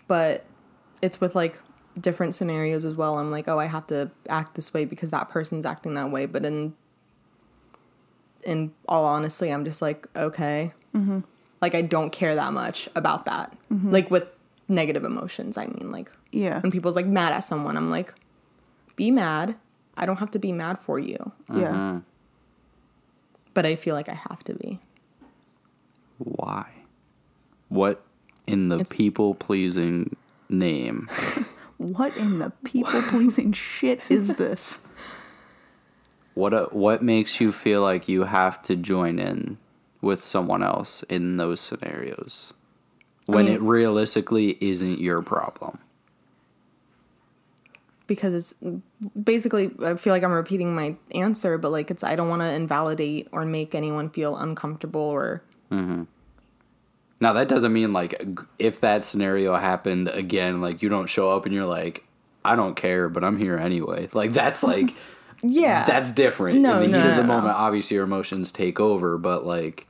but 0.09 0.45
it's 1.03 1.21
with 1.21 1.35
like 1.35 1.59
different 2.01 2.35
scenarios 2.35 2.85
as 2.85 2.97
well 2.97 3.19
i'm 3.19 3.31
like 3.31 3.49
oh 3.49 3.59
i 3.59 3.67
have 3.67 3.87
to 3.87 4.11
act 4.29 4.55
this 4.55 4.73
way 4.75 4.85
because 4.85 5.11
that 5.11 5.29
person's 5.29 5.65
acting 5.65 5.95
that 5.95 6.11
way 6.11 6.27
but 6.27 6.45
in 6.45 6.75
in 8.43 8.73
all 8.89 9.05
honesty 9.05 9.51
i'm 9.51 9.65
just 9.65 9.81
like 9.81 10.07
okay 10.17 10.73
mm-hmm. 10.95 11.21
like 11.61 11.75
i 11.75 11.83
don't 11.83 12.11
care 12.11 12.35
that 12.35 12.53
much 12.53 12.89
about 12.95 13.25
that 13.25 13.57
mm-hmm. 13.73 13.91
like 13.91 14.11
with 14.11 14.33
negative 14.69 15.05
emotions 15.05 15.57
i 15.57 15.67
mean 15.67 15.91
like 15.93 16.11
Yeah. 16.33 16.61
when 16.61 16.71
people's 16.73 16.97
like 16.97 17.07
mad 17.07 17.33
at 17.33 17.41
someone 17.41 17.77
i'm 17.77 17.91
like 17.91 18.13
be 18.97 19.11
mad 19.11 19.55
i 19.97 20.05
don't 20.07 20.17
have 20.17 20.31
to 20.33 20.39
be 20.39 20.53
mad 20.53 20.79
for 20.81 20.99
you 20.99 21.33
Yeah. 21.53 22.01
but 23.55 23.65
i 23.67 23.77
feel 23.77 23.95
like 23.95 24.09
i 24.09 24.15
have 24.29 24.43
to 24.45 24.55
be 24.55 24.81
Why? 26.19 26.67
What 27.69 28.03
in 28.47 28.69
the 28.69 28.77
It's- 28.77 28.97
people 28.97 29.35
pleasing 29.35 30.17
name. 30.49 31.09
What 31.79 32.17
in 32.17 32.39
the 32.39 32.53
people 32.65 33.03
pleasing 33.03 33.53
shit 33.53 34.01
is 34.09 34.35
this? 34.37 34.81
What 36.35 36.55
uh 36.55 36.67
what 36.73 37.03
makes 37.03 37.39
you 37.41 37.53
feel 37.53 37.83
like 37.83 38.09
you 38.09 38.25
have 38.25 38.63
to 38.63 38.77
join 38.77 39.19
in 39.19 39.59
with 40.01 40.23
someone 40.23 40.63
else 40.63 41.03
in 41.11 41.37
those 41.37 41.61
scenarios 41.61 42.53
when 43.27 43.47
mean- 43.47 43.55
it 43.55 43.61
realistically 43.61 44.57
isn't 44.61 45.01
your 45.01 45.23
problem? 45.23 45.79
because 48.07 48.35
it's 48.35 48.55
basically 49.21 49.71
I 49.85 49.95
feel 49.95 50.13
like 50.13 50.23
I'm 50.23 50.33
repeating 50.33 50.75
my 50.75 50.97
answer, 51.15 51.59
but 51.59 51.73
like 51.73 51.91
it's 51.91 52.05
I 52.05 52.17
don't 52.17 52.29
want 52.29 52.43
to 52.43 52.53
invalidate 52.53 53.29
or 53.33 53.45
make 53.45 53.75
anyone 53.75 54.11
feel 54.11 54.37
uncomfortable 54.37 55.01
or 55.01 55.43
mm-hmm. 55.71 56.05
Now 57.21 57.33
that 57.33 57.49
doesn't 57.49 57.73
mean 57.73 57.93
like 57.93 58.23
if 58.59 58.81
that 58.81 59.03
scenario 59.03 59.57
happened 59.57 60.09
again, 60.09 60.61
like 60.61 60.83
you 60.83 60.89
don't 60.89 61.09
show 61.09 61.31
up 61.31 61.47
and 61.47 61.55
you're 61.55 61.67
like, 61.67 62.05
I 62.45 62.57
don't 62.57 62.75
care, 62.77 63.09
but 63.09 63.25
I'm 63.25 63.39
here 63.39 63.57
anyway. 63.57 64.09
Like 64.13 64.33
that's 64.33 64.63
like 64.63 64.95
yeah 65.43 65.85
that's 65.85 66.13
different. 66.13 66.61
No, 66.61 66.81
In 66.81 66.91
the 66.91 66.99
no, 66.99 67.03
heat 67.03 67.11
of 67.11 67.17
the 67.17 67.23
no. 67.23 67.29
moment, 67.29 67.55
obviously 67.57 67.97
your 67.97 68.05
emotions 68.05 68.53
take 68.53 68.79
over, 68.79 69.19
but 69.19 69.47
like 69.47 69.87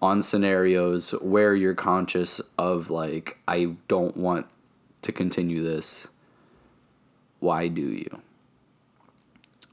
on 0.00 0.22
scenarios 0.22 1.10
where 1.22 1.54
you're 1.54 1.74
conscious 1.74 2.40
of 2.58 2.90
like 2.90 3.38
I 3.48 3.76
don't 3.88 4.16
want 4.16 4.46
to 5.02 5.12
continue 5.12 5.62
this, 5.62 6.08
why 7.40 7.68
do 7.68 7.80
you? 7.80 8.22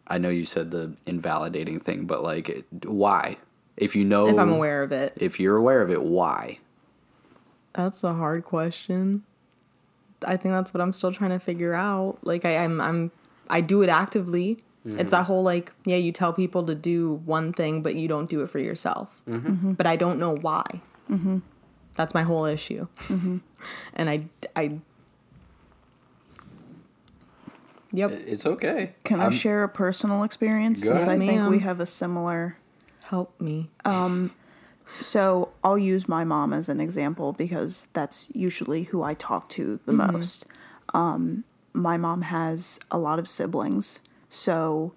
I 0.07 0.17
know 0.17 0.29
you 0.29 0.45
said 0.45 0.71
the 0.71 0.93
invalidating 1.05 1.79
thing, 1.79 2.05
but 2.05 2.23
like 2.23 2.49
it, 2.49 2.65
why? 2.85 3.37
If 3.77 3.95
you 3.95 4.05
know 4.05 4.27
if 4.27 4.37
I'm 4.37 4.51
aware 4.51 4.83
of 4.83 4.91
it. 4.91 5.13
if 5.15 5.39
you're 5.39 5.55
aware 5.55 5.81
of 5.81 5.89
it, 5.89 6.03
why? 6.03 6.59
That's 7.73 8.03
a 8.03 8.13
hard 8.13 8.43
question. 8.43 9.23
I 10.25 10.37
think 10.37 10.53
that's 10.53 10.73
what 10.73 10.81
I'm 10.81 10.93
still 10.93 11.11
trying 11.11 11.31
to 11.31 11.39
figure 11.39 11.73
out. 11.73 12.19
Like 12.21 12.45
I, 12.45 12.57
I'm 12.57 12.79
I'm 12.79 13.11
I 13.49 13.61
do 13.61 13.81
it 13.81 13.89
actively. 13.89 14.63
It's 14.85 15.11
that 15.11 15.25
whole 15.25 15.43
like, 15.43 15.71
yeah, 15.85 15.95
you 15.95 16.11
tell 16.11 16.33
people 16.33 16.63
to 16.65 16.75
do 16.75 17.21
one 17.25 17.53
thing, 17.53 17.81
but 17.81 17.95
you 17.95 18.07
don't 18.07 18.29
do 18.29 18.41
it 18.41 18.49
for 18.49 18.59
yourself. 18.59 19.21
Mm-hmm. 19.29 19.73
But 19.73 19.87
I 19.87 19.95
don't 19.95 20.19
know 20.19 20.35
why. 20.35 20.65
Mm-hmm. 21.09 21.39
That's 21.95 22.13
my 22.13 22.23
whole 22.23 22.45
issue. 22.45 22.87
Mm-hmm. 23.07 23.37
And 23.93 24.09
I, 24.09 24.25
I, 24.57 24.79
yep. 27.93 28.11
It's 28.11 28.45
okay. 28.45 28.93
Can 29.05 29.21
i 29.21 29.23
I'm- 29.23 29.31
share 29.31 29.63
a 29.63 29.69
personal 29.69 30.23
experience 30.23 30.83
Go 30.83 30.89
since 30.99 31.09
I 31.09 31.17
think 31.17 31.49
we 31.49 31.59
have 31.59 31.79
a 31.79 31.85
similar 31.85 32.57
Help 33.03 33.39
me. 33.39 33.69
Um, 33.85 34.31
so 34.99 35.49
I'll 35.63 35.77
use 35.77 36.07
my 36.07 36.23
mom 36.23 36.53
as 36.53 36.69
an 36.69 36.79
example 36.79 37.33
because 37.33 37.87
that's 37.93 38.27
usually 38.33 38.83
who 38.83 39.03
I 39.03 39.13
talk 39.13 39.49
to 39.49 39.79
the 39.85 39.93
most. 39.93 40.45
Um, 40.93 41.43
my 41.73 41.97
mom 41.97 42.23
has 42.23 42.79
a 42.89 42.97
lot 42.97 43.19
of 43.19 43.27
siblings, 43.27 44.01
so 44.33 44.93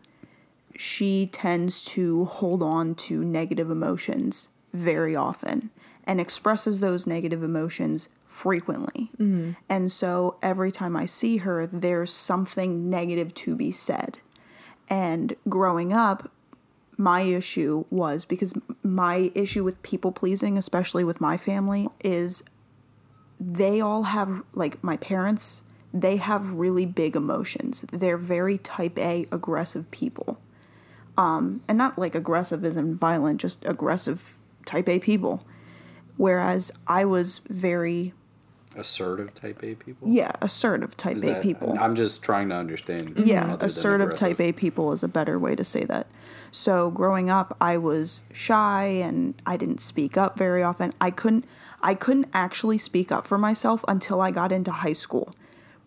she 0.77 1.27
tends 1.27 1.85
to 1.85 2.25
hold 2.25 2.63
on 2.63 2.95
to 2.95 3.23
negative 3.23 3.71
emotions 3.71 4.49
very 4.73 5.15
often 5.15 5.71
and 6.05 6.21
expresses 6.21 6.81
those 6.81 7.07
negative 7.07 7.43
emotions 7.43 8.09
frequently. 8.25 9.11
Mm-hmm. 9.19 9.53
And 9.69 9.93
so 9.93 10.37
every 10.43 10.73
time 10.73 10.97
I 10.97 11.05
see 11.07 11.39
her, 11.39 11.67
there's 11.67 12.13
something 12.13 12.89
negative 12.89 13.35
to 13.35 13.55
be 13.55 13.73
said. 13.73 14.19
And 14.89 15.37
growing 15.49 15.93
up, 15.93 16.31
my 16.97 17.21
issue 17.21 17.85
was 17.91 18.25
because 18.25 18.59
my 18.83 19.31
issue 19.35 19.65
with 19.65 19.83
people 19.83 20.13
pleasing, 20.13 20.57
especially 20.57 21.05
with 21.05 21.21
my 21.21 21.37
family, 21.37 21.89
is 22.03 22.43
they 23.39 23.83
all 23.83 24.05
have, 24.05 24.43
like 24.55 24.83
my 24.83 24.97
parents, 24.97 25.63
they 26.03 26.17
have 26.17 26.53
really 26.53 26.87
big 26.87 27.17
emotions. 27.17 27.85
They're 27.93 28.17
very 28.17 28.59
type 28.59 28.99
A 28.99 29.27
aggressive 29.31 29.91
people. 29.91 30.41
Um, 31.19 31.63
and 31.67 31.79
not 31.79 31.99
like 31.99 32.15
aggressive 32.15 32.65
as 32.65 32.77
in 32.77 32.97
violent, 32.97 33.41
just 33.41 33.65
aggressive 33.65 34.35
type 34.67 34.89
A 34.89 34.99
people. 34.99 35.47
Whereas 36.17 36.73
I 36.87 37.05
was 37.05 37.41
very, 37.49 38.13
assertive 38.75 39.33
type 39.35 39.63
A 39.63 39.75
people. 39.75 40.09
yeah, 40.09 40.33
assertive 40.43 40.97
type 40.97 41.17
Is 41.17 41.25
A 41.25 41.41
people. 41.41 41.77
I'm 41.81 41.95
just 41.95 42.23
trying 42.23 42.51
to 42.51 42.57
understand. 42.57 43.15
Yeah, 43.19 43.57
assertive 43.61 44.15
type. 44.15 44.41
A 44.41 44.53
people 44.53 44.93
is 44.93 45.03
a 45.03 45.09
better 45.09 45.39
way 45.39 45.57
to 45.57 45.65
say 45.65 45.85
that. 45.85 46.07
So 46.51 46.91
growing 46.91 47.31
up, 47.31 47.57
I 47.61 47.77
was 47.77 48.25
shy 48.33 48.85
and 48.85 49.35
I 49.47 49.57
didn't 49.57 49.81
speak 49.81 50.17
up 50.17 50.39
very 50.39 50.63
often. 50.63 50.93
I 51.01 51.11
couldn't 51.11 51.45
I 51.83 51.95
couldn't 51.95 52.29
actually 52.33 52.79
speak 52.79 53.13
up 53.13 53.27
for 53.27 53.39
myself 53.39 53.85
until 53.87 54.21
I 54.21 54.31
got 54.31 54.53
into 54.53 54.73
high 54.73 54.95
school. 54.95 55.35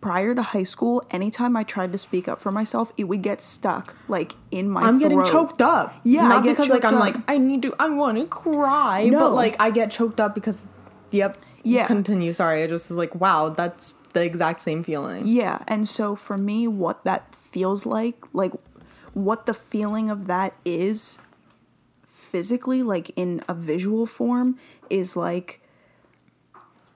Prior 0.02 0.34
to 0.34 0.42
high 0.42 0.64
school, 0.64 1.04
anytime 1.12 1.58
I 1.58 1.64
tried 1.64 1.92
to 1.92 1.98
speak 1.98 2.30
up 2.30 2.40
for 2.40 2.52
myself, 2.54 2.94
it 2.96 3.04
would 3.04 3.22
get 3.22 3.42
stuck 3.42 3.96
like 4.08 4.34
in 4.50 4.70
my 4.70 4.80
throat. 4.82 4.90
I'm 4.90 5.00
getting 5.00 5.26
choked 5.26 5.62
up. 5.62 6.00
Yeah, 6.06 6.28
not 6.28 6.44
because 6.44 6.70
like 6.70 6.86
I'm 6.86 6.96
up. 6.96 7.02
like 7.02 7.16
I 7.28 7.38
need 7.38 7.62
to. 7.64 7.76
I 7.80 7.90
want 7.90 8.18
to 8.18 8.26
cry, 8.26 9.06
No. 9.06 9.20
but 9.20 9.34
like 9.34 9.58
I 9.60 9.72
get 9.72 9.92
choked 9.92 10.20
up 10.20 10.34
because. 10.36 10.70
Yep. 11.12 11.38
Yeah. 11.64 11.86
Continue. 11.86 12.32
Sorry. 12.32 12.64
I 12.64 12.68
just 12.68 12.90
was 12.90 12.98
like, 12.98 13.14
wow, 13.16 13.50
that's 13.50 13.94
the 14.14 14.24
exact 14.24 14.62
same 14.62 14.84
feeling. 14.84 15.28
Yeah, 15.28 15.60
and 15.68 15.88
so 15.88 16.16
for 16.16 16.38
me, 16.38 16.68
what 16.68 17.04
that 17.04 17.36
feels 17.36 17.86
like, 17.86 18.16
like 18.34 18.54
what 19.14 19.46
the 19.48 19.54
feeling 19.54 20.10
of 20.10 20.28
that 20.28 20.54
is 20.64 21.18
physically, 22.08 22.84
like 22.84 23.12
in 23.16 23.42
a 23.50 23.54
visual 23.54 24.06
form, 24.06 24.58
is 24.90 25.18
like 25.18 25.62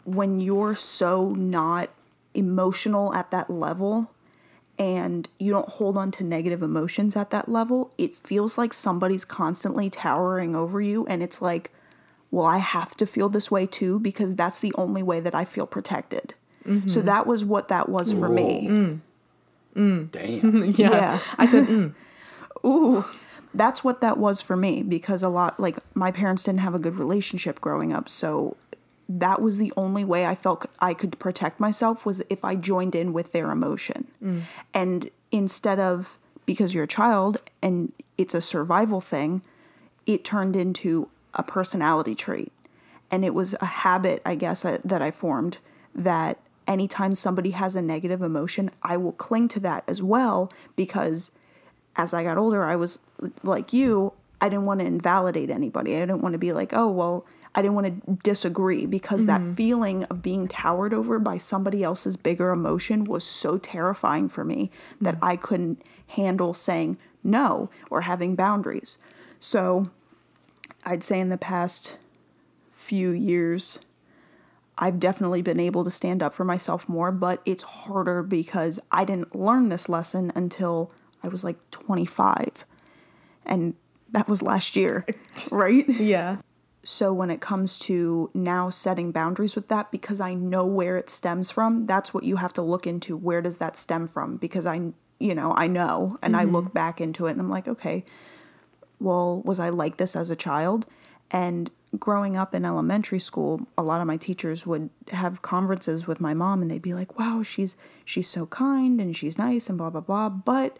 when 0.05 0.39
you're 0.39 0.75
so 0.75 1.31
not 1.31 1.89
emotional 2.33 3.13
at 3.13 3.31
that 3.31 3.49
level 3.49 4.11
and 4.79 5.29
you 5.39 5.51
don't 5.51 5.69
hold 5.69 5.97
on 5.97 6.11
to 6.11 6.23
negative 6.23 6.63
emotions 6.63 7.15
at 7.15 7.29
that 7.29 7.47
level, 7.47 7.93
it 7.97 8.15
feels 8.15 8.57
like 8.57 8.73
somebody's 8.73 9.23
constantly 9.23 9.89
towering 9.89 10.55
over 10.55 10.81
you, 10.81 11.05
and 11.05 11.21
it's 11.21 11.41
like, 11.41 11.71
well, 12.31 12.45
I 12.47 12.57
have 12.57 12.95
to 12.95 13.05
feel 13.05 13.29
this 13.29 13.51
way 13.51 13.67
too 13.67 13.99
because 13.99 14.33
that's 14.33 14.59
the 14.59 14.73
only 14.75 15.03
way 15.03 15.19
that 15.19 15.35
I 15.35 15.45
feel 15.45 15.67
protected. 15.67 16.33
So 16.65 16.71
mm-hmm. 16.71 17.05
that 17.05 17.27
was 17.27 17.43
what 17.43 17.67
that 17.67 17.89
was 17.89 18.13
for 18.13 18.29
me. 18.29 18.67
Mm. 18.67 18.99
Mm. 19.75 20.11
Damn. 20.11 20.63
Yeah. 20.77 20.91
Yeah. 20.91 21.19
I 21.37 21.45
said, 21.45 21.65
mm. 21.65 21.93
Ooh, 22.65 23.03
that's 23.53 23.83
what 23.83 24.01
that 24.01 24.17
was 24.17 24.41
for 24.41 24.55
me 24.55 24.81
because 24.81 25.21
a 25.21 25.29
lot 25.29 25.59
like 25.59 25.77
my 25.93 26.09
parents 26.09 26.43
didn't 26.43 26.61
have 26.61 26.73
a 26.73 26.79
good 26.79 26.95
relationship 26.95 27.59
growing 27.59 27.91
up, 27.91 28.07
so 28.07 28.55
that 29.19 29.41
was 29.41 29.57
the 29.57 29.71
only 29.77 30.03
way 30.03 30.25
I 30.25 30.35
felt 30.35 30.65
I 30.79 30.93
could 30.93 31.17
protect 31.19 31.59
myself 31.59 32.05
was 32.05 32.23
if 32.29 32.43
I 32.43 32.55
joined 32.55 32.95
in 32.95 33.13
with 33.13 33.31
their 33.31 33.51
emotion. 33.51 34.07
Mm. 34.23 34.41
And 34.73 35.09
instead 35.31 35.79
of 35.79 36.17
because 36.45 36.73
you're 36.73 36.85
a 36.85 36.87
child 36.87 37.37
and 37.61 37.91
it's 38.17 38.33
a 38.33 38.41
survival 38.41 39.01
thing, 39.01 39.41
it 40.05 40.23
turned 40.23 40.55
into 40.55 41.09
a 41.33 41.43
personality 41.43 42.15
trait. 42.15 42.51
And 43.11 43.23
it 43.23 43.33
was 43.33 43.55
a 43.61 43.65
habit, 43.65 44.21
I 44.25 44.35
guess, 44.35 44.63
that 44.63 44.81
that 44.83 45.01
I 45.01 45.11
formed 45.11 45.57
that 45.93 46.39
anytime 46.67 47.13
somebody 47.13 47.51
has 47.51 47.75
a 47.75 47.81
negative 47.81 48.21
emotion, 48.21 48.71
I 48.81 48.97
will 48.97 49.11
cling 49.11 49.47
to 49.49 49.59
that 49.61 49.83
as 49.87 50.01
well 50.01 50.51
because 50.75 51.31
as 51.95 52.13
I 52.13 52.23
got 52.23 52.37
older, 52.37 52.63
I 52.63 52.75
was 52.75 52.99
like 53.43 53.73
you, 53.73 54.13
I 54.41 54.49
didn't 54.49 54.65
want 54.65 54.79
to 54.79 54.85
invalidate 54.85 55.49
anybody. 55.49 55.95
I 55.95 55.99
didn't 55.99 56.21
want 56.21 56.33
to 56.33 56.39
be 56.39 56.51
like, 56.51 56.73
oh, 56.73 56.89
well, 56.89 57.25
I 57.55 57.61
didn't 57.61 57.75
want 57.75 58.05
to 58.05 58.17
disagree 58.23 58.85
because 58.85 59.25
that 59.25 59.41
mm-hmm. 59.41 59.53
feeling 59.53 60.03
of 60.05 60.21
being 60.21 60.47
towered 60.47 60.93
over 60.93 61.19
by 61.19 61.37
somebody 61.37 61.83
else's 61.83 62.17
bigger 62.17 62.49
emotion 62.49 63.03
was 63.03 63.23
so 63.23 63.57
terrifying 63.57 64.27
for 64.27 64.43
me 64.43 64.71
that 64.99 65.15
mm-hmm. 65.15 65.25
I 65.25 65.35
couldn't 65.35 65.83
handle 66.07 66.53
saying 66.53 66.97
no 67.23 67.69
or 67.89 68.01
having 68.01 68.35
boundaries. 68.35 68.97
So 69.39 69.85
I'd 70.83 71.03
say 71.03 71.19
in 71.19 71.29
the 71.29 71.37
past 71.37 71.95
few 72.71 73.11
years, 73.11 73.79
I've 74.77 74.99
definitely 74.99 75.41
been 75.41 75.59
able 75.59 75.83
to 75.83 75.91
stand 75.91 76.23
up 76.23 76.33
for 76.33 76.43
myself 76.43 76.89
more, 76.89 77.11
but 77.11 77.41
it's 77.45 77.63
harder 77.63 78.23
because 78.23 78.79
I 78.91 79.05
didn't 79.05 79.35
learn 79.35 79.69
this 79.69 79.87
lesson 79.87 80.31
until 80.35 80.91
I 81.21 81.27
was 81.27 81.43
like 81.43 81.57
25. 81.71 82.65
And 83.45 83.75
that 84.11 84.27
was 84.27 84.41
last 84.41 84.75
year, 84.75 85.05
right? 85.51 85.87
yeah. 85.87 86.37
So 86.85 87.13
when 87.13 87.31
it 87.31 87.39
comes 87.39 87.79
to 87.79 88.29
now 88.33 88.69
setting 88.69 89.11
boundaries 89.11 89.55
with 89.55 89.69
that, 89.69 89.91
because 89.91 90.19
I 90.19 90.33
know 90.33 90.65
where 90.65 90.97
it 90.97 91.09
stems 91.09 91.49
from, 91.49 91.85
that's 91.85 92.13
what 92.13 92.25
you 92.25 92.35
have 92.37 92.53
to 92.53 92.61
look 92.61 92.85
into. 92.85 93.15
Where 93.15 93.41
does 93.41 93.57
that 93.57 93.77
stem 93.77 94.05
from? 94.05 94.35
Because 94.37 94.65
I, 94.65 94.91
you 95.19 95.33
know, 95.33 95.53
I 95.55 95.67
know, 95.67 96.17
and 96.21 96.35
I 96.35 96.43
look 96.43 96.65
mm-hmm. 96.65 96.73
back 96.73 96.99
into 96.99 97.27
it, 97.27 97.31
and 97.31 97.39
I'm 97.39 97.49
like, 97.49 97.69
okay, 97.69 98.03
well, 98.99 99.41
was 99.43 99.59
I 99.59 99.69
like 99.69 99.97
this 99.97 100.15
as 100.15 100.29
a 100.29 100.35
child? 100.35 100.85
And 101.31 101.71
growing 101.99 102.35
up 102.35 102.53
in 102.53 102.65
elementary 102.65 103.19
school, 103.19 103.67
a 103.77 103.83
lot 103.83 104.01
of 104.01 104.07
my 104.07 104.17
teachers 104.17 104.65
would 104.65 104.89
have 105.11 105.41
conferences 105.41 106.07
with 106.07 106.19
my 106.19 106.33
mom, 106.33 106.61
and 106.61 106.69
they'd 106.69 106.81
be 106.81 106.93
like, 106.93 107.17
"Wow, 107.19 107.43
she's 107.43 107.75
she's 108.05 108.27
so 108.27 108.45
kind 108.47 108.99
and 108.99 109.15
she's 109.15 109.37
nice 109.37 109.69
and 109.69 109.77
blah 109.77 109.89
blah 109.89 110.01
blah," 110.01 110.29
but 110.29 110.77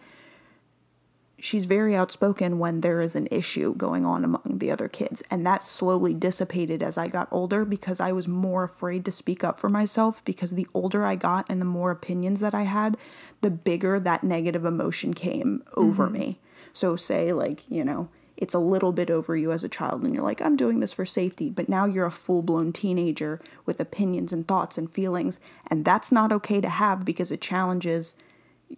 she's 1.43 1.65
very 1.65 1.93
outspoken 1.93 2.57
when 2.57 2.79
there 2.79 3.01
is 3.01 3.17
an 3.17 3.27
issue 3.29 3.75
going 3.75 4.05
on 4.05 4.23
among 4.23 4.59
the 4.59 4.71
other 4.71 4.87
kids. 4.87 5.21
And 5.29 5.45
that 5.45 5.61
slowly 5.61 6.13
dissipated 6.13 6.81
as 6.81 6.97
I 6.97 7.09
got 7.09 7.27
older 7.31 7.65
because 7.65 7.99
I 7.99 8.13
was 8.13 8.29
more 8.29 8.63
afraid 8.63 9.03
to 9.05 9.11
speak 9.11 9.43
up 9.43 9.59
for 9.59 9.67
myself 9.67 10.23
because 10.23 10.51
the 10.51 10.67
older 10.73 11.05
I 11.05 11.15
got 11.15 11.45
and 11.49 11.59
the 11.59 11.65
more 11.65 11.91
opinions 11.91 12.39
that 12.39 12.55
I 12.55 12.61
had, 12.61 12.95
the 13.41 13.51
bigger 13.51 13.99
that 13.99 14.23
negative 14.23 14.63
emotion 14.63 15.13
came 15.13 15.63
over 15.75 16.05
mm-hmm. 16.05 16.13
me. 16.13 16.39
So, 16.71 16.95
say, 16.95 17.33
like, 17.33 17.69
you 17.69 17.83
know, 17.83 18.07
it's 18.37 18.53
a 18.53 18.59
little 18.59 18.93
bit 18.93 19.11
over 19.11 19.35
you 19.35 19.51
as 19.51 19.65
a 19.65 19.69
child 19.69 20.03
and 20.03 20.13
you're 20.13 20.23
like, 20.23 20.41
I'm 20.41 20.55
doing 20.55 20.79
this 20.79 20.93
for 20.93 21.05
safety. 21.05 21.49
But 21.49 21.67
now 21.67 21.83
you're 21.83 22.05
a 22.05 22.11
full 22.11 22.41
blown 22.41 22.71
teenager 22.71 23.41
with 23.65 23.81
opinions 23.81 24.31
and 24.31 24.47
thoughts 24.47 24.77
and 24.77 24.89
feelings. 24.89 25.41
And 25.67 25.83
that's 25.83 26.09
not 26.09 26.31
okay 26.31 26.61
to 26.61 26.69
have 26.69 27.03
because 27.03 27.33
it 27.33 27.41
challenges 27.41 28.15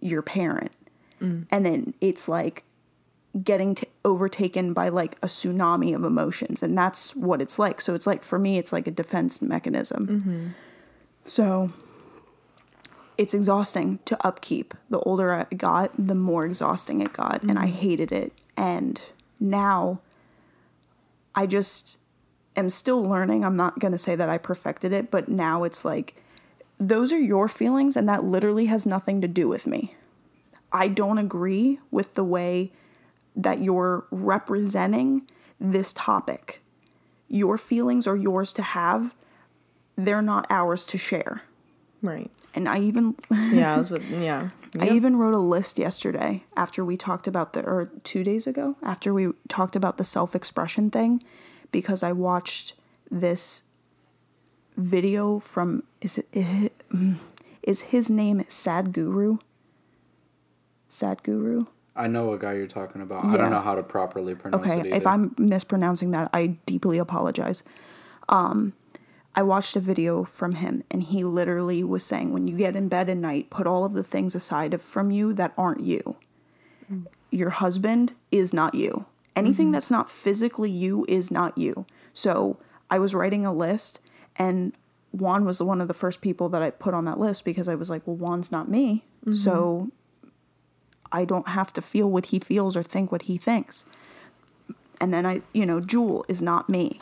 your 0.00 0.22
parent. 0.22 0.72
Mm. 1.20 1.46
And 1.50 1.66
then 1.66 1.94
it's 2.00 2.28
like 2.28 2.64
getting 3.42 3.74
t- 3.74 3.86
overtaken 4.04 4.72
by 4.72 4.88
like 4.88 5.16
a 5.22 5.26
tsunami 5.26 5.94
of 5.94 6.04
emotions. 6.04 6.62
And 6.62 6.76
that's 6.76 7.14
what 7.14 7.42
it's 7.42 7.58
like. 7.58 7.80
So 7.80 7.94
it's 7.94 8.06
like, 8.06 8.22
for 8.22 8.38
me, 8.38 8.58
it's 8.58 8.72
like 8.72 8.86
a 8.86 8.90
defense 8.90 9.42
mechanism. 9.42 10.06
Mm-hmm. 10.06 10.46
So 11.24 11.72
it's 13.18 13.34
exhausting 13.34 13.98
to 14.04 14.26
upkeep. 14.26 14.74
The 14.90 15.00
older 15.00 15.32
I 15.34 15.54
got, 15.54 15.92
the 15.98 16.14
more 16.14 16.44
exhausting 16.44 17.00
it 17.00 17.12
got, 17.12 17.42
and 17.42 17.58
I 17.58 17.66
mm-hmm. 17.66 17.76
hated 17.76 18.12
it. 18.12 18.32
And 18.56 19.00
now 19.40 20.00
I 21.34 21.46
just 21.46 21.98
am 22.56 22.70
still 22.70 23.02
learning. 23.02 23.44
I'm 23.44 23.56
not 23.56 23.78
going 23.78 23.92
to 23.92 23.98
say 23.98 24.16
that 24.16 24.28
I 24.28 24.38
perfected 24.38 24.92
it, 24.92 25.10
but 25.10 25.28
now 25.28 25.64
it's 25.64 25.84
like 25.84 26.22
those 26.78 27.10
are 27.12 27.18
your 27.18 27.48
feelings, 27.48 27.96
and 27.96 28.08
that 28.08 28.24
literally 28.24 28.66
has 28.66 28.84
nothing 28.84 29.20
to 29.22 29.28
do 29.28 29.48
with 29.48 29.66
me. 29.66 29.94
I 30.72 30.88
don't 30.88 31.18
agree 31.18 31.78
with 31.90 32.14
the 32.14 32.24
way 32.24 32.72
that 33.34 33.60
you're 33.60 34.06
representing 34.10 35.28
this 35.60 35.92
topic. 35.92 36.62
Your 37.28 37.58
feelings 37.58 38.06
are 38.06 38.16
yours 38.16 38.52
to 38.54 38.62
have, 38.62 39.14
they're 39.96 40.22
not 40.22 40.46
ours 40.50 40.84
to 40.86 40.98
share. 40.98 41.42
Right. 42.02 42.30
And 42.54 42.68
I 42.68 42.78
even 42.78 43.16
Yeah. 43.30 43.74
I 43.74 43.78
was 43.78 43.90
with, 43.92 44.08
yeah. 44.10 44.50
I 44.78 44.88
even 44.88 45.16
wrote 45.16 45.34
a 45.34 45.38
list 45.38 45.78
yesterday 45.78 46.44
after 46.56 46.84
we 46.84 46.96
talked 46.96 47.26
about 47.26 47.52
the, 47.52 47.60
or 47.62 47.90
two 48.04 48.22
days 48.24 48.46
ago, 48.46 48.76
after 48.82 49.12
we 49.12 49.32
talked 49.48 49.76
about 49.76 49.96
the 49.98 50.04
self 50.04 50.34
expression 50.34 50.90
thing, 50.90 51.22
because 51.72 52.02
I 52.02 52.12
watched 52.12 52.74
this 53.10 53.62
video 54.76 55.38
from, 55.38 55.82
is 56.00 56.18
it, 56.32 56.72
is 57.62 57.80
his 57.82 58.08
name 58.10 58.44
Sadhguru? 58.48 59.40
Sadhguru? 60.96 61.66
I 61.94 62.08
know 62.08 62.32
a 62.32 62.38
guy 62.38 62.54
you're 62.54 62.66
talking 62.66 63.00
about. 63.00 63.24
I 63.24 63.36
don't 63.36 63.50
know 63.50 63.60
how 63.60 63.74
to 63.74 63.82
properly 63.82 64.34
pronounce 64.34 64.66
Okay, 64.66 64.80
it. 64.80 64.94
if. 64.94 65.06
I'm 65.06 65.34
mispronouncing 65.38 66.10
that, 66.10 66.28
I 66.32 66.58
deeply 66.66 66.98
apologize. 66.98 67.62
Um, 68.28 68.74
I 69.34 69.42
watched 69.42 69.76
a 69.76 69.80
video 69.80 70.24
from 70.24 70.52
him, 70.56 70.82
and 70.90 71.02
he 71.02 71.24
literally 71.24 71.82
was 71.84 72.04
saying, 72.04 72.32
when 72.32 72.48
you 72.48 72.56
get 72.56 72.76
in 72.76 72.88
bed 72.88 73.08
at 73.08 73.16
night, 73.16 73.50
put 73.50 73.66
all 73.66 73.84
of 73.84 73.92
the 73.94 74.02
things 74.02 74.34
aside 74.34 74.78
from 74.80 75.10
you 75.10 75.32
that 75.34 75.52
aren't 75.56 75.80
you. 75.80 76.16
Your 77.30 77.50
husband 77.50 78.12
is 78.30 78.52
not 78.54 78.74
you. 78.74 79.06
Anything 79.34 79.72
that's 79.72 79.90
not 79.90 80.08
physically 80.10 80.70
you 80.70 81.04
is 81.08 81.30
not 81.30 81.56
you. 81.58 81.84
So 82.14 82.58
I 82.90 82.98
was 82.98 83.14
writing 83.14 83.44
a 83.44 83.52
list, 83.52 84.00
and 84.36 84.72
Juan 85.12 85.44
was 85.44 85.62
one 85.62 85.80
of 85.82 85.88
the 85.88 85.94
first 85.94 86.20
people 86.22 86.48
that 86.50 86.62
I 86.62 86.70
put 86.70 86.94
on 86.94 87.04
that 87.04 87.18
list 87.20 87.44
because 87.44 87.68
I 87.68 87.74
was 87.74 87.90
like, 87.90 88.06
well, 88.06 88.16
Juan's 88.16 88.50
not 88.52 88.70
me. 88.70 89.04
So 89.32 89.90
I 91.16 91.24
don't 91.24 91.48
have 91.48 91.72
to 91.72 91.80
feel 91.80 92.10
what 92.10 92.26
he 92.26 92.38
feels 92.38 92.76
or 92.76 92.82
think 92.82 93.10
what 93.10 93.22
he 93.22 93.38
thinks. 93.38 93.86
And 95.00 95.14
then 95.14 95.24
I, 95.24 95.40
you 95.54 95.64
know, 95.64 95.80
Jewel 95.80 96.26
is 96.28 96.42
not 96.42 96.68
me. 96.68 97.00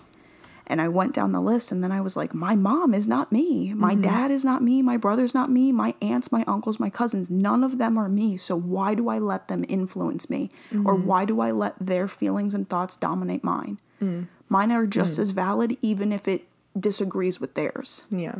And 0.68 0.80
I 0.80 0.86
went 0.88 1.14
down 1.14 1.32
the 1.32 1.40
list 1.40 1.72
and 1.72 1.82
then 1.82 1.90
I 1.90 2.00
was 2.00 2.16
like, 2.16 2.32
my 2.32 2.54
mom 2.54 2.94
is 2.94 3.08
not 3.08 3.32
me. 3.32 3.74
My 3.74 3.92
mm-hmm. 3.92 4.02
dad 4.02 4.30
is 4.30 4.44
not 4.44 4.62
me. 4.62 4.82
My 4.82 4.96
brother's 4.96 5.34
not 5.34 5.50
me. 5.50 5.72
My 5.72 5.94
aunts, 6.00 6.30
my 6.30 6.44
uncles, 6.46 6.78
my 6.78 6.90
cousins, 6.90 7.28
none 7.28 7.64
of 7.64 7.78
them 7.78 7.98
are 7.98 8.08
me. 8.08 8.38
So 8.38 8.56
why 8.56 8.94
do 8.94 9.08
I 9.08 9.18
let 9.18 9.48
them 9.48 9.64
influence 9.68 10.30
me? 10.30 10.50
Or 10.72 10.94
mm-hmm. 10.94 11.06
why 11.06 11.24
do 11.24 11.40
I 11.40 11.50
let 11.50 11.74
their 11.80 12.06
feelings 12.06 12.54
and 12.54 12.68
thoughts 12.68 12.96
dominate 12.96 13.42
mine? 13.42 13.78
Mm. 14.00 14.28
Mine 14.48 14.70
are 14.70 14.86
just 14.86 15.18
mm. 15.18 15.22
as 15.22 15.30
valid, 15.30 15.76
even 15.82 16.12
if 16.12 16.28
it 16.28 16.46
disagrees 16.78 17.40
with 17.40 17.54
theirs. 17.54 18.04
Yeah. 18.10 18.36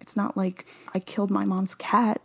It's 0.00 0.16
not 0.16 0.36
like 0.36 0.66
I 0.92 0.98
killed 0.98 1.30
my 1.30 1.44
mom's 1.44 1.76
cat. 1.76 2.20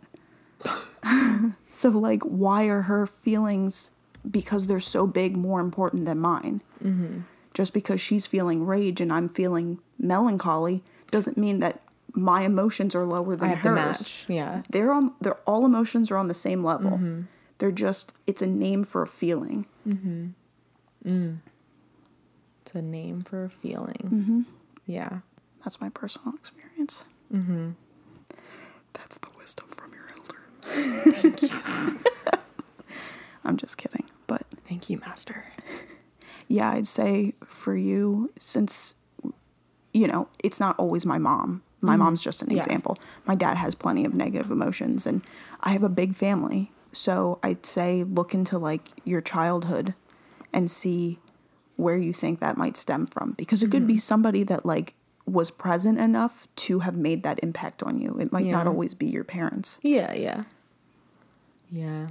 so, 1.70 1.88
like, 1.90 2.22
why 2.22 2.64
are 2.64 2.82
her 2.82 3.06
feelings, 3.06 3.90
because 4.30 4.66
they're 4.66 4.80
so 4.80 5.06
big, 5.06 5.36
more 5.36 5.60
important 5.60 6.04
than 6.06 6.18
mine? 6.18 6.62
Mm-hmm. 6.82 7.20
Just 7.54 7.72
because 7.72 8.00
she's 8.00 8.26
feeling 8.26 8.66
rage 8.66 9.00
and 9.00 9.12
I'm 9.12 9.28
feeling 9.28 9.78
melancholy 9.98 10.82
doesn't 11.10 11.38
mean 11.38 11.60
that 11.60 11.80
my 12.12 12.42
emotions 12.42 12.94
are 12.94 13.04
lower 13.04 13.34
I 13.34 13.36
than 13.36 13.50
to 13.50 13.56
hers. 13.56 13.74
match. 13.74 14.26
Yeah. 14.28 14.62
They're 14.70 14.92
on. 14.92 15.12
They're 15.20 15.38
all 15.46 15.64
emotions 15.64 16.10
are 16.10 16.16
on 16.18 16.28
the 16.28 16.34
same 16.34 16.62
level. 16.64 17.00
They're 17.58 17.72
just. 17.72 18.12
It's 18.26 18.42
a 18.42 18.46
name 18.46 18.84
for 18.84 19.02
a 19.02 19.06
feeling. 19.06 19.66
It's 22.64 22.74
a 22.74 22.82
name 22.82 23.22
for 23.22 23.44
a 23.44 23.50
feeling. 23.50 24.10
Mm-hmm. 24.12 24.40
Yeah. 24.86 25.20
That's 25.64 25.80
my 25.80 25.88
personal 25.88 26.34
experience. 26.34 27.04
Mm-hmm. 27.32 27.70
That's 28.92 29.16
the 29.18 29.28
wisdom 29.38 29.66
from 29.70 29.92
your 29.94 30.08
elder. 30.16 30.40
Thank 30.76 31.42
you. 31.42 31.48
I'm 33.44 33.56
just 33.56 33.76
kidding, 33.76 34.04
but 34.26 34.42
Thank 34.68 34.90
you, 34.90 34.98
Master. 34.98 35.44
yeah, 36.48 36.70
I'd 36.70 36.86
say 36.86 37.34
for 37.44 37.76
you, 37.76 38.32
since 38.38 38.94
you 39.92 40.06
know, 40.06 40.28
it's 40.44 40.60
not 40.60 40.78
always 40.78 41.06
my 41.06 41.16
mom. 41.18 41.62
My 41.80 41.92
mm-hmm. 41.92 42.02
mom's 42.02 42.22
just 42.22 42.42
an 42.42 42.50
Yeah. 42.50 42.58
example. 42.58 42.98
My 43.24 43.34
dad 43.34 43.56
has 43.56 43.74
plenty 43.74 44.04
of 44.04 44.12
negative 44.12 44.50
emotions, 44.50 45.06
and 45.06 45.22
I 45.62 45.70
have 45.70 45.82
a 45.82 45.88
big 45.88 46.14
family. 46.14 46.70
So 46.92 47.38
I'd 47.42 47.64
say 47.64 48.02
look 48.02 48.34
into 48.34 48.58
like 48.58 48.90
your 49.04 49.22
childhood 49.22 49.94
and 50.52 50.70
see 50.70 51.18
where 51.76 51.96
you 51.96 52.12
think 52.12 52.40
that 52.40 52.56
might 52.56 52.76
stem 52.76 53.06
from, 53.06 53.32
because 53.32 53.62
it 53.62 53.70
could 53.70 53.86
be 53.86 53.94
mm-hmm. 53.94 54.00
somebody 54.00 54.42
that 54.42 54.66
like 54.66 54.94
was 55.26 55.50
present 55.50 55.98
enough 55.98 56.46
to 56.56 56.80
have 56.80 56.96
made 56.96 57.22
that 57.22 57.40
impact 57.42 57.82
on 57.82 57.98
you. 57.98 58.18
It 58.20 58.32
might 58.32 58.46
not 58.46 58.66
always 58.66 58.94
be 58.94 59.06
your 59.06 59.24
parents. 59.24 59.78
Yeah, 59.82 60.12
yeah. 60.14 60.44
Yeah. 61.70 62.08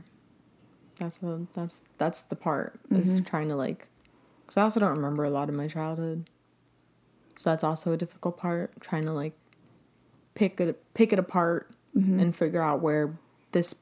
That's 0.99 1.17
the 1.17 1.45
that's 1.53 1.83
that's 1.97 2.21
the 2.23 2.35
part 2.35 2.79
is 2.89 3.15
mm-hmm. 3.15 3.25
trying 3.25 3.49
to 3.49 3.55
like 3.55 3.87
cuz 4.47 4.57
I 4.57 4.61
also 4.63 4.79
don't 4.79 4.95
remember 4.95 5.23
a 5.23 5.29
lot 5.29 5.49
of 5.49 5.55
my 5.55 5.67
childhood. 5.67 6.29
So 7.35 7.49
that's 7.49 7.63
also 7.63 7.91
a 7.91 7.97
difficult 7.97 8.37
part 8.37 8.79
trying 8.79 9.05
to 9.05 9.11
like 9.11 9.33
pick 10.35 10.59
it 10.61 10.81
pick 10.93 11.11
it 11.11 11.19
apart 11.19 11.69
mm-hmm. 11.95 12.19
and 12.19 12.35
figure 12.35 12.61
out 12.61 12.81
where 12.81 13.17
this 13.51 13.75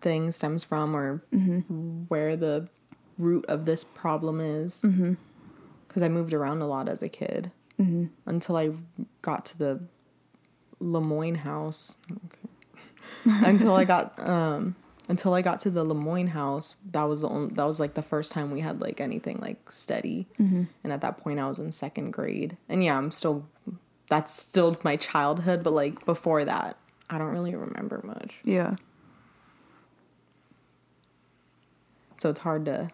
thing 0.00 0.30
stems 0.30 0.62
from 0.62 0.94
or 0.94 1.22
mm-hmm. 1.32 2.04
where 2.08 2.36
the 2.36 2.68
root 3.16 3.44
of 3.46 3.64
this 3.64 3.82
problem 3.84 4.40
is. 4.40 4.84
Cuz 5.88 6.02
I 6.02 6.08
moved 6.08 6.34
around 6.34 6.60
a 6.60 6.66
lot 6.66 6.88
as 6.88 7.02
a 7.02 7.08
kid 7.08 7.50
until 8.26 8.56
I 8.56 8.72
got 9.22 9.46
to 9.46 9.58
the 9.58 9.80
Lemoyne 10.80 11.36
house. 11.36 11.96
Okay. 12.10 12.48
until 13.24 13.74
I 13.74 13.84
got 13.84 14.18
um 14.20 14.76
until 15.08 15.34
I 15.34 15.42
got 15.42 15.60
to 15.60 15.70
the 15.70 15.84
Lemoyne 15.84 16.28
house, 16.28 16.76
that 16.92 17.04
was 17.04 17.22
the 17.22 17.28
only, 17.28 17.54
that 17.54 17.64
was 17.64 17.80
like 17.80 17.94
the 17.94 18.02
first 18.02 18.30
time 18.30 18.50
we 18.50 18.60
had 18.60 18.80
like 18.80 19.00
anything 19.00 19.38
like 19.38 19.72
steady. 19.72 20.28
Mm-hmm. 20.38 20.64
And 20.84 20.92
at 20.92 21.00
that 21.00 21.18
point, 21.18 21.40
I 21.40 21.48
was 21.48 21.58
in 21.58 21.72
second 21.72 22.12
grade. 22.12 22.56
And 22.68 22.84
yeah, 22.84 22.96
I'm 22.96 23.10
still 23.10 23.46
that's 24.08 24.32
still 24.32 24.76
my 24.84 24.96
childhood, 24.96 25.62
but 25.62 25.72
like 25.72 26.04
before 26.04 26.44
that, 26.44 26.76
I 27.10 27.18
don't 27.18 27.32
really 27.32 27.54
remember 27.54 28.02
much. 28.04 28.36
Yeah. 28.44 28.76
So 32.16 32.30
it's 32.30 32.40
hard 32.40 32.64
to 32.66 32.90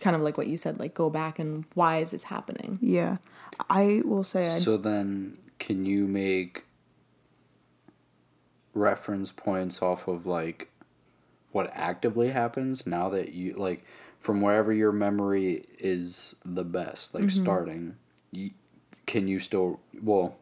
kind 0.00 0.16
of 0.16 0.22
like 0.22 0.36
what 0.36 0.46
you 0.48 0.56
said, 0.56 0.78
like 0.80 0.94
go 0.94 1.10
back 1.10 1.38
and 1.38 1.64
why 1.74 1.98
is 1.98 2.10
this 2.10 2.24
happening? 2.24 2.78
Yeah. 2.80 3.18
I 3.68 4.02
will 4.04 4.24
say 4.24 4.46
I 4.46 4.58
So 4.58 4.76
then, 4.76 5.38
can 5.58 5.84
you 5.84 6.06
make 6.06 6.64
reference 8.74 9.32
points 9.32 9.82
off 9.82 10.08
of 10.08 10.26
like 10.26 10.70
what 11.52 11.70
actively 11.74 12.30
happens 12.30 12.86
now 12.86 13.08
that 13.08 13.32
you 13.32 13.54
like 13.54 13.84
from 14.18 14.40
wherever 14.40 14.72
your 14.72 14.92
memory 14.92 15.64
is 15.78 16.36
the 16.44 16.64
best, 16.64 17.14
like 17.14 17.24
mm-hmm. 17.24 17.42
starting? 17.42 17.96
You, 18.30 18.50
can 19.06 19.26
you 19.26 19.38
still 19.38 19.80
well? 20.02 20.38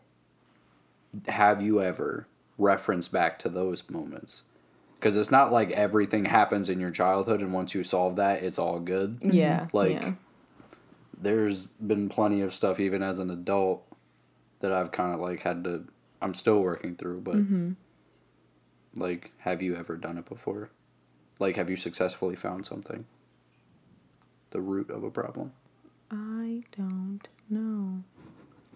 Have 1.27 1.63
you 1.63 1.81
ever 1.81 2.27
referenced 2.59 3.13
back 3.13 3.39
to 3.41 3.49
those 3.49 3.89
moments? 3.89 4.43
Because 4.97 5.17
it's 5.17 5.31
not 5.31 5.53
like 5.53 5.71
everything 5.71 6.25
happens 6.25 6.69
in 6.69 6.81
your 6.81 6.91
childhood, 6.91 7.41
and 7.41 7.53
once 7.53 7.75
you 7.75 7.85
solve 7.85 8.17
that, 8.17 8.43
it's 8.43 8.59
all 8.59 8.81
good. 8.81 9.21
Mm-hmm. 9.21 9.31
Yeah. 9.31 9.61
Mm-hmm. 9.61 9.77
Like, 9.77 10.03
yeah. 10.03 10.13
there's 11.17 11.67
been 11.67 12.09
plenty 12.09 12.43
of 12.43 12.53
stuff 12.53 12.81
even 12.81 13.03
as 13.03 13.21
an 13.21 13.31
adult 13.31 13.85
that 14.61 14.73
I've 14.73 14.91
kind 14.91 15.15
of 15.15 15.21
like 15.21 15.43
had 15.43 15.65
to 15.65 15.85
I'm 16.21 16.35
still 16.35 16.61
working 16.61 16.97
through 16.97 17.21
but 17.21 17.37
Mm-hmm. 17.37 17.73
Like 18.99 19.31
have 19.39 19.63
you 19.63 19.77
ever 19.77 19.97
done 19.97 20.19
it 20.19 20.27
before 20.29 20.71
Like, 21.39 21.57
have 21.57 21.71
you 21.71 21.77
successfully 21.77 22.35
found 22.37 22.67
something? 22.67 23.07
The 24.51 24.61
root 24.61 24.91
of 24.91 25.05
a 25.05 25.11
problem? 25.11 25.53
I 26.11 26.63
don't 26.77 27.29
know. 27.51 28.03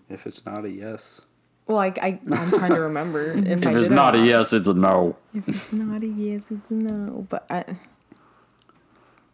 If 0.09 0.27
it's 0.27 0.45
not 0.45 0.65
a 0.65 0.71
yes. 0.71 1.23
Well, 1.67 1.79
I, 1.79 1.93
I 2.03 2.21
I'm 2.31 2.51
trying 2.51 2.75
to 2.75 2.81
remember 2.81 3.33
if, 3.37 3.67
I 3.67 3.71
If 3.71 3.77
it's 3.77 3.89
did 3.89 3.95
not 3.95 4.15
a 4.15 4.19
yes, 4.19 4.53
it's 4.53 4.69
a 4.69 4.75
no. 4.75 5.17
If 5.35 5.49
it's 5.49 5.73
not 5.73 6.03
a 6.03 6.07
yes, 6.07 6.45
it's 6.51 6.71
a 6.71 6.75
no. 6.75 7.27
But 7.29 7.47
I, 7.51 7.65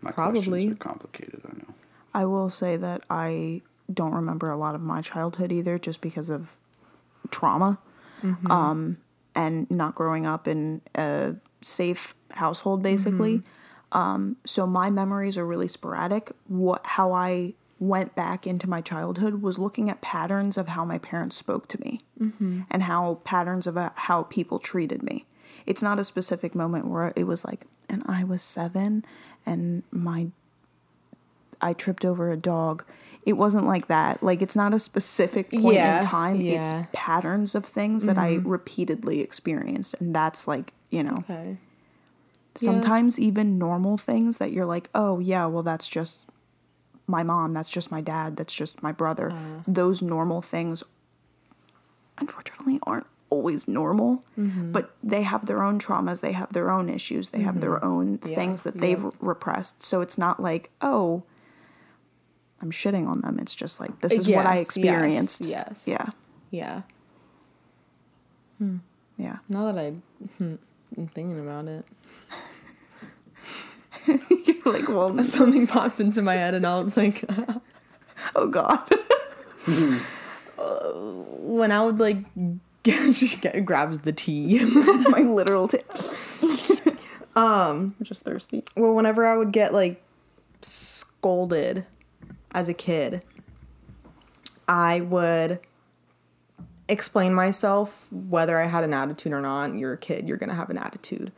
My 0.01 0.13
Probably. 0.13 0.43
questions 0.43 0.73
are 0.73 0.77
complicated, 0.77 1.41
I 1.45 1.57
know. 1.59 1.75
I 2.15 2.25
will 2.27 2.51
say 2.51 2.77
that 2.77 3.05
I 3.11 3.63
don't 3.93 4.13
remember 4.15 4.51
a 4.51 4.57
lot 4.57 4.75
of 4.75 4.81
my 4.81 5.03
childhood 5.03 5.51
either, 5.53 5.79
just 5.79 6.01
because 6.01 6.31
of 6.31 6.57
trauma, 7.31 7.79
um, 8.49 8.99
and 9.39 9.71
not 9.71 9.95
growing 9.95 10.27
up 10.27 10.49
in 10.49 10.83
a 10.97 11.37
safe 11.63 12.15
household, 12.33 12.83
basically. 12.83 13.37
Um, 13.93 14.37
so 14.45 14.67
my 14.67 14.91
memories 14.91 15.39
are 15.39 15.47
really 15.47 15.69
sporadic. 15.69 16.33
What 16.49 16.81
how 16.85 17.13
I 17.13 17.55
went 17.79 18.17
back 18.17 18.45
into 18.47 18.69
my 18.69 18.81
childhood 18.83 19.35
was 19.41 19.57
looking 19.57 19.89
at 19.89 20.01
patterns 20.01 20.59
of 20.59 20.67
how 20.69 20.85
my 20.85 20.99
parents 20.99 21.37
spoke 21.37 21.69
to 21.69 21.81
me, 21.81 22.01
and 22.69 22.83
how 22.83 23.21
patterns 23.25 23.67
of 23.69 23.77
uh, 23.77 23.91
how 23.95 24.25
people 24.25 24.59
treated 24.59 25.03
me. 25.03 25.25
It's 25.65 25.83
not 25.83 25.99
a 26.01 26.05
specific 26.05 26.55
moment 26.55 26.87
where 26.89 27.13
it 27.15 27.25
was 27.25 27.45
like, 27.45 27.67
and 27.89 28.03
I 28.07 28.25
was 28.25 28.43
seven, 28.43 29.05
and 29.47 29.85
my 29.93 30.21
I 31.61 31.73
tripped 31.73 32.05
over 32.05 32.33
a 32.33 32.37
dog. 32.37 32.85
It 33.29 33.35
wasn't 33.35 33.67
like 33.67 33.89
that. 33.89 34.23
Like 34.23 34.41
it's 34.41 34.57
not 34.57 34.73
a 34.73 34.79
specific 34.79 35.51
point 35.51 35.75
Yeah, 35.75 36.01
in 36.01 36.07
time. 36.07 36.41
yeah. 36.41 36.61
It's 36.61 36.89
patterns 36.95 37.55
of 37.55 37.67
things 37.67 38.07
that 38.07 38.17
I 38.17 38.37
mm-hmm. 38.37 38.49
repeatedly 38.49 39.21
experienced, 39.21 39.95
and 40.01 40.15
that's 40.15 40.49
like 40.49 40.73
you 40.89 41.03
know 41.03 41.19
okay. 41.29 41.59
sometimes 42.55 43.19
even 43.19 43.59
normal 43.59 43.99
things 43.99 44.39
that 44.39 44.53
you're 44.53 44.65
like, 44.65 44.89
oh 44.95 45.19
yeah, 45.19 45.45
well 45.45 45.63
that's 45.63 45.91
just 45.91 46.25
my 47.07 47.23
mom, 47.23 47.53
that's 47.53 47.69
just 47.69 47.91
my 47.91 48.01
dad, 48.01 48.39
that's 48.39 48.55
just 48.55 48.83
my 48.83 48.93
brother. 48.93 49.31
Uh. 49.31 49.63
Those 49.67 50.01
normal 50.01 50.41
things, 50.41 50.83
unfortunately, 52.17 52.79
aren't 52.85 53.07
always 53.31 53.69
normal, 53.69 54.25
Mm. 54.39 54.73
but 54.73 54.97
they 55.03 55.23
have 55.23 55.45
their 55.45 55.63
own 55.63 55.79
traumas, 55.79 56.23
they 56.23 56.33
have 56.33 56.51
their 56.55 56.71
own 56.71 56.89
issues, 56.89 57.29
they 57.29 57.43
have 57.43 57.61
their 57.61 57.77
mm-hmm. 57.77 57.87
own 57.87 58.19
Yeah, 58.25 58.35
things 58.35 58.63
that 58.63 58.81
they've 58.81 59.05
repressed. 59.21 59.83
So 59.83 60.01
it's 60.01 60.17
not 60.17 60.41
like, 60.41 60.71
oh, 60.81 61.25
I'm 62.61 62.71
shitting 62.71 63.07
on 63.07 63.21
them. 63.21 63.39
It's 63.39 63.55
just 63.55 63.79
like 63.81 64.01
this 64.01 64.13
is 64.13 64.29
what 64.29 64.45
I 64.47 64.57
Yes, 64.57 64.59
yes, 64.59 64.67
experienced. 64.67 65.47
yes. 65.47 65.87
Yeah. 65.89 66.07
Yeah. 66.51 66.83
Yeah. 69.17 69.37
Now 69.49 69.71
that 69.71 69.79
I, 69.79 69.91
hmm, 70.39 70.55
I'm 70.97 71.07
thinking 71.07 71.39
about 71.39 71.69
it, 71.69 71.85
You're 74.47 74.73
like, 74.73 74.89
well, 74.89 75.23
something 75.25 75.67
popped 75.67 76.01
into 76.01 76.23
my 76.23 76.35
head, 76.35 76.55
and 76.55 76.65
I 76.67 76.79
was 76.79 76.97
like, 76.97 77.25
oh 78.35 78.47
god. 78.49 78.89
when 81.41 81.71
I 81.73 81.85
would 81.85 82.01
like, 82.01 82.17
she 83.13 83.37
grabs 83.63 83.99
the 83.99 84.13
tea. 84.13 84.65
my 85.11 85.21
literal 85.21 85.69
t- 85.69 85.79
um, 87.37 87.95
I'm 87.99 88.05
just 88.05 88.25
thirsty. 88.25 88.65
well, 88.77 88.95
whenever 88.95 89.27
I 89.27 89.37
would 89.37 89.53
get 89.53 89.73
like 89.75 90.03
scolded 90.63 91.85
as 92.53 92.69
a 92.69 92.75
kid, 92.75 93.23
I 94.67 95.01
would 95.01 95.61
explain 96.89 97.35
myself 97.35 98.07
whether 98.11 98.59
I 98.59 98.67
had 98.67 98.85
an 98.85 98.95
attitude 98.95 99.33
or 99.33 99.41
not. 99.41 99.75
You're 99.75 99.95
a 99.95 99.99
kid, 99.99 100.29
you're 100.29 100.37
gonna 100.37 100.55
have 100.55 100.71
an 100.71 100.79
attitude. 100.79 101.33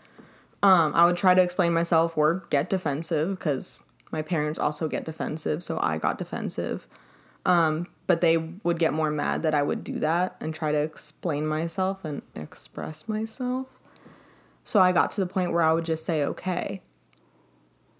Um, 0.63 0.93
I 0.95 1.05
would 1.07 1.17
try 1.17 1.35
to 1.35 1.43
explain 1.43 1.73
myself 1.73 2.17
or 2.17 2.45
get 2.51 2.69
defensive 2.69 3.39
because 3.39 3.83
my 4.13 4.23
parents 4.23 4.59
also 4.59 4.89
get 4.89 5.05
defensive, 5.05 5.63
so 5.63 5.79
I 5.83 5.99
got 5.99 6.19
defensive. 6.19 6.87
Um, 7.47 7.87
but 8.07 8.21
they 8.21 8.37
would 8.37 8.79
get 8.79 8.93
more 8.93 9.11
mad 9.11 9.43
that 9.43 9.55
I 9.55 9.63
would 9.63 9.83
do 9.83 9.99
that 10.01 10.37
and 10.41 10.55
try 10.55 10.73
to 10.73 10.79
explain 10.79 11.47
myself 11.47 12.05
and 12.05 12.21
express 12.35 13.09
myself. 13.09 13.67
So 14.65 14.81
I 14.81 14.93
got 14.93 15.11
to 15.13 15.21
the 15.21 15.27
point 15.27 15.53
where 15.53 15.63
I 15.63 15.73
would 15.73 15.87
just 15.87 16.05
say 16.05 16.23
okay. 16.25 16.83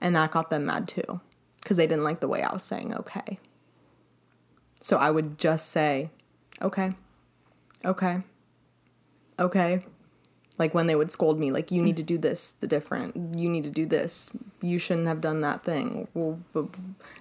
And 0.01 0.15
that 0.15 0.33
got 0.33 0.51
them 0.51 0.67
mad 0.67 0.89
too 0.89 1.21
because 1.61 1.77
they 1.77 1.87
didn't 1.87 2.05
like 2.05 2.21
the 2.21 2.29
way 2.29 2.43
I 2.43 2.53
was 2.53 2.63
saying 2.65 2.95
okay. 2.95 3.39
So 4.81 4.97
I 4.97 5.11
would 5.11 5.39
just 5.39 5.71
say 5.71 6.11
okay. 6.63 6.93
Okay. 7.85 8.23
Okay. 9.39 9.85
Like 10.59 10.75
when 10.75 10.87
they 10.87 10.95
would 10.95 11.11
scold 11.11 11.41
me, 11.41 11.51
like, 11.51 11.71
you 11.71 11.81
need 11.81 11.97
to 11.97 12.03
do 12.03 12.19
this 12.19 12.51
the 12.53 12.67
different. 12.67 13.39
You 13.39 13.49
need 13.49 13.65
to 13.65 13.71
do 13.71 13.87
this. 13.87 14.29
You 14.61 14.79
shouldn't 14.79 15.07
have 15.07 15.23
done 15.23 15.41
that 15.41 15.65
thing. 15.65 16.07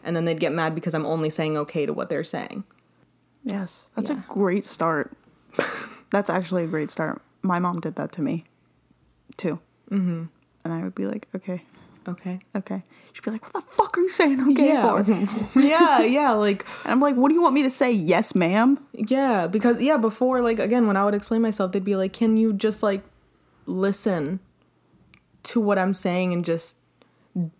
And 0.04 0.16
then 0.16 0.26
they'd 0.26 0.40
get 0.42 0.52
mad 0.52 0.76
because 0.76 0.94
I'm 0.94 1.06
only 1.06 1.30
saying 1.30 1.58
okay 1.58 1.86
to 1.86 1.94
what 1.94 2.10
they're 2.10 2.26
saying. 2.26 2.66
Yes, 3.46 3.88
that's 3.96 4.10
Yeah. 4.10 4.18
a 4.18 4.24
great 4.28 4.66
start. 4.66 5.14
that's 6.12 6.30
actually 6.30 6.66
a 6.66 6.68
great 6.68 6.92
start. 6.92 7.22
My 7.42 7.60
mom 7.60 7.80
did 7.80 7.96
that 7.96 8.12
to 8.14 8.22
me, 8.22 8.44
too. 9.38 9.62
Mm-hmm. 9.90 10.26
And 10.66 10.74
I 10.74 10.84
would 10.84 10.94
be 10.96 11.06
like, 11.06 11.30
okay, 11.34 11.64
Okay. 12.10 12.39
okay. 12.55 12.84
She'd 13.14 13.24
be 13.24 13.32
like, 13.32 13.43
what 13.43 13.53
the 13.53 13.72
fuck 13.72 13.97
are 13.97 14.01
you 14.01 14.10
saying 14.10 14.41
okay 14.51 14.68
Yeah. 14.68 15.03
for? 15.03 15.60
yeah, 15.60 16.01
yeah. 16.01 16.32
Like, 16.32 16.66
And 16.84 16.91
I'm 16.91 16.99
like, 16.99 17.16
what 17.16 17.30
do 17.30 17.36
you 17.36 17.41
want 17.41 17.53
me 17.53 17.64
to 17.64 17.70
say? 17.70 17.91
Yes, 17.91 18.36
ma'am. 18.36 18.80
Yeah, 18.93 19.47
because 19.47 19.82
yeah, 19.82 19.97
before 19.97 20.41
like 20.41 20.60
again 20.60 20.88
when 20.88 20.97
I 20.97 21.05
would 21.05 21.14
explain 21.14 21.41
myself, 21.41 21.72
they'd 21.72 21.84
be 21.84 21.95
like, 21.95 22.14
"Can 22.14 22.38
you 22.38 22.53
just 22.53 22.84
like 22.84 23.03
listen 23.66 24.39
to 25.43 25.62
what 25.62 25.78
I'm 25.80 25.93
saying 25.93 26.34
and 26.34 26.43
just 26.43 26.78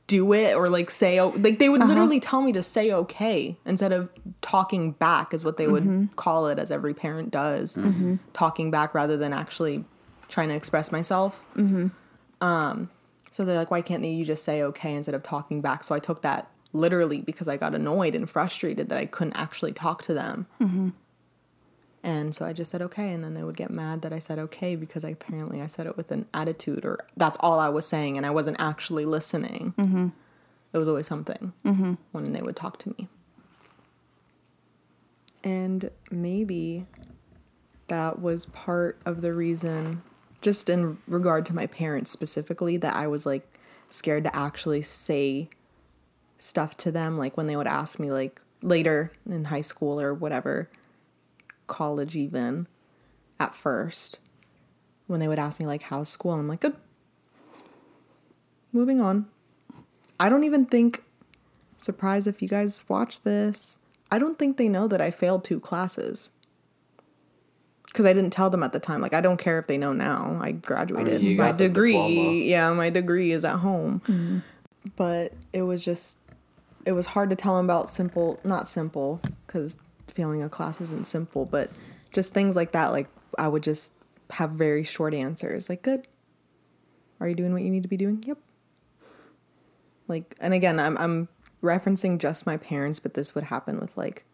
do 0.08 0.34
it 0.34 0.56
or 0.56 0.70
like 0.70 0.90
say 0.90 1.20
oh 1.20 1.30
like 1.38 1.60
they 1.60 1.70
would 1.70 1.82
uh-huh. 1.82 1.90
literally 1.90 2.20
tell 2.20 2.42
me 2.42 2.52
to 2.52 2.62
say 2.62 2.92
okay 2.92 3.56
instead 3.66 3.94
of 3.94 4.10
talking 4.42 4.92
back 4.94 5.34
is 5.34 5.46
what 5.46 5.58
they 5.58 5.68
would 5.68 5.84
mm-hmm. 5.84 6.06
call 6.16 6.48
it 6.48 6.60
as 6.60 6.72
every 6.72 6.94
parent 6.94 7.32
does. 7.32 7.76
Mm-hmm. 7.76 8.16
Talking 8.34 8.72
back 8.72 8.94
rather 8.94 9.16
than 9.16 9.32
actually 9.32 9.86
trying 10.28 10.50
to 10.50 10.56
express 10.56 10.92
myself. 10.92 11.46
Mm-hmm. 11.56 11.88
Um 12.44 12.90
so 13.40 13.46
they're 13.46 13.56
like, 13.56 13.72
why 13.72 13.80
can't 13.80 14.04
you 14.04 14.26
just 14.26 14.44
say 14.44 14.62
okay 14.64 14.94
instead 14.94 15.16
of 15.16 15.24
talking 15.24 15.62
back? 15.62 15.86
So 15.86 15.96
I 15.96 16.00
took 16.00 16.24
that 16.24 16.52
literally 16.74 17.22
because 17.22 17.48
I 17.48 17.56
got 17.56 17.74
annoyed 17.74 18.14
and 18.14 18.30
frustrated 18.30 18.90
that 18.90 18.98
I 18.98 19.06
couldn't 19.06 19.38
actually 19.38 19.72
talk 19.72 20.02
to 20.04 20.14
them. 20.14 20.46
And 22.04 22.36
so 22.36 22.46
I 22.46 22.52
just 22.52 22.70
said 22.70 22.82
okay, 22.82 23.14
and 23.14 23.24
then 23.24 23.36
they 23.36 23.44
would 23.44 23.56
get 23.56 23.72
mad 23.72 24.02
that 24.02 24.12
I 24.12 24.20
said 24.20 24.40
okay 24.40 24.76
because 24.76 25.06
I, 25.06 25.12
apparently 25.12 25.62
I 25.62 25.68
said 25.68 25.88
it 25.88 25.96
with 25.96 26.12
an 26.12 26.26
attitude, 26.34 26.84
or 26.84 27.00
that's 27.16 27.38
all 27.40 27.62
I 27.62 27.70
was 27.70 27.88
saying, 27.88 28.18
and 28.18 28.26
I 28.26 28.30
wasn't 28.30 28.60
actually 28.60 29.06
listening. 29.06 29.74
Mm-hmm. 29.78 30.10
It 30.74 30.78
was 30.78 30.90
always 30.90 31.08
something 31.08 31.54
mm-hmm. 31.64 31.94
when 32.12 32.34
they 32.34 32.42
would 32.42 32.58
talk 32.58 32.78
to 32.80 32.90
me. 32.90 33.08
And 35.46 35.92
maybe 36.12 36.88
that 37.88 38.20
was 38.20 38.48
part 38.48 39.00
of 39.06 39.22
the 39.22 39.34
reason, 39.34 40.02
just 40.42 40.70
in 40.70 40.98
regard 41.08 41.46
to 41.48 41.56
my 41.56 41.68
parents 41.68 42.12
specifically, 42.12 42.78
that 42.78 42.96
I 42.96 43.08
was 43.08 43.26
like 43.26 43.60
scared 43.90 44.24
to 44.24 44.36
actually 44.36 44.82
say 44.82 45.50
stuff 46.38 46.78
to 46.78 46.92
them. 46.92 47.18
Like 47.18 47.36
when 47.38 47.48
they 47.48 47.56
would 47.56 47.68
ask 47.68 48.00
me, 48.00 48.12
like 48.12 48.42
later 48.62 49.12
in 49.30 49.46
high 49.46 49.62
school 49.62 50.00
or 50.00 50.14
whatever, 50.14 50.70
college 51.68 52.16
even, 52.16 52.68
at 53.40 53.56
first, 53.56 54.20
when 55.08 55.20
they 55.20 55.28
would 55.28 55.40
ask 55.40 55.60
me, 55.60 55.66
like, 55.66 55.84
how's 55.84 56.10
school? 56.10 56.34
And 56.34 56.42
I'm 56.42 56.48
like, 56.48 56.60
good. 56.60 56.76
Moving 58.72 59.02
on. 59.02 59.28
I 60.20 60.30
don't 60.30 60.44
even 60.44 60.66
think, 60.66 61.04
surprise 61.78 62.28
if 62.28 62.42
you 62.42 62.48
guys 62.48 62.84
watch 62.90 63.22
this, 63.22 63.80
I 64.12 64.20
don't 64.20 64.38
think 64.38 64.58
they 64.58 64.68
know 64.68 64.88
that 64.88 65.02
I 65.02 65.12
failed 65.12 65.44
two 65.44 65.60
classes. 65.60 66.30
Because 67.90 68.06
I 68.06 68.14
didn't 68.14 68.32
tell 68.32 68.50
them 68.50 68.64
at 68.64 68.72
the 68.72 68.80
time. 68.80 69.02
Like, 69.02 69.14
I 69.14 69.22
don't 69.22 69.38
care 69.38 69.60
if 69.60 69.68
they 69.68 69.78
know 69.78 69.94
now. 69.94 70.38
I 70.42 70.52
graduated. 70.54 71.22
you 71.22 71.36
my 71.38 71.52
degree, 71.52 71.94
diploma. 71.94 72.32
yeah, 72.34 72.72
my 72.74 72.90
degree 72.90 73.32
is 73.32 73.44
at 73.44 73.58
home. 73.58 74.44
But 74.96 75.34
it 75.54 75.64
was 75.64 75.84
just, 75.84 76.18
it 76.86 76.92
was 76.92 77.08
hard 77.08 77.30
to 77.32 77.36
tell 77.36 77.58
them 77.58 77.66
about 77.66 77.90
simple, 77.90 78.40
not 78.44 78.68
simple, 78.68 79.22
because 79.46 79.80
failing 80.08 80.44
a 80.44 80.50
class 80.50 80.80
isn't 80.82 81.08
simple, 81.08 81.46
but 81.46 81.72
just 82.14 82.34
things 82.34 82.56
like 82.56 82.72
that. 82.74 82.92
Like, 82.92 83.10
I 83.38 83.48
would 83.48 83.64
just 83.64 83.94
have 84.30 84.52
very 84.52 84.84
short 84.84 85.14
answers. 85.14 85.68
Like, 85.68 85.82
good. 85.82 86.08
Are 87.20 87.28
you 87.28 87.36
doing 87.36 87.54
what 87.54 87.64
you 87.64 87.70
need 87.70 87.84
to 87.84 87.90
be 87.90 87.98
doing? 87.98 88.24
Yep. 88.26 88.38
Like, 90.08 90.36
and 90.40 90.54
again, 90.54 90.80
I'm 90.80 90.98
I'm 90.98 91.28
referencing 91.62 92.18
just 92.18 92.46
my 92.46 92.58
parents, 92.58 93.00
but 93.00 93.14
this 93.14 93.36
would 93.36 93.46
happen 93.46 93.80
with 93.80 93.96
like 93.98 94.26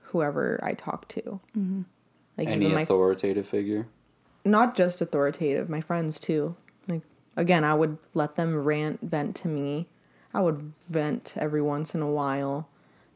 whoever 0.00 0.58
I 0.62 0.74
talk 0.74 1.08
to. 1.08 1.40
Mm-hmm. 1.56 1.82
Like 2.38 2.48
Any 2.48 2.68
my 2.72 2.82
authoritative 2.82 3.46
figure? 3.48 3.86
not 4.44 4.74
just 4.76 5.00
authoritative, 5.02 5.68
my 5.68 5.80
friends 5.82 6.18
too. 6.20 6.54
Like 6.86 7.02
again, 7.36 7.64
I 7.64 7.74
would 7.74 7.98
let 8.14 8.36
them 8.36 8.56
rant, 8.56 9.00
vent 9.02 9.36
to 9.36 9.48
me. 9.48 9.88
I 10.32 10.40
would 10.40 10.72
vent 10.88 11.34
every 11.36 11.60
once 11.60 11.94
in 11.94 12.00
a 12.02 12.10
while, 12.10 12.68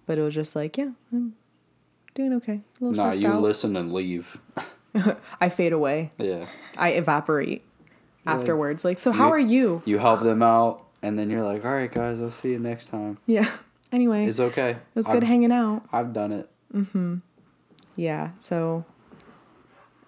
but 0.07 0.19
it 0.19 0.23
was 0.23 0.35
just 0.35 0.57
like, 0.57 0.77
yeah, 0.77 0.91
I'm 1.13 1.37
doing 2.15 2.33
okay. 2.35 2.61
A 2.81 2.85
little 2.85 3.05
Nah, 3.05 3.13
you 3.15 3.29
out. 3.29 3.41
listen 3.43 3.77
and 3.77 3.93
leave. 3.93 4.39
I 5.41 5.49
fade 5.49 5.73
away. 5.73 6.11
Yeah. 6.19 6.47
I 6.77 6.91
evaporate. 6.91 7.63
afterwards. 8.27 8.85
Like, 8.85 8.99
so 8.99 9.11
how 9.13 9.29
You- 9.29 9.33
are 9.33 9.39
you? 9.39 9.83
You 9.85 9.99
help 9.99 10.21
them 10.21 10.43
out, 10.43 10.85
and 11.03 11.19
then 11.19 11.31
you're 11.31 11.43
like, 11.45 11.65
all 11.65 11.73
right, 11.73 11.91
guys, 11.93 12.21
I'll 12.21 12.31
see 12.31 12.51
you 12.51 12.59
next 12.59 12.87
time. 12.87 13.19
Yeah. 13.27 13.49
Anyway, 13.93 14.25
It's 14.25 14.41
okay. 14.41 14.71
it 14.71 14.79
was 14.95 15.07
good 15.07 15.17
I've, 15.23 15.29
hanging 15.29 15.53
out. 15.53 15.83
I've 15.93 16.15
done 16.15 16.33
it. 16.33 16.49
Mhm. 16.75 17.21
Yeah. 17.95 18.31
So 18.39 18.87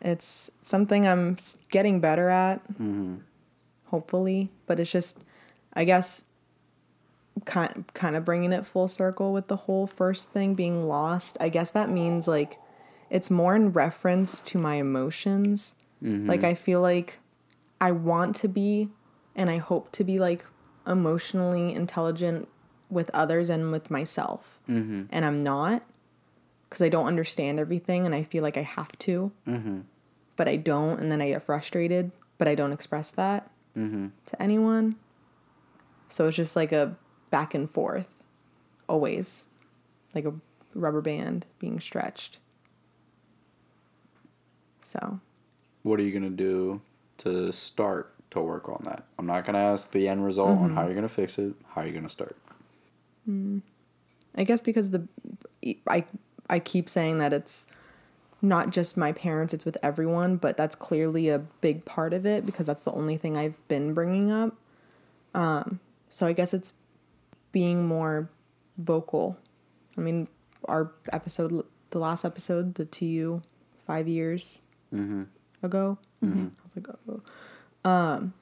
it's 0.05 0.51
something 0.61 1.09
I'm 1.09 1.39
getting 1.71 1.99
better 1.99 2.29
at, 2.29 2.63
mm-hmm. 2.75 3.17
hopefully. 3.87 4.51
But 4.67 4.79
it's 4.79 4.93
just, 4.93 5.25
I 5.73 5.85
guess, 5.85 6.27
kind 7.47 7.85
kind 7.95 8.15
of 8.15 8.25
bringing 8.25 8.53
it 8.53 8.67
full 8.67 8.87
circle 8.87 9.33
with 9.33 9.49
the 9.49 9.57
whole 9.57 9.87
first 9.87 10.31
thing 10.31 10.55
being 10.55 10.87
lost. 10.87 11.39
I 11.41 11.49
guess 11.49 11.71
that 11.71 11.91
means 11.91 12.29
like 12.29 12.59
it's 13.11 13.31
more 13.31 13.57
in 13.57 13.73
reference 13.73 14.41
to 14.43 14.59
my 14.59 14.77
emotions. 14.77 15.75
Mm-hmm. 16.03 16.29
Like 16.29 16.45
I 16.45 16.55
feel 16.55 16.81
like 16.81 17.19
I 17.81 17.91
want 17.91 18.37
to 18.37 18.49
be, 18.49 18.91
and 19.35 19.49
I 19.49 19.57
hope 19.57 19.91
to 19.93 20.05
be 20.05 20.19
like 20.19 20.45
emotionally 20.87 21.75
intelligent 21.75 22.49
with 22.91 23.11
others 23.15 23.49
and 23.49 23.73
with 23.73 23.91
myself, 23.91 24.61
mm-hmm. 24.69 25.05
and 25.11 25.25
I'm 25.25 25.43
not 25.43 25.83
because 26.69 26.83
I 26.83 26.89
don't 26.89 27.07
understand 27.07 27.59
everything 27.59 28.05
and 28.05 28.15
I 28.15 28.25
feel 28.25 28.43
like 28.43 28.57
I 28.57 28.63
have 28.63 28.99
to, 28.99 29.33
but 30.37 30.49
I 30.49 30.57
don't, 30.57 31.01
and 31.01 31.11
then 31.11 31.21
I 31.23 31.29
get 31.29 31.43
frustrated, 31.43 32.11
but 32.39 32.49
I 32.49 32.55
don't 32.55 32.73
express 32.73 33.11
that 33.13 33.51
mm-hmm. 33.77 34.09
to 34.27 34.43
anyone. 34.43 34.97
So 36.09 36.29
it's 36.29 36.37
just 36.37 36.57
like 36.57 36.73
a 36.73 36.97
back 37.31 37.55
and 37.55 37.69
forth, 37.69 38.11
always, 38.89 39.49
like 40.15 40.25
a 40.25 40.35
rubber 40.75 41.01
band 41.01 41.47
being 41.59 41.81
stretched. 41.81 42.39
So 44.81 45.21
What 45.83 45.99
are 45.99 46.03
you 46.03 46.13
gonna 46.13 46.31
do 46.31 46.81
to 47.19 47.53
start 47.53 48.15
to 48.31 48.41
work 48.41 48.69
on 48.69 48.83
that? 48.85 49.05
I'm 49.19 49.27
not 49.27 49.45
gonna 49.45 49.59
ask 49.59 49.91
the 49.91 50.09
end 50.09 50.25
result 50.25 50.59
on 50.59 50.71
how 50.71 50.81
mm-hmm. 50.81 50.87
you're 50.89 50.95
gonna 50.95 51.09
fix 51.09 51.39
it. 51.39 51.55
How 51.69 51.83
are 51.83 51.87
you 51.87 51.93
gonna 51.93 52.09
start? 52.09 52.37
Mm. 53.29 53.63
I 54.37 54.45
guess 54.45 54.61
because 54.61 54.91
the 54.91 55.07
I 55.89 56.05
I 56.51 56.59
keep 56.59 56.89
saying 56.89 57.19
that 57.19 57.33
it's 57.33 57.67
not 58.45 58.71
just 58.71 58.97
my 58.97 59.13
parents, 59.13 59.55
it's 59.55 59.65
with 59.65 59.79
everyone, 59.83 60.37
but 60.37 60.57
that's 60.57 60.77
clearly 60.77 61.31
a 61.31 61.39
big 61.39 61.85
part 61.85 62.13
of 62.13 62.27
it 62.27 62.45
because 62.45 62.67
that's 62.67 62.85
the 62.85 62.93
only 62.93 63.17
thing 63.17 63.37
I've 63.37 63.57
been 63.69 63.95
bringing 63.95 64.31
up. 64.31 64.55
Um, 65.35 65.81
so 66.11 66.27
I 66.27 66.33
guess 66.33 66.53
it's 66.55 66.75
being 67.53 67.87
more 67.87 68.29
vocal. 68.77 69.39
I 69.97 70.03
mean, 70.03 70.29
our 70.67 70.93
episode, 71.13 71.65
the 71.91 71.99
last 71.99 72.25
episode, 72.25 72.75
the 72.75 72.85
TU 72.85 73.41
five 73.87 74.07
years 74.07 74.61
ago. 75.63 75.99
I 76.23 76.67
was 76.67 76.77
like, 76.77 76.87
oh. 77.09 77.89
Um, 77.89 78.35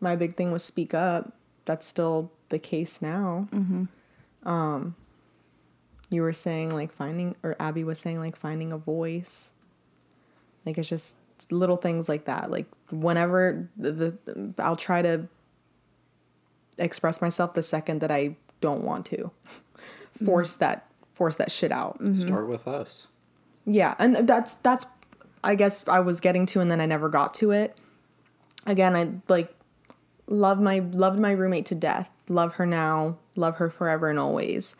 my 0.00 0.16
big 0.16 0.36
thing 0.36 0.52
was 0.52 0.62
speak 0.64 0.92
up. 0.92 1.32
That's 1.64 1.86
still 1.86 2.30
the 2.48 2.58
case 2.58 3.00
now. 3.00 3.48
Um, 4.44 4.94
you 6.14 6.22
were 6.22 6.32
saying 6.32 6.70
like 6.70 6.92
finding, 6.92 7.36
or 7.42 7.56
Abby 7.60 7.84
was 7.84 7.98
saying 7.98 8.20
like 8.20 8.36
finding 8.36 8.72
a 8.72 8.78
voice. 8.78 9.52
Like 10.64 10.78
it's 10.78 10.88
just 10.88 11.16
little 11.50 11.76
things 11.76 12.08
like 12.08 12.24
that. 12.24 12.50
Like 12.50 12.66
whenever 12.90 13.68
the, 13.76 13.92
the 13.92 14.54
I'll 14.58 14.76
try 14.76 15.02
to 15.02 15.28
express 16.78 17.20
myself 17.20 17.54
the 17.54 17.62
second 17.62 18.00
that 18.00 18.10
I 18.10 18.36
don't 18.60 18.82
want 18.82 19.06
to 19.06 19.16
mm-hmm. 19.16 20.24
force 20.24 20.54
that 20.54 20.86
force 21.12 21.36
that 21.36 21.52
shit 21.52 21.72
out. 21.72 21.98
Mm-hmm. 22.00 22.20
Start 22.20 22.48
with 22.48 22.66
us. 22.66 23.08
Yeah, 23.66 23.94
and 23.98 24.28
that's 24.28 24.54
that's 24.56 24.86
I 25.42 25.54
guess 25.54 25.86
I 25.88 26.00
was 26.00 26.20
getting 26.20 26.46
to 26.46 26.60
and 26.60 26.70
then 26.70 26.80
I 26.80 26.86
never 26.86 27.08
got 27.08 27.34
to 27.34 27.50
it. 27.50 27.76
Again, 28.66 28.96
I 28.96 29.10
like 29.28 29.54
love 30.26 30.60
my 30.60 30.78
loved 30.78 31.18
my 31.18 31.32
roommate 31.32 31.66
to 31.66 31.74
death. 31.74 32.10
Love 32.28 32.54
her 32.54 32.66
now, 32.66 33.18
love 33.36 33.56
her 33.56 33.70
forever 33.70 34.08
and 34.10 34.18
always. 34.18 34.76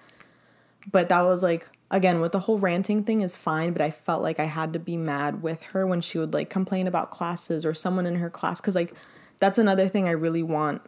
But 0.90 1.08
that 1.08 1.22
was 1.22 1.42
like 1.42 1.68
again 1.90 2.20
with 2.20 2.32
the 2.32 2.40
whole 2.40 2.58
ranting 2.58 3.04
thing 3.04 3.22
is 3.22 3.36
fine, 3.36 3.72
but 3.72 3.82
I 3.82 3.90
felt 3.90 4.22
like 4.22 4.40
I 4.40 4.44
had 4.44 4.72
to 4.72 4.78
be 4.78 4.96
mad 4.96 5.42
with 5.42 5.62
her 5.62 5.86
when 5.86 6.00
she 6.00 6.18
would 6.18 6.34
like 6.34 6.50
complain 6.50 6.86
about 6.86 7.10
classes 7.10 7.64
or 7.64 7.74
someone 7.74 8.06
in 8.06 8.16
her 8.16 8.30
class 8.30 8.60
cuz 8.60 8.74
like 8.74 8.94
that's 9.38 9.58
another 9.58 9.88
thing 9.88 10.08
I 10.08 10.12
really 10.12 10.42
want 10.42 10.82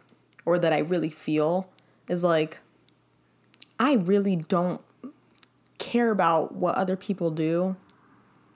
or 0.45 0.59
that 0.59 0.73
I 0.73 0.79
really 0.79 1.09
feel 1.09 1.69
is 2.07 2.23
like 2.23 2.59
I 3.79 3.93
really 3.93 4.35
don't 4.35 4.81
care 5.77 6.11
about 6.11 6.55
what 6.55 6.75
other 6.75 6.95
people 6.95 7.31
do 7.31 7.75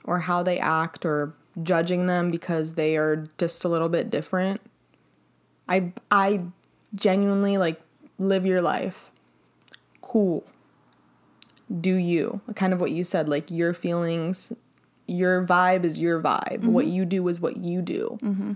or 0.03 0.19
how 0.19 0.41
they 0.43 0.59
act 0.59 1.05
or 1.05 1.33
judging 1.61 2.07
them 2.07 2.31
because 2.31 2.73
they 2.75 2.97
are 2.97 3.27
just 3.37 3.65
a 3.65 3.67
little 3.67 3.89
bit 3.89 4.09
different. 4.09 4.61
I 5.67 5.93
I 6.09 6.41
genuinely 6.95 7.57
like 7.57 7.79
live 8.17 8.45
your 8.45 8.61
life. 8.61 9.11
Cool. 10.01 10.43
Do 11.80 11.95
you. 11.95 12.41
Kind 12.55 12.74
of 12.74 12.82
what 12.82 12.91
you 12.91 13.03
said 13.03 13.30
like 13.30 13.49
your 13.49 13.74
feelings 13.74 14.53
your 15.07 15.45
vibe 15.45 15.84
is 15.84 15.99
your 15.99 16.22
vibe. 16.22 16.63
What 16.63 16.86
mm-hmm. 16.86 16.93
you 16.93 17.05
do 17.05 17.28
is 17.28 17.41
what 17.41 17.57
you 17.57 17.82
do. 17.82 18.17
Mm-hmm. 18.22 18.53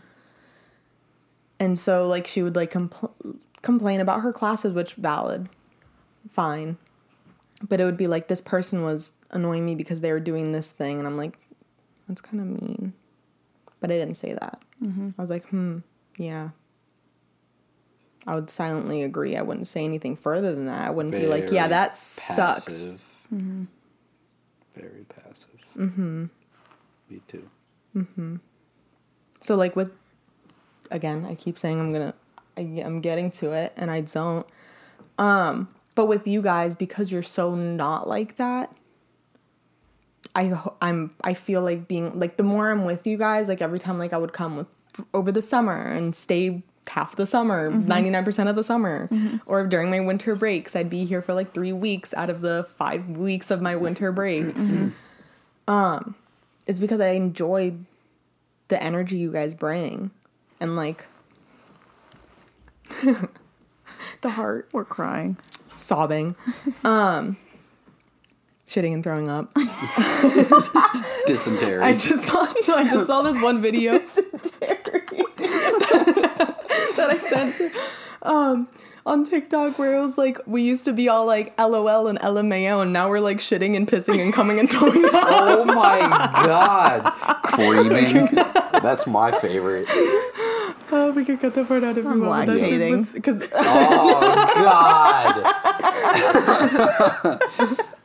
And 1.60 1.78
so 1.78 2.08
like 2.08 2.28
she 2.28 2.42
would 2.42 2.56
like 2.56 2.72
compl- 2.72 3.40
complain 3.62 4.00
about 4.00 4.22
her 4.22 4.32
classes 4.32 4.74
which 4.74 4.94
valid. 4.94 5.50
Fine 6.30 6.78
but 7.68 7.80
it 7.80 7.86
would 7.86 7.98
be 7.98 8.08
like 8.08 8.28
this 8.28 8.42
person 8.42 8.84
was 8.84 9.14
annoying 9.32 9.66
me 9.66 9.76
because 9.76 10.02
they 10.02 10.12
were 10.12 10.20
doing 10.20 10.52
this 10.52 10.72
thing 10.72 11.00
and 11.00 11.08
i'm 11.08 11.18
like 11.18 11.38
that's 12.08 12.22
kind 12.22 12.40
of 12.40 12.48
mean 12.48 12.94
but 13.80 13.92
i 13.92 13.98
didn't 13.98 14.16
say 14.16 14.34
that 14.34 14.62
mm-hmm. 14.82 15.10
i 15.18 15.22
was 15.22 15.30
like 15.30 15.46
hmm 15.48 15.80
yeah 16.18 16.50
i 18.28 18.36
would 18.36 18.50
silently 18.50 19.04
agree 19.04 19.36
i 19.36 19.42
wouldn't 19.42 19.68
say 19.68 19.84
anything 19.84 20.16
further 20.16 20.54
than 20.54 20.66
that 20.66 20.88
i 20.88 20.90
wouldn't 20.90 21.14
be 21.14 21.28
like 21.28 21.52
yeah 21.52 21.68
Very 21.68 21.70
that 21.70 21.96
sucks 21.96 22.66
Passive. 22.66 23.68
Very 24.76 25.06
passive. 25.08 25.50
Mm-hmm. 25.78 26.26
Me 27.10 27.22
too. 27.28 28.40
so 29.40 29.56
like 29.56 29.76
with 29.76 29.92
again 30.92 31.26
i 31.26 31.36
keep 31.36 31.58
saying 31.58 31.80
i'm 31.80 31.92
gonna 31.94 32.14
I, 32.58 32.62
i'm 32.84 33.02
getting 33.02 33.32
to 33.32 33.54
it 33.54 33.74
and 33.78 33.90
i 33.90 34.02
don't 34.02 34.46
um 35.18 35.70
but 35.96 36.08
with 36.08 36.28
you 36.28 36.42
guys 36.42 36.76
because 36.76 37.12
you're 37.12 37.24
so 37.24 37.56
not 37.56 38.08
like 38.08 38.36
that 38.38 38.72
I 40.36 40.60
I'm 40.82 41.16
I 41.24 41.34
feel 41.34 41.62
like 41.62 41.88
being 41.88 42.20
like 42.20 42.36
the 42.36 42.44
more 42.44 42.70
I'm 42.70 42.84
with 42.84 43.08
you 43.08 43.18
guys 43.18 43.48
like 43.48 43.62
every 43.62 43.80
time 43.80 43.98
like 43.98 44.12
I 44.12 44.18
would 44.18 44.34
come 44.34 44.58
with 44.58 44.68
over 45.14 45.32
the 45.32 45.42
summer 45.42 45.82
and 45.82 46.14
stay 46.14 46.62
half 46.88 47.16
the 47.16 47.26
summer 47.26 47.72
99% 47.72 48.50
of 48.50 48.56
the 48.56 48.64
summer. 48.64 49.10
Or 49.46 49.66
during 49.66 49.90
my 49.90 50.00
winter 50.00 50.36
breaks 50.36 50.76
I'd 50.76 50.90
be 50.90 51.06
here 51.06 51.22
for 51.22 51.34
like 51.34 51.54
3 51.54 51.74
weeks 51.74 52.14
out 52.14 52.30
of 52.30 52.42
the 52.42 52.68
5 52.78 53.10
weeks 53.18 53.50
of 53.52 53.62
my 53.62 53.76
winter 53.76 54.12
break. 54.12 54.56
Um 55.68 56.16
it's 56.68 56.80
because 56.80 57.00
I 57.00 57.10
enjoy 57.10 57.74
the 58.68 58.82
energy 58.82 59.18
you 59.18 59.32
guys 59.32 59.54
bring 59.54 60.12
and 60.60 60.76
like 60.76 61.06
the 64.22 64.30
heart. 64.30 64.70
We're 64.72 64.86
crying. 64.86 65.38
sobbing. 65.76 66.36
Um 66.84 67.38
shitting 68.68 68.94
and 68.94 69.04
throwing 69.04 69.28
up. 69.30 69.54
Dysentery. 71.28 71.82
I 71.84 71.94
just 71.94 72.26
saw 72.26 72.46
no, 72.68 72.76
I 72.76 72.88
just 72.90 73.08
saw 73.08 73.22
this 73.22 73.40
one 73.42 73.62
video 73.62 74.00
that 76.98 77.08
I 77.10 77.18
sent 77.36 77.72
um 78.24 78.68
on 79.06 79.24
TikTok 79.24 79.78
where 79.78 79.94
it 79.96 80.00
was 80.02 80.18
like 80.18 80.40
we 80.48 80.64
used 80.64 80.86
to 80.86 80.94
be 80.94 81.10
all 81.10 81.26
like 81.28 81.54
LOL 81.60 82.08
and 82.08 82.18
LMAO 82.20 82.82
and 82.82 82.92
now 82.92 83.08
we're 83.10 83.20
like 83.20 83.38
shitting 83.38 83.76
and 83.76 83.88
pissing 83.88 84.20
and 84.22 84.34
coming 84.34 84.60
and 84.60 84.70
throwing 84.70 85.06
up. 85.06 85.12
oh 85.14 85.64
my 85.66 86.00
god. 86.46 87.04
Creaming. 87.44 88.30
That's 88.82 89.06
my 89.06 89.32
favorite. 89.32 89.86
Oh, 90.92 91.12
we 91.16 91.24
could 91.26 91.40
cut 91.40 91.54
that 91.56 91.68
part 91.68 91.84
out 91.84 91.98
if 91.98 92.06
I'm 92.06 92.20
you 92.22 92.28
want. 92.28 92.46
but 92.48 92.58
that 92.58 92.68
shit 92.68 92.80
lactating. 92.82 92.92
was- 92.92 93.12
Cause 93.24 93.44
Oh 93.54 94.54
god. 94.56 95.44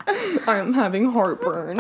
I'm 0.49 0.73
having 0.75 1.11
heartburn. 1.13 1.79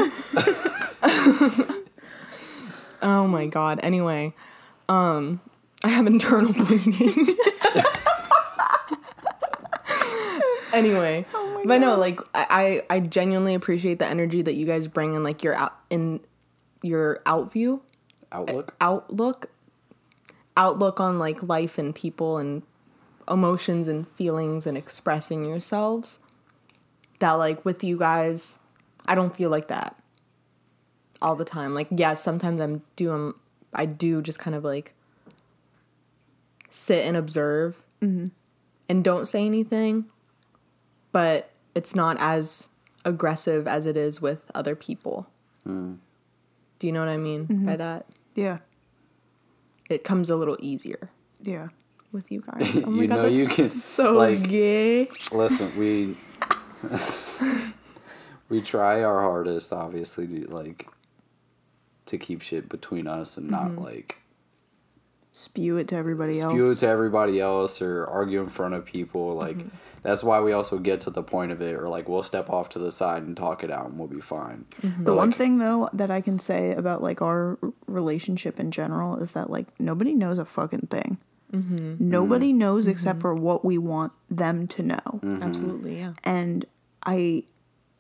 oh 3.02 3.26
my 3.28 3.46
god. 3.46 3.80
Anyway, 3.82 4.34
um 4.88 5.40
I 5.82 5.88
have 5.88 6.06
internal 6.06 6.52
bleeding. 6.52 7.36
anyway, 10.72 11.24
oh 11.34 11.62
but 11.64 11.78
no, 11.78 11.96
like 11.96 12.20
I 12.34 12.82
I 12.90 13.00
genuinely 13.00 13.54
appreciate 13.54 13.98
the 13.98 14.06
energy 14.06 14.42
that 14.42 14.54
you 14.54 14.66
guys 14.66 14.86
bring 14.86 15.14
in 15.14 15.22
like 15.22 15.42
your 15.42 15.54
out 15.54 15.76
in 15.90 16.20
your 16.82 17.20
outview 17.26 17.80
Outlook. 18.32 18.74
Eh, 18.80 18.84
outlook. 18.84 19.50
Outlook 20.56 21.00
on 21.00 21.18
like 21.18 21.42
life 21.42 21.78
and 21.78 21.94
people 21.94 22.38
and 22.38 22.62
emotions 23.28 23.88
and 23.88 24.06
feelings 24.08 24.66
and 24.66 24.76
expressing 24.76 25.44
yourselves. 25.44 26.18
That 27.20 27.32
like 27.32 27.64
with 27.64 27.84
you 27.84 27.98
guys 27.98 28.58
i 29.06 29.14
don't 29.14 29.34
feel 29.34 29.50
like 29.50 29.68
that 29.68 29.96
all 31.22 31.34
the 31.34 31.44
time. 31.44 31.74
Like 31.74 31.88
yes 31.90 32.22
sometimes 32.22 32.60
i'm 32.60 32.82
doing 32.96 33.14
um, 33.14 33.40
i 33.74 33.86
do 33.86 34.22
just 34.22 34.38
kind 34.38 34.54
of 34.54 34.64
like 34.64 34.94
sit 36.70 37.04
and 37.04 37.16
observe 37.16 37.82
mm-hmm. 38.00 38.28
and 38.88 39.04
don't 39.04 39.26
say 39.26 39.44
anything, 39.44 40.06
but 41.12 41.50
it's 41.74 41.94
not 41.94 42.16
as 42.20 42.68
aggressive 43.04 43.68
as 43.68 43.86
it 43.86 43.96
is 43.96 44.22
with 44.22 44.50
other 44.54 44.74
people. 44.74 45.26
Mm. 45.66 45.98
Do 46.78 46.86
you 46.86 46.92
know 46.92 47.00
what 47.00 47.08
I 47.08 47.16
mean 47.16 47.46
mm-hmm. 47.46 47.66
by 47.66 47.76
that? 47.76 48.06
Yeah. 48.34 48.58
It 49.88 50.04
comes 50.04 50.30
a 50.30 50.36
little 50.36 50.56
easier 50.60 51.10
Yeah. 51.42 51.68
with 52.12 52.30
you 52.30 52.40
guys. 52.46 52.82
Oh 52.84 52.90
my 52.90 53.02
You 53.02 53.08
god, 53.08 53.16
know 53.16 53.22
that's 53.22 53.34
you 53.34 53.46
can, 53.48 53.66
so 53.66 54.12
like- 54.14 54.48
gay. 54.48 55.08
Listen, 55.32 55.76
we 55.76 56.16
we 58.48 58.60
try 58.62 59.02
our 59.02 59.20
hardest, 59.22 59.72
obviously, 59.72 60.26
to 60.26 60.46
like 60.46 60.88
to 62.06 62.18
keep 62.18 62.42
shit 62.42 62.68
between 62.68 63.06
us 63.06 63.36
and 63.36 63.50
not 63.50 63.68
mm-hmm. 63.68 63.84
like 63.84 64.19
Spew 65.32 65.76
it 65.76 65.88
to 65.88 65.96
everybody 65.96 66.40
else. 66.40 66.54
spew 66.54 66.72
it 66.72 66.78
to 66.78 66.88
everybody 66.88 67.40
else 67.40 67.80
or 67.80 68.04
argue 68.06 68.40
in 68.40 68.48
front 68.48 68.74
of 68.74 68.84
people. 68.84 69.34
Like 69.34 69.58
mm-hmm. 69.58 69.68
that's 70.02 70.24
why 70.24 70.40
we 70.40 70.52
also 70.52 70.78
get 70.78 71.00
to 71.02 71.10
the 71.10 71.22
point 71.22 71.52
of 71.52 71.62
it, 71.62 71.74
or 71.74 71.88
like 71.88 72.08
we'll 72.08 72.24
step 72.24 72.50
off 72.50 72.68
to 72.70 72.80
the 72.80 72.90
side 72.90 73.22
and 73.22 73.36
talk 73.36 73.62
it 73.62 73.70
out, 73.70 73.86
and 73.86 73.98
we'll 73.98 74.08
be 74.08 74.20
fine. 74.20 74.64
Mm-hmm. 74.82 75.04
The 75.04 75.14
one 75.14 75.32
thing 75.32 75.58
though 75.58 75.88
that 75.92 76.10
I 76.10 76.20
can 76.20 76.40
say 76.40 76.72
about 76.72 77.00
like 77.00 77.22
our 77.22 77.58
relationship 77.86 78.58
in 78.58 78.72
general 78.72 79.18
is 79.18 79.32
that 79.32 79.50
like 79.50 79.68
nobody 79.78 80.14
knows 80.14 80.38
a 80.38 80.44
fucking 80.44 80.88
thing. 80.90 81.18
Mm-hmm. 81.52 81.96
Nobody 81.98 82.52
knows 82.52 82.86
except 82.86 83.20
for 83.20 83.34
what 83.34 83.64
we 83.64 83.78
want 83.78 84.12
them 84.30 84.66
to 84.68 84.82
know. 84.82 85.20
Absolutely, 85.22 85.98
yeah. 85.98 86.14
And 86.24 86.64
I 87.04 87.44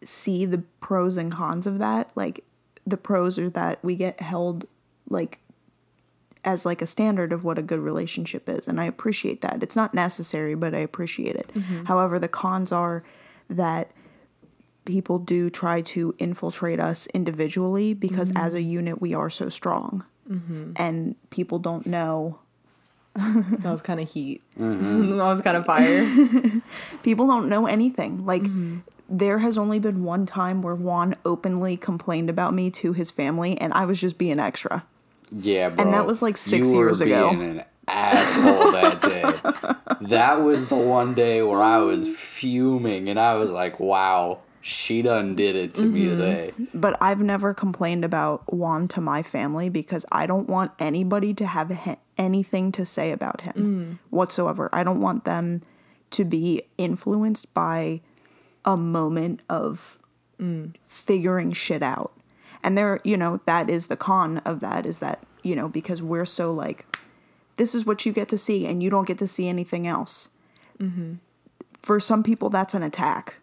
see 0.02 0.46
the 0.46 0.62
pros 0.80 1.16
and 1.16 1.32
cons 1.32 1.66
of 1.66 1.78
that. 1.78 2.10
Like 2.14 2.44
the 2.86 2.96
pros 2.96 3.38
are 3.38 3.50
that 3.50 3.84
we 3.84 3.96
get 3.96 4.20
held 4.20 4.66
like 5.08 5.38
as 6.44 6.64
like 6.64 6.80
a 6.80 6.86
standard 6.86 7.32
of 7.32 7.44
what 7.44 7.58
a 7.58 7.62
good 7.62 7.80
relationship 7.80 8.48
is 8.48 8.66
and 8.66 8.80
I 8.80 8.84
appreciate 8.84 9.42
that. 9.42 9.62
It's 9.62 9.76
not 9.76 9.94
necessary, 9.94 10.54
but 10.54 10.74
I 10.74 10.78
appreciate 10.78 11.36
it. 11.36 11.50
Mm-hmm. 11.54 11.84
However, 11.84 12.18
the 12.18 12.28
cons 12.28 12.72
are 12.72 13.02
that 13.48 13.90
people 14.84 15.18
do 15.18 15.50
try 15.50 15.82
to 15.82 16.14
infiltrate 16.18 16.80
us 16.80 17.06
individually 17.08 17.94
because 17.94 18.32
as 18.34 18.54
a 18.54 18.58
mm-hmm. 18.58 18.70
unit 18.70 19.00
we 19.00 19.14
are 19.14 19.30
so 19.30 19.48
strong. 19.48 20.04
Mm-hmm. 20.28 20.72
And 20.76 21.16
people 21.30 21.58
don't 21.58 21.86
know 21.86 22.38
That 23.14 23.70
was 23.70 23.82
kind 23.82 24.00
of 24.00 24.10
heat. 24.10 24.42
that 24.56 25.16
was 25.16 25.40
kind 25.40 25.56
of 25.56 25.66
fire. 25.66 26.06
people 27.02 27.26
don't 27.26 27.48
know 27.48 27.66
anything. 27.66 28.24
Like 28.24 28.44
there 29.08 29.38
has 29.38 29.58
only 29.58 29.78
been 29.78 30.04
one 30.04 30.26
time 30.26 30.62
where 30.62 30.74
Juan 30.74 31.16
openly 31.24 31.76
complained 31.76 32.30
about 32.30 32.54
me 32.54 32.70
to 32.70 32.92
his 32.92 33.10
family 33.10 33.60
and 33.60 33.72
I 33.72 33.84
was 33.84 34.00
just 34.00 34.16
being 34.16 34.38
extra. 34.38 34.84
Yeah, 35.30 35.68
bro. 35.70 35.84
And 35.84 35.94
that 35.94 36.06
was, 36.06 36.22
like, 36.22 36.36
six 36.36 36.68
you 36.70 36.76
were 36.78 36.86
years 36.86 37.00
ago. 37.00 37.30
Being 37.30 37.42
an 37.60 37.64
asshole 37.88 38.72
that 38.72 39.00
day. 40.00 40.06
that 40.08 40.42
was 40.42 40.66
the 40.68 40.76
one 40.76 41.14
day 41.14 41.42
where 41.42 41.62
I 41.62 41.78
was 41.78 42.08
fuming, 42.08 43.08
and 43.08 43.18
I 43.18 43.34
was 43.34 43.50
like, 43.50 43.78
"Wow, 43.80 44.40
she 44.60 45.02
done 45.02 45.34
did 45.36 45.56
it 45.56 45.74
to 45.74 45.82
me 45.84 46.06
Mm-hmm. 46.06 46.10
today." 46.18 46.52
But 46.74 46.96
I've 47.00 47.20
never 47.20 47.54
complained 47.54 48.04
about 48.04 48.52
Juan 48.52 48.88
to 48.88 49.00
my 49.00 49.22
family 49.22 49.68
because 49.68 50.04
I 50.12 50.26
don't 50.26 50.48
want 50.48 50.72
anybody 50.78 51.32
to 51.34 51.46
have 51.46 51.70
he- 51.70 51.96
anything 52.18 52.70
to 52.72 52.84
say 52.84 53.12
about 53.12 53.40
him 53.42 53.98
whatsoever. 54.10 54.68
I 54.72 54.84
don't 54.84 55.00
want 55.00 55.24
them 55.24 55.62
to 56.10 56.24
be 56.24 56.62
influenced 56.76 57.52
by 57.54 58.00
a 58.64 58.76
moment 58.76 59.42
of 59.48 59.96
figuring 60.86 61.52
shit 61.52 61.82
out. 61.82 62.12
And 62.62 62.76
there, 62.76 63.00
you 63.04 63.16
know, 63.16 63.40
that 63.46 63.70
is 63.70 63.86
the 63.86 63.96
con 63.96 64.38
of 64.38 64.60
that 64.60 64.86
is 64.86 64.98
that, 64.98 65.22
you 65.42 65.56
know, 65.56 65.68
because 65.68 66.02
we're 66.02 66.26
so 66.26 66.52
like, 66.52 66.96
this 67.56 67.74
is 67.74 67.86
what 67.86 68.04
you 68.04 68.12
get 68.12 68.28
to 68.28 68.38
see 68.38 68.66
and 68.66 68.82
you 68.82 68.90
don't 68.90 69.06
get 69.06 69.18
to 69.18 69.26
see 69.26 69.48
anything 69.48 69.86
else. 69.86 70.28
Mm-hmm. 70.78 71.14
For 71.82 71.98
some 72.00 72.22
people, 72.22 72.50
that's 72.50 72.74
an 72.74 72.82
attack. 72.82 73.36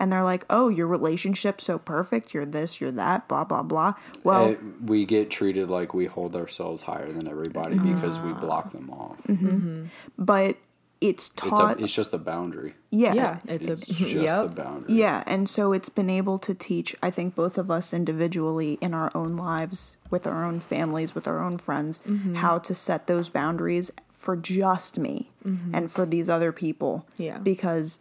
And 0.00 0.12
they're 0.12 0.24
like, 0.24 0.44
oh, 0.50 0.68
your 0.68 0.88
relationship's 0.88 1.64
so 1.64 1.78
perfect. 1.78 2.34
You're 2.34 2.44
this, 2.44 2.80
you're 2.80 2.90
that, 2.92 3.28
blah, 3.28 3.44
blah, 3.44 3.62
blah. 3.62 3.94
Well, 4.24 4.50
Uh, 4.50 4.56
we 4.84 5.06
get 5.06 5.30
treated 5.30 5.70
like 5.70 5.94
we 5.94 6.06
hold 6.06 6.34
ourselves 6.34 6.82
higher 6.82 7.12
than 7.12 7.28
everybody 7.28 7.78
because 7.78 8.18
we 8.18 8.30
ah. 8.30 8.40
block 8.40 8.72
them 8.72 8.90
off. 8.90 9.22
Mm-hmm. 9.28 9.48
Mm-hmm. 9.48 9.84
but 10.18 10.56
it's 11.04 11.28
It's 11.28 11.34
taught. 11.34 11.80
a, 11.80 11.84
it's 11.84 11.94
just 11.94 12.14
a 12.14 12.18
boundary. 12.18 12.74
yeah. 12.90 13.12
yeah, 13.12 13.38
it's, 13.46 13.66
It's 13.66 13.90
a 13.90 13.94
just 13.94 14.14
yep. 14.14 14.46
a 14.46 14.48
boundary. 14.48 14.94
Yeah, 14.94 15.22
and 15.26 15.48
so 15.48 15.72
it's 15.72 15.88
been 15.88 16.08
able 16.08 16.38
to 16.38 16.54
teach, 16.54 16.96
I 17.02 17.10
think, 17.10 17.34
both 17.34 17.58
of 17.58 17.70
us 17.70 17.92
individually 17.92 18.78
in 18.80 18.94
our 18.94 19.10
own 19.14 19.36
lives, 19.36 19.96
with 20.10 20.26
our 20.26 20.44
own 20.44 20.60
families, 20.60 21.14
with 21.14 21.28
our 21.28 21.42
own 21.42 21.58
friends, 21.58 22.00
mm-hmm. 22.06 22.36
how 22.36 22.58
to 22.60 22.74
set 22.74 23.06
those 23.06 23.28
boundaries 23.28 23.90
for 24.10 24.36
just 24.36 24.98
me 24.98 25.30
mm-hmm. 25.44 25.74
and 25.74 25.90
for 25.90 26.06
these 26.06 26.30
other 26.30 26.52
people. 26.52 27.06
Yeah. 27.18 27.38
Because 27.38 27.98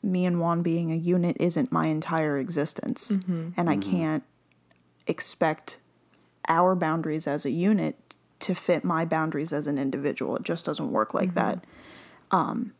me 0.00 0.24
and 0.24 0.38
Juan 0.38 0.62
being 0.62 0.92
a 0.92 0.96
unit 0.96 1.36
isn't 1.40 1.72
my 1.72 1.86
entire 1.86 2.38
existence. 2.38 3.12
Mm-hmm. 3.12 3.48
And 3.56 3.68
I 3.68 3.78
can't 3.78 4.22
expect 5.06 5.78
our 6.46 6.76
boundaries 6.76 7.26
as 7.26 7.44
a 7.44 7.50
unit 7.50 7.96
to 8.40 8.54
fit 8.54 8.84
my 8.84 9.04
boundaries 9.04 9.52
as 9.52 9.66
an 9.66 9.78
individual. 9.78 10.36
It 10.36 10.42
just 10.42 10.64
doesn't 10.64 10.92
work 10.92 11.14
like 11.14 11.34
that. 11.34 11.64
Um, 12.30 12.72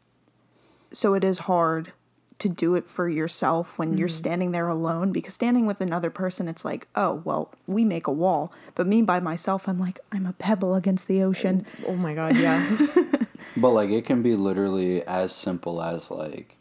so 0.93 1.15
it 1.15 1.25
is 1.25 1.41
hard 1.41 1.93
to 2.39 2.49
do 2.49 2.75
it 2.75 2.87
for 2.87 3.09
yourself 3.09 3.79
when 3.79 3.97
you're 3.97 4.09
mm-hmm. 4.09 4.15
standing 4.15 4.53
there 4.53 4.69
alone 4.69 5.13
because 5.13 5.33
standing 5.33 5.67
with 5.67 5.81
another 5.81 6.11
person 6.11 6.49
it's 6.49 6.65
like 6.65 6.89
oh 6.97 7.23
well 7.25 7.55
we 7.69 7.85
make 7.85 8.09
a 8.09 8.13
wall 8.13 8.53
but 8.75 8.89
me 8.89 9.01
by 9.01 9.21
myself 9.21 9.69
i'm 9.69 9.79
like 9.79 10.01
i'm 10.11 10.27
a 10.27 10.33
pebble 10.33 10.75
against 10.75 11.07
the 11.07 11.23
ocean 11.23 11.65
Oh, 11.87 11.91
oh 11.91 11.95
my 11.95 12.13
god, 12.13 12.37
yeah. 12.37 12.77
But 13.57 13.71
like 13.71 13.91
it 13.91 14.05
can 14.05 14.23
be 14.23 14.35
literally 14.35 15.03
as 15.05 15.33
simple 15.33 15.83
as 15.83 16.11
like, 16.11 16.57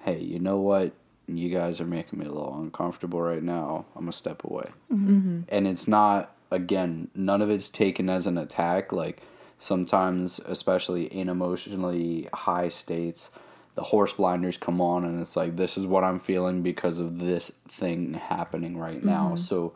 hey, 0.00 0.18
you 0.18 0.38
know 0.38 0.58
what? 0.58 0.92
You 1.26 1.48
guys 1.48 1.80
are 1.80 1.86
making 1.86 2.18
me 2.18 2.26
a 2.26 2.32
little 2.32 2.60
uncomfortable 2.60 3.22
right 3.22 3.42
now. 3.42 3.86
I'm 3.94 4.02
gonna 4.02 4.12
step 4.12 4.44
away. 4.44 4.70
Mm-hmm. 4.92 5.16
Mm-hmm. 5.16 5.40
And 5.48 5.66
it's 5.66 5.88
not 5.88 6.34
again, 6.50 7.08
none 7.14 7.40
of 7.40 7.50
it's 7.50 7.70
taken 7.70 8.10
as 8.10 8.26
an 8.26 8.36
attack. 8.36 8.92
Like 8.92 9.22
sometimes, 9.62 10.40
especially 10.40 11.04
in 11.04 11.28
emotionally 11.28 12.28
high 12.34 12.68
states, 12.68 13.30
the 13.74 13.82
horse 13.82 14.12
blinders 14.12 14.56
come 14.56 14.80
on, 14.80 15.04
and 15.04 15.20
it's 15.20 15.36
like 15.36 15.56
this 15.56 15.78
is 15.78 15.86
what 15.86 16.04
I'm 16.04 16.18
feeling 16.18 16.62
because 16.62 16.98
of 16.98 17.18
this 17.18 17.50
thing 17.68 18.14
happening 18.14 18.76
right 18.76 19.02
now. 19.02 19.28
Mm-hmm. 19.28 19.36
So. 19.36 19.74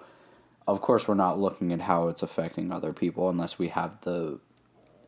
Of 0.69 0.81
course, 0.81 1.07
we're 1.07 1.15
not 1.15 1.39
looking 1.39 1.73
at 1.73 1.83
how 1.83 2.09
it's 2.09 2.25
affecting 2.25 2.73
other 2.73 2.93
people 2.93 3.31
unless 3.31 3.57
we 3.57 3.69
have 3.69 4.01
the 4.01 4.41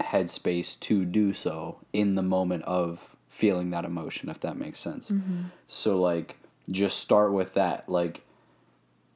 headspace 0.01 0.79
to 0.81 1.05
do 1.05 1.33
so 1.33 1.79
in 1.93 2.15
the 2.15 2.23
moment 2.23 2.65
of 2.65 3.17
feeling 3.29 3.71
that 3.71 3.85
emotion 3.85 4.29
if 4.29 4.41
that 4.41 4.57
makes 4.57 4.81
sense 4.81 5.11
mm-hmm. 5.11 5.43
so 5.67 5.97
like 5.99 6.39
just 6.71 6.99
start 6.99 7.33
with 7.33 7.55
that 7.55 7.89
like 7.89 8.23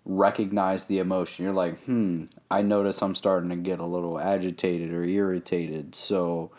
recognize 0.05 0.85
the 0.85 0.99
emotion 0.99 1.45
you're 1.45 1.55
like 1.55 1.79
hmm 1.85 2.25
i 2.51 2.61
notice 2.61 3.01
i'm 3.03 3.15
starting 3.15 3.51
to 3.51 3.57
get 3.57 3.79
a 3.79 3.87
little 3.87 4.19
agitated 4.19 4.93
or 4.93 5.05
irritated 5.05 5.95
so 5.95 6.51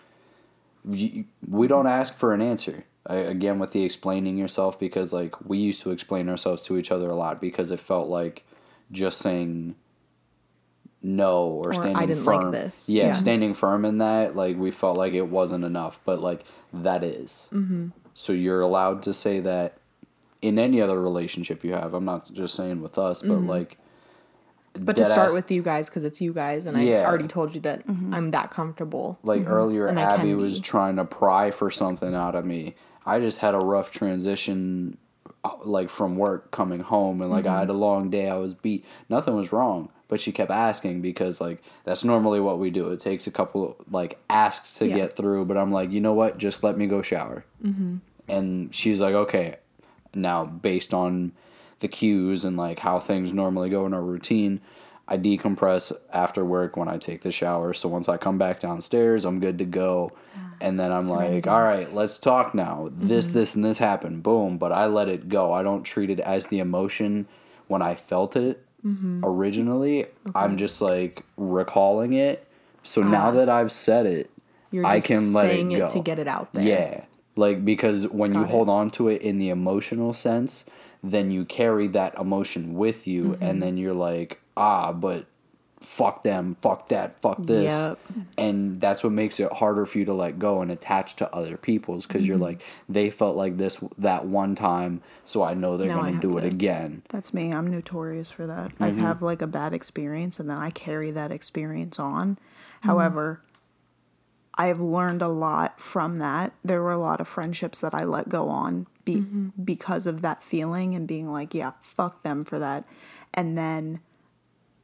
you, 0.89 1.25
we 1.49 1.67
don't 1.67 1.87
ask 1.87 2.15
for 2.15 2.33
an 2.33 2.41
answer 2.41 2.85
I, 3.05 3.15
again 3.15 3.59
with 3.59 3.71
the 3.71 3.83
explaining 3.83 4.37
yourself 4.37 4.79
because 4.79 5.11
like 5.11 5.45
we 5.45 5.57
used 5.57 5.81
to 5.83 5.91
explain 5.91 6.29
ourselves 6.29 6.61
to 6.63 6.77
each 6.77 6.89
other 6.91 7.09
a 7.09 7.15
lot 7.15 7.41
because 7.41 7.69
it 7.71 7.81
felt 7.81 8.07
like 8.07 8.45
just 8.91 9.17
saying 9.19 9.75
no 11.01 11.47
or, 11.47 11.69
Or, 11.69 11.73
standing 11.73 11.97
"I 11.97 12.05
didn't 12.05 12.23
firm 12.23 12.43
like 12.45 12.51
this." 12.51 12.87
yeah, 12.89 13.07
Yeah. 13.07 13.13
standing 13.13 13.53
firm 13.53 13.83
in 13.83 13.97
that 13.97 14.37
like 14.37 14.57
we 14.57 14.71
felt 14.71 14.97
like 14.97 15.13
it 15.13 15.27
wasn't 15.27 15.65
enough 15.65 15.99
but 16.05 16.21
like 16.21 16.45
that 16.73 17.03
is. 17.03 17.49
Mm-hmm. 17.51 17.87
so 18.13 18.31
you're 18.31 18.61
allowed 18.61 19.01
to 19.03 19.13
say 19.13 19.41
that 19.41 19.77
in 20.43 20.59
any 20.59 20.79
other 20.81 20.99
relationship 21.01 21.63
you 21.63 21.73
have 21.73 21.93
i'm 21.93 22.05
not 22.05 22.29
just 22.33 22.53
saying 22.55 22.81
with 22.81 22.97
us 22.97 23.21
but 23.21 23.41
like 23.55 23.71
Mm-hmm. 24.75 24.85
But 24.85 24.95
to 24.97 25.05
start 25.05 25.27
ass- 25.27 25.33
with 25.35 25.51
you 25.51 25.61
guys 25.61 25.87
because 25.87 26.03
it's 26.03 26.19
you 26.19 26.33
guys, 26.33 26.65
and 26.65 26.81
Yeah. 26.81 27.01
I 27.01 27.05
already 27.05 27.27
told 27.27 27.53
you 27.53 27.61
that 27.61 27.83
I'm 28.11 28.31
that 28.31 28.49
comfortable. 28.49 29.19
like 29.21 29.45
earlier 29.47 29.85
And 29.85 29.99
abby 29.99 30.33
was 30.33 30.59
trying 30.59 30.95
to 30.95 31.05
pry 31.05 31.51
for 31.51 31.69
something 31.69 32.15
out 32.15 32.33
of 32.33 32.43
me. 32.43 32.73
I 33.05 33.19
just 33.19 33.37
had 33.37 33.53
a 33.53 33.59
rough 33.59 33.91
transition 33.91 34.97
uh, 35.43 35.51
like 35.63 35.89
from 35.89 36.15
work 36.15 36.49
coming 36.49 36.79
home 36.79 37.21
and 37.21 37.29
like 37.29 37.45
i 37.45 37.59
had 37.59 37.69
a 37.69 37.73
long 37.87 38.09
day 38.09 38.27
i 38.29 38.35
was 38.35 38.55
beat. 38.55 38.83
Nothing 39.09 39.35
was 39.35 39.51
wrong 39.53 39.89
but 40.07 40.19
she 40.19 40.31
kept 40.31 40.49
asking 40.49 41.01
because 41.03 41.39
like 41.39 41.61
that's 41.83 42.03
normally 42.03 42.39
what 42.39 42.57
we 42.57 42.71
do. 42.71 42.89
It 42.89 42.99
takes 42.99 43.27
a 43.27 43.31
couple 43.31 43.75
like 43.91 44.17
asks 44.27 44.73
to 44.79 44.87
Yeah. 44.87 44.95
get 44.95 45.15
through 45.15 45.45
but 45.45 45.55
i'm 45.55 45.71
like 45.71 45.91
you 45.91 46.01
know 46.01 46.13
what? 46.13 46.39
Just 46.39 46.63
let 46.63 46.79
me 46.79 46.87
go 46.87 47.03
shower. 47.03 47.45
And 48.27 48.73
she's 48.73 48.99
like 49.01 49.13
okay 49.13 49.57
now 50.15 50.45
based 50.45 50.93
on 50.93 51.33
the 51.79 51.87
cues 51.87 52.45
and 52.45 52.55
like 52.57 52.79
how 52.79 52.99
things 52.99 53.33
normally 53.33 53.69
go 53.69 53.85
in 53.85 53.93
our 53.93 54.01
routine 54.01 54.61
i 55.07 55.17
decompress 55.17 55.91
after 56.11 56.43
work 56.45 56.77
when 56.77 56.87
i 56.87 56.97
take 56.97 57.21
the 57.21 57.31
shower. 57.31 57.73
So 57.73 57.89
once 57.89 58.07
i 58.07 58.17
come 58.17 58.37
back 58.37 58.59
downstairs 58.59 59.25
i'm 59.25 59.39
good 59.39 59.57
to 59.57 59.65
go. 59.65 60.11
Ah, 60.35 60.53
and 60.61 60.79
then 60.79 60.91
i'm 60.91 61.09
like 61.09 61.45
all 61.45 61.61
right 61.61 61.93
let's 61.93 62.17
talk 62.17 62.55
now. 62.55 62.89
This 62.91 63.25
mm-hmm. 63.25 63.33
this 63.33 63.55
and 63.55 63.65
this 63.65 63.77
happened. 63.79 64.23
Boom. 64.23 64.57
But 64.57 64.71
i 64.71 64.85
let 64.85 65.09
it 65.09 65.29
go. 65.29 65.51
I 65.51 65.61
don't 65.61 65.83
treat 65.83 66.09
it 66.09 66.19
as 66.19 66.47
the 66.47 66.59
emotion 66.59 67.27
when 67.67 67.81
i 67.81 67.95
felt 67.95 68.35
it 68.35 68.65
mm-hmm. 68.85 69.21
originally. 69.23 70.05
I'm 70.33 70.57
just 70.57 70.81
like 70.81 71.23
recalling 71.35 72.13
it. 72.13 72.47
So 72.83 73.01
ah. 73.01 73.09
now 73.09 73.31
that 73.31 73.49
i've 73.49 73.71
said 73.71 74.05
it 74.05 74.31
You're 74.71 74.85
I 74.85 75.01
can 75.01 75.33
let 75.33 75.47
it 75.47 75.49
saying 75.49 75.71
it, 75.73 75.79
go. 75.79 75.89
to 75.89 75.99
get 75.99 76.17
it 76.17 76.29
out 76.29 76.53
there. 76.53 76.63
Yeah. 76.63 77.03
Like 77.35 77.65
because 77.65 78.07
when 78.07 78.33
you 78.33 78.43
it. 78.43 78.49
hold 78.49 78.69
on 78.69 78.91
to 78.91 79.07
it 79.07 79.21
in 79.21 79.39
the 79.39 79.49
emotional 79.49 80.13
sense, 80.13 80.65
then 81.03 81.31
you 81.31 81.45
carry 81.45 81.87
that 81.87 82.17
emotion 82.19 82.75
with 82.75 83.07
you 83.07 83.23
Mm-hmm. 83.23 83.43
and 83.43 83.63
then 83.63 83.77
you're 83.77 83.93
like, 83.93 84.39
"Ah, 84.55 84.91
but 84.93 85.25
fuck 85.81 86.23
them, 86.23 86.55
fuck 86.61 86.87
that, 86.89 87.19
fuck 87.21 87.43
this." 87.43 87.73
Yep. 87.73 87.99
And 88.37 88.79
that's 88.79 89.03
what 89.03 89.11
makes 89.11 89.39
it 89.39 89.51
harder 89.51 89.85
for 89.85 89.97
you 89.97 90.05
to 90.05 90.13
let 90.13 90.39
go 90.39 90.61
and 90.61 90.71
attach 90.71 91.15
to 91.17 91.33
other 91.35 91.57
people's 91.57 92.05
because 92.05 92.25
you're 92.25 92.35
Mm-hmm. 92.35 92.43
like, 92.43 92.63
they 92.87 93.09
felt 93.09 93.35
like 93.35 93.57
this 93.57 93.79
that 93.97 94.25
one 94.25 94.53
time, 94.55 95.01
so 95.25 95.43
I 95.43 95.55
know 95.55 95.75
they're 95.75 95.89
Now 95.89 96.01
gonna 96.03 96.21
do 96.21 96.37
it 96.37 96.45
again. 96.45 97.01
That's 97.09 97.33
me. 97.33 97.51
I'm 97.51 97.67
notorious 97.69 98.29
for 98.31 98.45
that. 98.47 98.71
I 98.79 98.89
have 98.89 99.21
like 99.21 99.41
a 99.41 99.47
bad 99.47 99.73
experience 99.73 100.39
and 100.39 100.49
then 100.49 100.57
I 100.57 100.69
carry 100.69 101.11
that 101.11 101.31
experience 101.31 101.97
on. 101.99 102.37
However, 102.81 103.41
I 104.55 104.67
have 104.67 104.79
learned 104.79 105.21
a 105.21 105.27
lot 105.27 105.79
from 105.79 106.19
that. 106.19 106.53
There 106.63 106.81
were 106.81 106.91
a 106.91 106.99
lot 106.99 107.19
of 107.19 107.27
friendships 107.27 107.79
that 107.79 107.95
I 107.95 108.03
let 108.03 108.29
go 108.29 108.49
on 108.49 108.87
be- 109.03 109.15
mm-hmm. 109.15 109.49
because 109.63 110.05
of 110.05 110.21
that 110.21 110.43
feeling 110.43 110.93
and 110.95 111.07
being 111.07 111.31
like, 111.31 111.53
yeah, 111.53 111.71
fuck 111.81 112.23
them 112.23 112.43
for 112.43 112.59
that. 112.59 112.85
And 113.33 113.57
then 113.57 113.99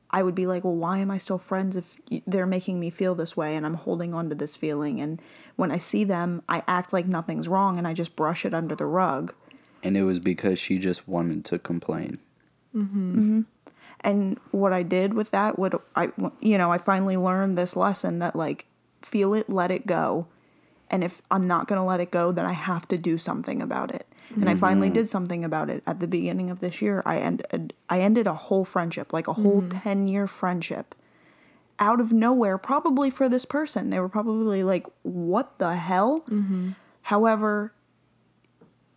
I 0.09 0.23
would 0.23 0.33
be 0.33 0.47
like, 0.47 0.63
well, 0.63 0.75
why 0.75 0.97
am 0.97 1.11
I 1.11 1.19
still 1.19 1.37
friends 1.37 1.75
if 1.75 1.99
they're 2.25 2.47
making 2.47 2.79
me 2.79 2.89
feel 2.89 3.13
this 3.13 3.37
way 3.37 3.55
and 3.55 3.65
I'm 3.65 3.75
holding 3.75 4.13
on 4.13 4.29
to 4.29 4.35
this 4.35 4.55
feeling? 4.55 4.99
And 4.99 5.21
when 5.55 5.71
I 5.71 5.77
see 5.77 6.03
them, 6.03 6.41
I 6.49 6.63
act 6.67 6.91
like 6.91 7.05
nothing's 7.05 7.47
wrong 7.47 7.77
and 7.77 7.87
I 7.87 7.93
just 7.93 8.15
brush 8.15 8.45
it 8.45 8.53
under 8.53 8.75
the 8.75 8.87
rug. 8.87 9.35
And 9.83 9.95
it 9.95 10.03
was 10.03 10.19
because 10.19 10.57
she 10.57 10.79
just 10.79 11.07
wanted 11.07 11.45
to 11.45 11.59
complain. 11.59 12.19
Mm-hmm. 12.75 13.19
Mm-hmm. 13.19 13.41
and 14.01 14.37
what 14.51 14.73
I 14.73 14.83
did 14.83 15.15
with 15.15 15.31
that 15.31 15.57
would 15.57 15.75
I 15.95 16.11
you 16.39 16.55
know 16.55 16.71
I 16.71 16.77
finally 16.77 17.17
learned 17.17 17.57
this 17.57 17.75
lesson 17.75 18.19
that 18.19 18.35
like 18.35 18.67
feel 19.01 19.33
it 19.33 19.49
let 19.49 19.71
it 19.71 19.85
go. 19.85 20.27
And 20.91 21.03
if 21.03 21.21
I'm 21.29 21.47
not 21.47 21.67
going 21.67 21.79
to 21.79 21.85
let 21.85 21.99
it 21.99 22.11
go 22.11 22.31
then 22.31 22.45
I 22.45 22.53
have 22.53 22.87
to 22.89 22.97
do 22.97 23.17
something 23.17 23.61
about 23.61 23.93
it. 23.93 24.07
And 24.35 24.47
I 24.49 24.55
finally 24.55 24.87
mm-hmm. 24.87 24.95
did 24.95 25.09
something 25.09 25.43
about 25.43 25.71
it 25.71 25.81
at 25.87 25.99
the 25.99 26.07
beginning 26.07 26.51
of 26.51 26.59
this 26.59 26.81
year. 26.81 27.01
I 27.05 27.17
ended 27.17 27.73
I 27.89 28.01
ended 28.01 28.27
a 28.27 28.33
whole 28.33 28.63
friendship 28.63 29.11
like 29.11 29.27
a 29.27 29.33
whole 29.33 29.61
mm-hmm. 29.63 29.79
10 29.79 30.07
year 30.07 30.27
friendship 30.27 30.93
out 31.79 31.99
of 31.99 32.11
nowhere 32.11 32.57
probably 32.57 33.09
for 33.09 33.27
this 33.27 33.45
person. 33.45 33.89
They 33.89 33.99
were 33.99 34.09
probably 34.09 34.63
like 34.63 34.85
what 35.01 35.57
the 35.57 35.75
hell? 35.75 36.21
Mm-hmm. 36.21 36.71
However 37.03 37.73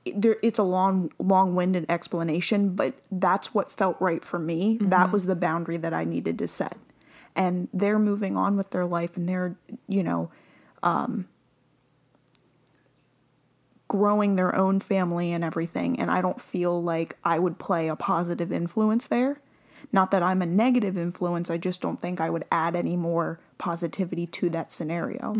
there 0.04 0.36
it's 0.42 0.58
a 0.58 0.64
long 0.64 1.12
long-winded 1.18 1.86
explanation 1.88 2.74
but 2.74 2.94
that's 3.10 3.54
what 3.54 3.70
felt 3.70 3.96
right 4.00 4.24
for 4.24 4.38
me. 4.38 4.78
That 4.82 5.12
was 5.12 5.26
the 5.26 5.36
boundary 5.36 5.76
that 5.78 5.94
i 5.94 6.04
needed 6.04 6.38
to 6.38 6.48
set 6.48 6.76
and 7.34 7.68
they're 7.72 7.98
moving 7.98 8.36
on 8.36 8.56
with 8.56 8.70
their 8.70 8.84
life 8.84 9.16
and 9.16 9.28
they're 9.28 9.56
you 9.88 10.02
know 10.02 10.30
um 10.82 11.26
growing 13.88 14.36
their 14.36 14.54
own 14.56 14.80
family 14.80 15.32
and 15.32 15.44
everything. 15.44 16.00
And 16.00 16.10
i 16.10 16.22
don't 16.22 16.40
feel 16.40 16.82
like 16.82 17.16
i 17.24 17.38
would 17.38 17.58
play 17.58 17.88
a 17.88 17.96
positive 17.96 18.50
influence 18.52 19.06
there. 19.06 19.40
Not 19.92 20.10
that 20.12 20.22
i'm 20.22 20.40
a 20.42 20.46
negative 20.46 20.96
influence 20.96 21.50
i 21.50 21.58
just 21.58 21.80
don't 21.80 22.00
think 22.00 22.20
i 22.20 22.30
would 22.30 22.44
add 22.50 22.74
any 22.74 22.96
more 22.96 23.40
positivity 23.58 24.26
to 24.26 24.48
that 24.50 24.72
scenario. 24.72 25.36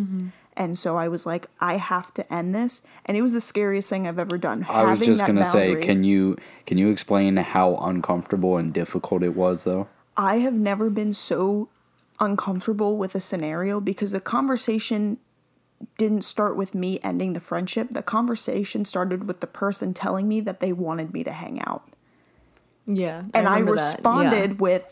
And 0.55 0.79
so 0.79 0.97
i 0.99 1.09
was 1.09 1.25
like 1.25 1.47
i 1.61 1.77
have 1.79 2.13
to 2.15 2.33
end 2.33 2.55
this. 2.55 2.83
And 3.07 3.17
it 3.17 3.23
was 3.23 3.33
the 3.33 3.41
scariest 3.41 3.89
thing 3.89 4.07
i've 4.07 4.19
ever 4.19 4.37
done 4.37 4.67
I 4.69 4.91
was 4.91 5.01
just 5.01 5.25
gonna 5.27 5.45
say, 5.45 5.77
can 5.77 6.05
you 6.05 6.37
can 6.67 6.77
you 6.77 6.91
explain 6.91 7.37
how 7.39 7.77
uncomfortable 7.77 8.59
and 8.59 8.73
difficult 8.73 9.23
it 9.23 9.35
was 9.35 9.65
though? 9.65 9.89
I 10.17 10.37
have 10.37 10.53
never 10.53 10.91
been 10.91 11.15
so 11.15 11.71
uncomfortable 12.21 12.97
with 12.97 13.15
a 13.15 13.21
scenario 13.21 13.81
because 13.81 14.13
the 14.13 14.21
conversation 14.21 15.19
didn't 15.99 16.23
start 16.23 16.57
with 16.57 16.75
me 16.75 17.01
ending 17.03 17.33
the 17.33 17.41
friendship. 17.41 17.91
The 17.91 18.03
conversation 18.03 18.85
started 18.85 19.27
with 19.27 19.41
the 19.41 19.47
person 19.47 19.95
telling 19.95 20.29
me 20.29 20.41
that 20.41 20.61
they 20.61 20.73
wanted 20.73 21.13
me 21.13 21.25
to 21.25 21.33
hang 21.33 21.61
out. 21.61 21.89
Yeah. 22.87 23.25
And 23.35 23.49
I, 23.49 23.61
that. 23.61 23.67
Yeah. 23.67 23.73
responded 23.73 24.61
with, 24.61 24.85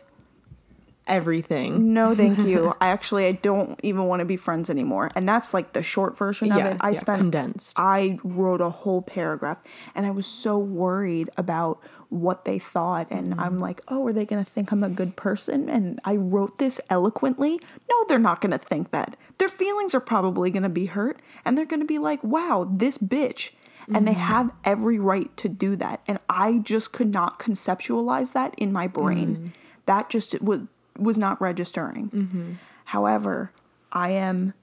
everything. 1.10 1.92
"No, 1.92 2.14
thank 2.14 2.38
you. 2.38 2.74
I 2.80 2.88
actually 2.88 3.26
I 3.26 3.32
don't 3.32 3.78
even 3.82 4.04
want 4.04 4.20
to 4.20 4.24
be 4.24 4.36
friends 4.36 4.70
anymore." 4.70 5.10
And 5.14 5.28
that's 5.28 5.52
like 5.52 5.72
the 5.74 5.82
short 5.82 6.16
version 6.16 6.50
of 6.52 6.58
Yeah, 6.58 6.68
it. 6.68 6.76
I 6.80 6.90
yeah, 6.90 6.98
spent 6.98 7.18
condensed. 7.18 7.74
I 7.78 8.18
wrote 8.24 8.60
a 8.60 8.70
whole 8.70 9.02
paragraph 9.02 9.58
and 9.94 10.06
I 10.06 10.10
was 10.10 10.26
so 10.26 10.58
worried 10.58 11.28
about 11.36 11.80
what 12.08 12.44
they 12.44 12.58
thought 12.58 13.06
and 13.10 13.30
Mm-hmm. 13.32 13.40
I'm 13.40 13.58
like, 13.58 13.80
"Oh, 13.88 14.06
are 14.06 14.12
they 14.12 14.24
going 14.24 14.42
to 14.44 14.50
think 14.50 14.72
I'm 14.72 14.82
a 14.84 14.88
good 14.88 15.16
person?" 15.16 15.68
And 15.68 16.00
I 16.04 16.16
wrote 16.16 16.56
this 16.58 16.80
eloquently. 16.88 17.60
No, 17.90 18.04
they're 18.08 18.18
not 18.18 18.40
going 18.40 18.52
to 18.52 18.58
think 18.58 18.90
that. 18.92 19.16
Their 19.38 19.48
feelings 19.48 19.94
are 19.94 20.00
probably 20.00 20.50
going 20.50 20.62
to 20.64 20.68
be 20.68 20.86
hurt 20.86 21.20
and 21.44 21.56
they're 21.58 21.66
going 21.66 21.80
to 21.80 21.86
be 21.86 21.98
like, 21.98 22.22
"Wow, 22.24 22.68
this 22.70 22.96
bitch." 22.98 23.50
And 23.92 24.06
they 24.06 24.12
Mm-hmm. 24.12 24.20
have 24.20 24.50
every 24.64 25.00
right 25.00 25.36
to 25.38 25.48
do 25.48 25.74
that. 25.74 26.00
And 26.06 26.20
I 26.28 26.58
just 26.58 26.92
could 26.92 27.08
not 27.10 27.40
conceptualize 27.40 28.32
that 28.34 28.54
in 28.56 28.72
my 28.72 28.86
brain. 28.86 29.34
Mm-hmm. 29.34 29.46
That 29.86 30.10
just 30.10 30.40
was 30.40 30.60
was 31.00 31.18
not 31.18 31.40
registering. 31.40 32.10
Mm-hmm. 32.10 32.52
However, 32.86 33.52
I 33.92 34.10
am 34.10 34.54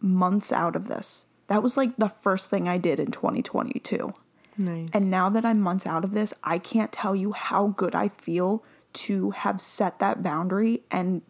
months 0.00 0.52
out 0.52 0.76
of 0.76 0.88
this. 0.88 1.26
That 1.48 1.62
was 1.62 1.76
like 1.76 1.96
the 1.96 2.08
first 2.08 2.48
thing 2.48 2.68
I 2.68 2.78
did 2.78 3.00
in 3.00 3.10
2022. 3.10 4.14
Nice. 4.56 4.88
And 4.92 5.10
now 5.10 5.28
that 5.30 5.44
I'm 5.44 5.60
months 5.60 5.86
out 5.86 6.04
of 6.04 6.12
this, 6.12 6.34
I 6.44 6.58
can't 6.58 6.92
tell 6.92 7.16
you 7.16 7.32
how 7.32 7.68
good 7.68 7.94
I 7.94 8.08
feel 8.08 8.62
to 8.92 9.30
have 9.30 9.60
set 9.60 9.98
that 10.00 10.22
boundary 10.22 10.82
and 10.90 11.22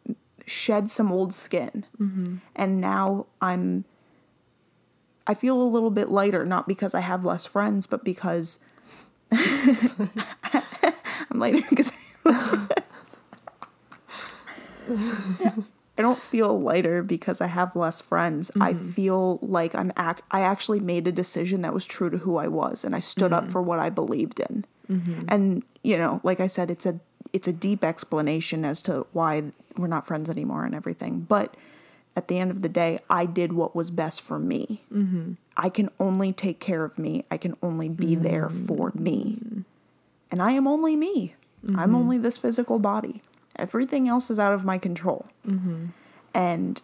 shed 0.46 0.90
some 0.90 1.12
old 1.12 1.32
skin. 1.32 1.86
Mm-hmm. 1.98 2.36
And 2.56 2.80
now 2.80 3.26
I'm, 3.40 3.84
I 5.26 5.34
feel 5.34 5.60
a 5.60 5.64
little 5.64 5.90
bit 5.90 6.08
lighter, 6.08 6.44
not 6.44 6.66
because 6.66 6.94
I 6.94 7.00
have 7.00 7.24
less 7.24 7.46
friends, 7.46 7.86
but 7.86 8.04
because 8.04 8.58
I'm 9.32 10.10
lighter 11.34 11.62
because 11.70 11.92
I 14.90 16.02
don't 16.02 16.18
feel 16.18 16.58
lighter 16.58 17.02
because 17.02 17.40
I 17.40 17.46
have 17.46 17.76
less 17.76 18.00
friends. 18.00 18.50
I 18.58 18.72
mm-hmm. 18.72 18.90
feel 18.90 19.38
like 19.42 19.74
I'm 19.74 19.92
act 19.96 20.22
I 20.30 20.40
actually 20.40 20.80
made 20.80 21.06
a 21.06 21.12
decision 21.12 21.62
that 21.62 21.74
was 21.74 21.84
true 21.84 22.08
to 22.10 22.18
who 22.18 22.38
I 22.38 22.48
was 22.48 22.84
and 22.84 22.96
I 22.96 23.00
stood 23.00 23.32
up 23.32 23.44
mm-hmm. 23.44 23.52
for 23.52 23.62
what 23.62 23.80
I 23.80 23.90
believed 23.90 24.40
in. 24.40 24.64
Mm-hmm. 24.90 25.20
And 25.28 25.62
you 25.82 25.98
know, 25.98 26.20
like 26.22 26.40
I 26.40 26.46
said 26.46 26.70
it's 26.70 26.86
a 26.86 27.00
it's 27.32 27.46
a 27.46 27.52
deep 27.52 27.84
explanation 27.84 28.64
as 28.64 28.82
to 28.82 29.06
why 29.12 29.52
we're 29.76 29.88
not 29.88 30.06
friends 30.06 30.30
anymore 30.30 30.64
and 30.64 30.74
everything. 30.74 31.20
But 31.20 31.54
at 32.16 32.28
the 32.28 32.38
end 32.38 32.50
of 32.50 32.62
the 32.62 32.68
day, 32.68 32.98
I 33.08 33.26
did 33.26 33.52
what 33.52 33.76
was 33.76 33.90
best 33.90 34.20
for 34.20 34.38
me. 34.38 34.82
I 35.56 35.68
can 35.68 35.90
only 36.00 36.32
take 36.32 36.60
care 36.60 36.84
of 36.84 36.98
me. 36.98 37.24
I 37.30 37.36
can 37.36 37.56
only 37.62 37.88
be 37.88 38.14
there 38.14 38.48
for 38.48 38.90
me. 38.94 39.38
And 40.30 40.42
I 40.42 40.52
am 40.52 40.66
only 40.66 40.96
me. 40.96 41.34
I'm 41.76 41.94
only 41.94 42.18
this 42.18 42.38
physical 42.38 42.78
body. 42.78 43.22
Everything 43.60 44.08
else 44.08 44.30
is 44.30 44.38
out 44.38 44.52
of 44.52 44.64
my 44.64 44.78
control. 44.78 45.26
Mm-hmm. 45.46 45.86
And 46.34 46.82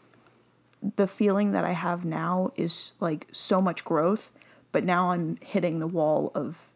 the 0.97 1.09
feeling 1.09 1.53
that 1.53 1.65
I 1.65 1.73
have 1.73 2.05
now 2.05 2.53
is 2.55 2.93
like 3.01 3.27
so 3.33 3.61
much 3.61 3.85
growth, 3.85 4.31
but 4.73 4.85
now 4.85 5.11
I'm 5.11 5.39
hitting 5.45 5.79
the 5.79 5.87
wall 5.87 6.31
of 6.35 6.71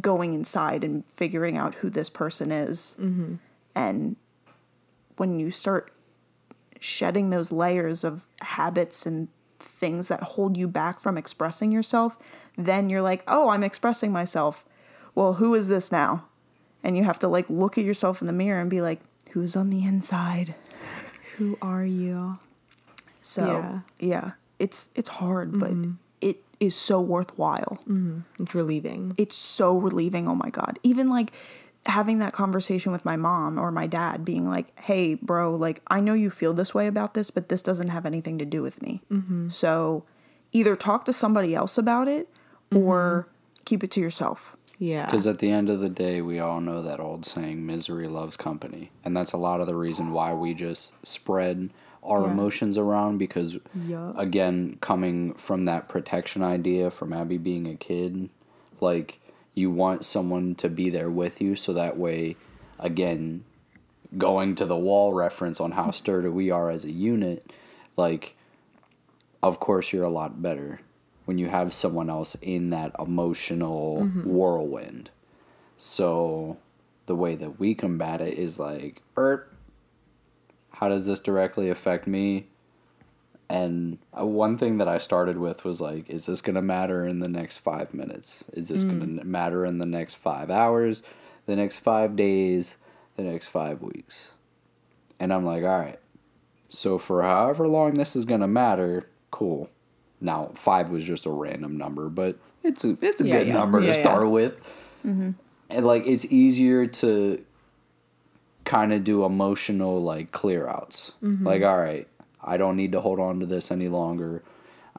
going 0.00 0.34
inside 0.34 0.84
and 0.84 1.04
figuring 1.06 1.56
out 1.56 1.76
who 1.76 1.90
this 1.90 2.10
person 2.10 2.50
is. 2.50 2.96
Mm-hmm. 2.98 3.34
And 3.74 4.16
when 5.16 5.38
you 5.38 5.50
start 5.50 5.92
shedding 6.80 7.30
those 7.30 7.52
layers 7.52 8.04
of 8.04 8.26
habits 8.42 9.04
and 9.06 9.28
things 9.58 10.08
that 10.08 10.22
hold 10.22 10.56
you 10.56 10.68
back 10.68 11.00
from 11.00 11.18
expressing 11.18 11.72
yourself, 11.72 12.16
then 12.56 12.88
you're 12.88 13.02
like, 13.02 13.24
oh, 13.26 13.48
I'm 13.50 13.64
expressing 13.64 14.12
myself. 14.12 14.64
Well, 15.14 15.34
who 15.34 15.54
is 15.54 15.68
this 15.68 15.90
now? 15.90 16.27
And 16.84 16.96
you 16.96 17.04
have 17.04 17.18
to 17.20 17.28
like 17.28 17.48
look 17.50 17.76
at 17.78 17.84
yourself 17.84 18.20
in 18.20 18.26
the 18.26 18.32
mirror 18.32 18.60
and 18.60 18.70
be 18.70 18.80
like, 18.80 19.00
who's 19.30 19.56
on 19.56 19.70
the 19.70 19.84
inside? 19.84 20.54
Who 21.36 21.58
are 21.60 21.84
you? 21.84 22.38
So 23.22 23.44
Yeah. 23.44 23.80
yeah, 23.98 24.30
it's 24.58 24.88
it's 24.94 25.08
hard, 25.08 25.58
but 25.58 25.70
mm-hmm. 25.70 25.92
it 26.20 26.42
is 26.60 26.74
so 26.74 27.00
worthwhile. 27.00 27.78
Mm-hmm. 27.82 28.42
It's 28.42 28.54
relieving. 28.54 29.14
It's 29.16 29.36
so 29.36 29.76
relieving. 29.78 30.26
Oh 30.28 30.34
my 30.34 30.50
god! 30.50 30.78
Even 30.82 31.08
like 31.10 31.32
having 31.86 32.18
that 32.18 32.32
conversation 32.32 32.90
with 32.90 33.04
my 33.04 33.16
mom 33.16 33.58
or 33.58 33.70
my 33.70 33.86
dad, 33.86 34.24
being 34.24 34.48
like, 34.48 34.78
"Hey, 34.80 35.14
bro, 35.14 35.54
like 35.54 35.82
I 35.88 36.00
know 36.00 36.14
you 36.14 36.30
feel 36.30 36.54
this 36.54 36.74
way 36.74 36.86
about 36.86 37.14
this, 37.14 37.30
but 37.30 37.48
this 37.48 37.62
doesn't 37.62 37.88
have 37.88 38.06
anything 38.06 38.38
to 38.38 38.44
do 38.44 38.62
with 38.62 38.82
me. 38.82 39.02
Mm-hmm. 39.10 39.48
So 39.50 40.04
either 40.52 40.74
talk 40.74 41.04
to 41.04 41.12
somebody 41.12 41.54
else 41.54 41.78
about 41.78 42.08
it 42.08 42.28
or 42.74 43.28
keep 43.64 43.84
it 43.84 43.90
to 43.92 44.00
yourself." 44.00 44.56
Yeah. 44.78 45.06
Because 45.06 45.26
at 45.26 45.40
the 45.40 45.50
end 45.50 45.70
of 45.70 45.80
the 45.80 45.88
day, 45.88 46.22
we 46.22 46.38
all 46.38 46.60
know 46.60 46.82
that 46.82 47.00
old 47.00 47.26
saying, 47.26 47.66
misery 47.66 48.06
loves 48.08 48.36
company. 48.36 48.90
And 49.04 49.16
that's 49.16 49.32
a 49.32 49.36
lot 49.38 49.60
of 49.60 49.66
the 49.66 49.74
reason 49.74 50.12
why 50.12 50.32
we 50.34 50.54
just 50.54 50.94
spread 51.06 51.70
our 52.02 52.22
Yeah. 52.22 52.32
emotions 52.32 52.78
around. 52.78 53.18
Because, 53.18 53.58
Yup. 53.86 54.16
again, 54.16 54.78
coming 54.80 55.34
from 55.34 55.64
that 55.64 55.88
protection 55.88 56.42
idea 56.42 56.90
from 56.90 57.12
Abby 57.12 57.38
being 57.38 57.66
a 57.66 57.74
kid, 57.74 58.30
like, 58.80 59.20
you 59.54 59.70
want 59.70 60.04
someone 60.04 60.54
to 60.54 60.68
be 60.68 60.90
there 60.90 61.10
with 61.10 61.40
you 61.40 61.56
so 61.56 61.72
that 61.72 61.98
way, 61.98 62.36
again, 62.78 63.44
going 64.16 64.54
to 64.54 64.64
the 64.64 64.76
wall 64.76 65.12
reference 65.12 65.60
on 65.60 65.72
how 65.72 65.90
sturdy 65.90 66.28
we 66.28 66.50
are 66.50 66.70
as 66.70 66.84
a 66.84 66.92
unit, 66.92 67.50
like, 67.96 68.36
of 69.42 69.58
course 69.60 69.92
you're 69.92 70.04
a 70.04 70.10
lot 70.10 70.40
better 70.40 70.80
when 71.28 71.36
you 71.36 71.48
have 71.48 71.74
someone 71.74 72.08
else 72.08 72.36
in 72.40 72.70
that 72.70 72.90
emotional 72.98 74.00
whirlwind. 74.24 75.10
So 75.76 76.56
the 77.04 77.14
way 77.14 77.34
that 77.34 77.60
we 77.60 77.74
combat 77.74 78.22
it 78.22 78.38
is 78.38 78.58
like, 78.58 79.02
er, 79.14 79.46
how 80.70 80.88
does 80.88 81.04
this 81.04 81.20
directly 81.20 81.68
affect 81.68 82.06
me? 82.06 82.46
And 83.50 83.98
uh, 84.18 84.24
one 84.24 84.56
thing 84.56 84.78
that 84.78 84.88
I 84.88 84.96
started 84.96 85.36
with 85.36 85.66
was 85.66 85.82
like, 85.82 86.08
is 86.08 86.24
this 86.24 86.40
going 86.40 86.54
to 86.54 86.62
matter 86.62 87.06
in 87.06 87.18
the 87.18 87.28
next 87.28 87.58
five 87.58 87.92
minutes? 87.92 88.42
Is 88.54 88.68
this 88.68 88.84
going 88.84 89.18
to 89.18 89.22
matter 89.22 89.66
in 89.66 89.76
the 89.76 89.84
next 89.84 90.14
five 90.14 90.50
hours, 90.50 91.02
the 91.44 91.56
next 91.56 91.80
five 91.80 92.16
days, 92.16 92.78
the 93.16 93.22
next 93.22 93.48
five 93.48 93.82
weeks? 93.82 94.30
And 95.20 95.30
I'm 95.34 95.44
like, 95.44 95.62
all 95.62 95.78
right. 95.78 96.00
So 96.70 96.96
for 96.96 97.22
however 97.22 97.68
long 97.68 97.94
this 97.94 98.16
is 98.16 98.24
going 98.24 98.40
to 98.40 98.48
matter, 98.48 99.10
cool. 99.30 99.68
Now, 100.20 100.50
five 100.54 100.90
was 100.90 101.04
just 101.04 101.26
a 101.26 101.30
random 101.30 101.78
number, 101.78 102.08
but 102.08 102.38
it's 102.62 102.84
a, 102.84 102.96
it's 103.00 103.20
a 103.20 103.26
Yeah, 103.26 103.38
good 103.38 103.46
yeah. 103.48 103.52
number 103.52 103.80
Yeah, 103.80 103.88
to 103.88 103.94
start 103.94 104.28
with. 104.30 104.54
Mm-hmm. 105.06 105.30
And 105.70 105.86
like, 105.86 106.06
it's 106.06 106.24
easier 106.26 106.86
to 106.86 107.44
kind 108.64 108.92
of 108.92 109.04
do 109.04 109.24
emotional 109.24 110.02
like 110.02 110.32
clear 110.32 110.68
outs. 110.68 111.12
Mm-hmm. 111.22 111.46
Like, 111.46 111.62
all 111.62 111.78
right, 111.78 112.08
I 112.42 112.56
don't 112.56 112.76
need 112.76 112.92
to 112.92 113.00
hold 113.00 113.20
on 113.20 113.40
to 113.40 113.46
this 113.46 113.70
any 113.70 113.88
longer. 113.88 114.42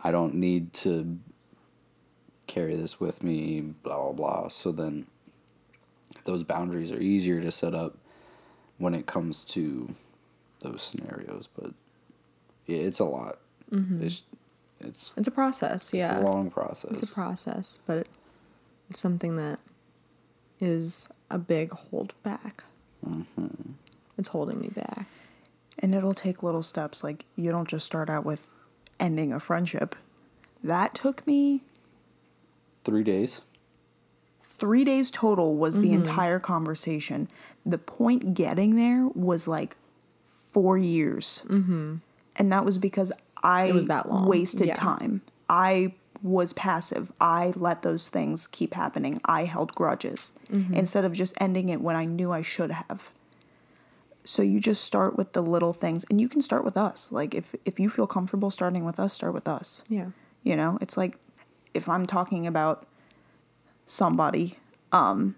I 0.01 0.11
don't 0.11 0.35
need 0.35 0.73
to 0.73 1.19
carry 2.47 2.75
this 2.75 2.99
with 2.99 3.23
me, 3.23 3.61
blah, 3.61 4.01
blah, 4.01 4.11
blah. 4.13 4.47
So 4.47 4.71
then 4.71 5.05
those 6.23 6.43
boundaries 6.43 6.91
are 6.91 6.99
easier 6.99 7.41
to 7.41 7.51
set 7.51 7.75
up 7.75 7.97
when 8.77 8.95
it 8.95 9.05
comes 9.05 9.43
to 9.45 9.93
those 10.61 10.81
scenarios. 10.81 11.47
But 11.47 11.73
yeah, 12.65 12.79
it's 12.79 12.99
a 12.99 13.05
lot. 13.05 13.39
Mm-hmm. 13.71 14.03
It's, 14.03 14.23
it's, 14.79 15.11
It's 15.17 15.27
a 15.27 15.31
process, 15.31 15.93
yeah. 15.93 16.15
it's 16.15 16.23
a 16.23 16.25
long 16.25 16.49
process. 16.49 16.91
It's 16.91 17.11
a 17.11 17.13
process, 17.13 17.79
but 17.85 18.07
it's 18.89 18.99
something 18.99 19.37
that 19.37 19.59
is 20.59 21.07
a 21.29 21.37
big 21.37 21.71
hold 21.71 22.13
back. 22.23 22.63
Mm-hmm. 23.07 23.71
It's 24.17 24.29
holding 24.29 24.59
me 24.59 24.69
back. 24.69 25.05
And 25.77 25.95
it'll 25.95 26.13
take 26.13 26.43
little 26.43 26.63
steps. 26.63 27.03
Like, 27.03 27.25
you 27.37 27.51
don't 27.51 27.67
just 27.67 27.85
start 27.85 28.09
out 28.09 28.25
with 28.25 28.47
ending 28.99 29.31
a 29.31 29.39
friendship. 29.39 29.95
That 30.63 30.93
took 30.93 31.25
me 31.25 31.63
Three 32.83 33.03
days. 33.03 33.41
three 34.57 34.83
days 34.83 35.09
total, 35.11 35.55
was 35.55 35.75
the 35.77 35.93
entire 35.93 36.39
conversation. 36.39 37.29
The 37.65 37.77
point 37.77 38.33
getting 38.33 38.75
there 38.75 39.07
was 39.13 39.47
like 39.47 39.77
four 40.51 40.77
years. 40.77 41.43
Mm-hmm. 41.47 41.97
And 42.35 42.51
that 42.51 42.65
was 42.65 42.77
because 42.77 43.11
I 43.43 43.65
It 43.67 43.73
was 43.73 43.87
that 43.87 44.09
long. 44.09 44.27
wasted 44.27 44.67
Yeah. 44.67 44.75
time. 44.75 45.21
I 45.49 45.93
was 46.21 46.51
passive. 46.53 47.11
I 47.21 47.53
let 47.55 47.81
those 47.81 48.09
things 48.09 48.45
keep 48.47 48.73
happening. 48.73 49.21
I 49.25 49.45
held 49.45 49.73
grudges 49.73 50.33
instead 50.73 51.05
of 51.05 51.13
just 51.13 51.33
ending 51.39 51.69
it 51.69 51.79
when 51.81 51.95
I 51.95 52.05
knew 52.05 52.31
I 52.31 52.41
should 52.41 52.71
have. 52.71 53.09
So 54.25 54.41
you 54.41 54.59
just 54.59 54.83
start 54.83 55.15
with 55.15 55.31
the 55.33 55.41
little 55.41 55.73
things 55.73 56.03
and 56.09 56.19
you 56.19 56.27
can 56.27 56.41
start 56.41 56.63
with 56.65 56.75
us. 56.77 57.11
Like 57.11 57.33
if 57.33 57.55
if 57.65 57.79
you 57.79 57.89
feel 57.89 58.05
comfortable 58.05 58.51
starting 58.51 58.83
with 58.83 58.99
us, 58.99 59.13
start 59.13 59.33
with 59.33 59.47
us. 59.47 59.81
Yeah. 59.87 60.07
You 60.43 60.55
know, 60.57 60.77
it's 60.81 60.97
like 60.97 61.17
if 61.73 61.87
I'm 61.87 62.05
talking 62.05 62.45
about 62.45 62.85
somebody, 63.87 64.57
um, 64.91 65.35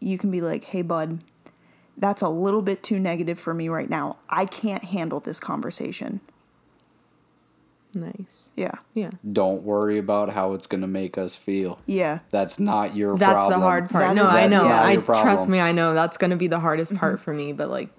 you 0.00 0.18
can 0.18 0.30
be 0.30 0.40
like, 0.40 0.64
hey, 0.64 0.82
bud, 0.82 1.22
that's 1.96 2.22
a 2.22 2.28
little 2.28 2.62
bit 2.62 2.82
too 2.82 2.98
negative 2.98 3.38
for 3.38 3.54
me 3.54 3.68
right 3.68 3.88
now. 3.90 4.16
I 4.28 4.46
can't 4.46 4.84
handle 4.84 5.20
this 5.20 5.38
conversation. 5.40 6.20
Nice. 7.94 8.50
Yeah. 8.56 8.72
Yeah. 8.94 9.10
Don't 9.32 9.62
worry 9.62 9.98
about 9.98 10.30
how 10.30 10.52
it's 10.54 10.66
going 10.66 10.80
to 10.80 10.86
make 10.86 11.16
us 11.18 11.34
feel. 11.36 11.78
Yeah. 11.86 12.20
That's 12.30 12.58
not 12.58 12.96
your 12.96 13.16
That's 13.16 13.32
problem. 13.32 13.60
the 13.60 13.64
hard 13.64 13.90
part. 13.90 14.04
That 14.04 14.14
no, 14.16 14.24
is- 14.24 14.30
I 14.30 14.46
know. 14.48 14.68
not 14.68 14.84
I 14.86 14.96
trust 14.96 15.48
me. 15.48 15.60
I 15.60 15.72
know 15.72 15.94
that's 15.94 16.16
going 16.16 16.30
to 16.30 16.36
be 16.36 16.48
the 16.48 16.60
hardest 16.60 16.94
part 16.96 17.20
for 17.20 17.32
me, 17.32 17.52
but 17.52 17.70
like, 17.70 17.90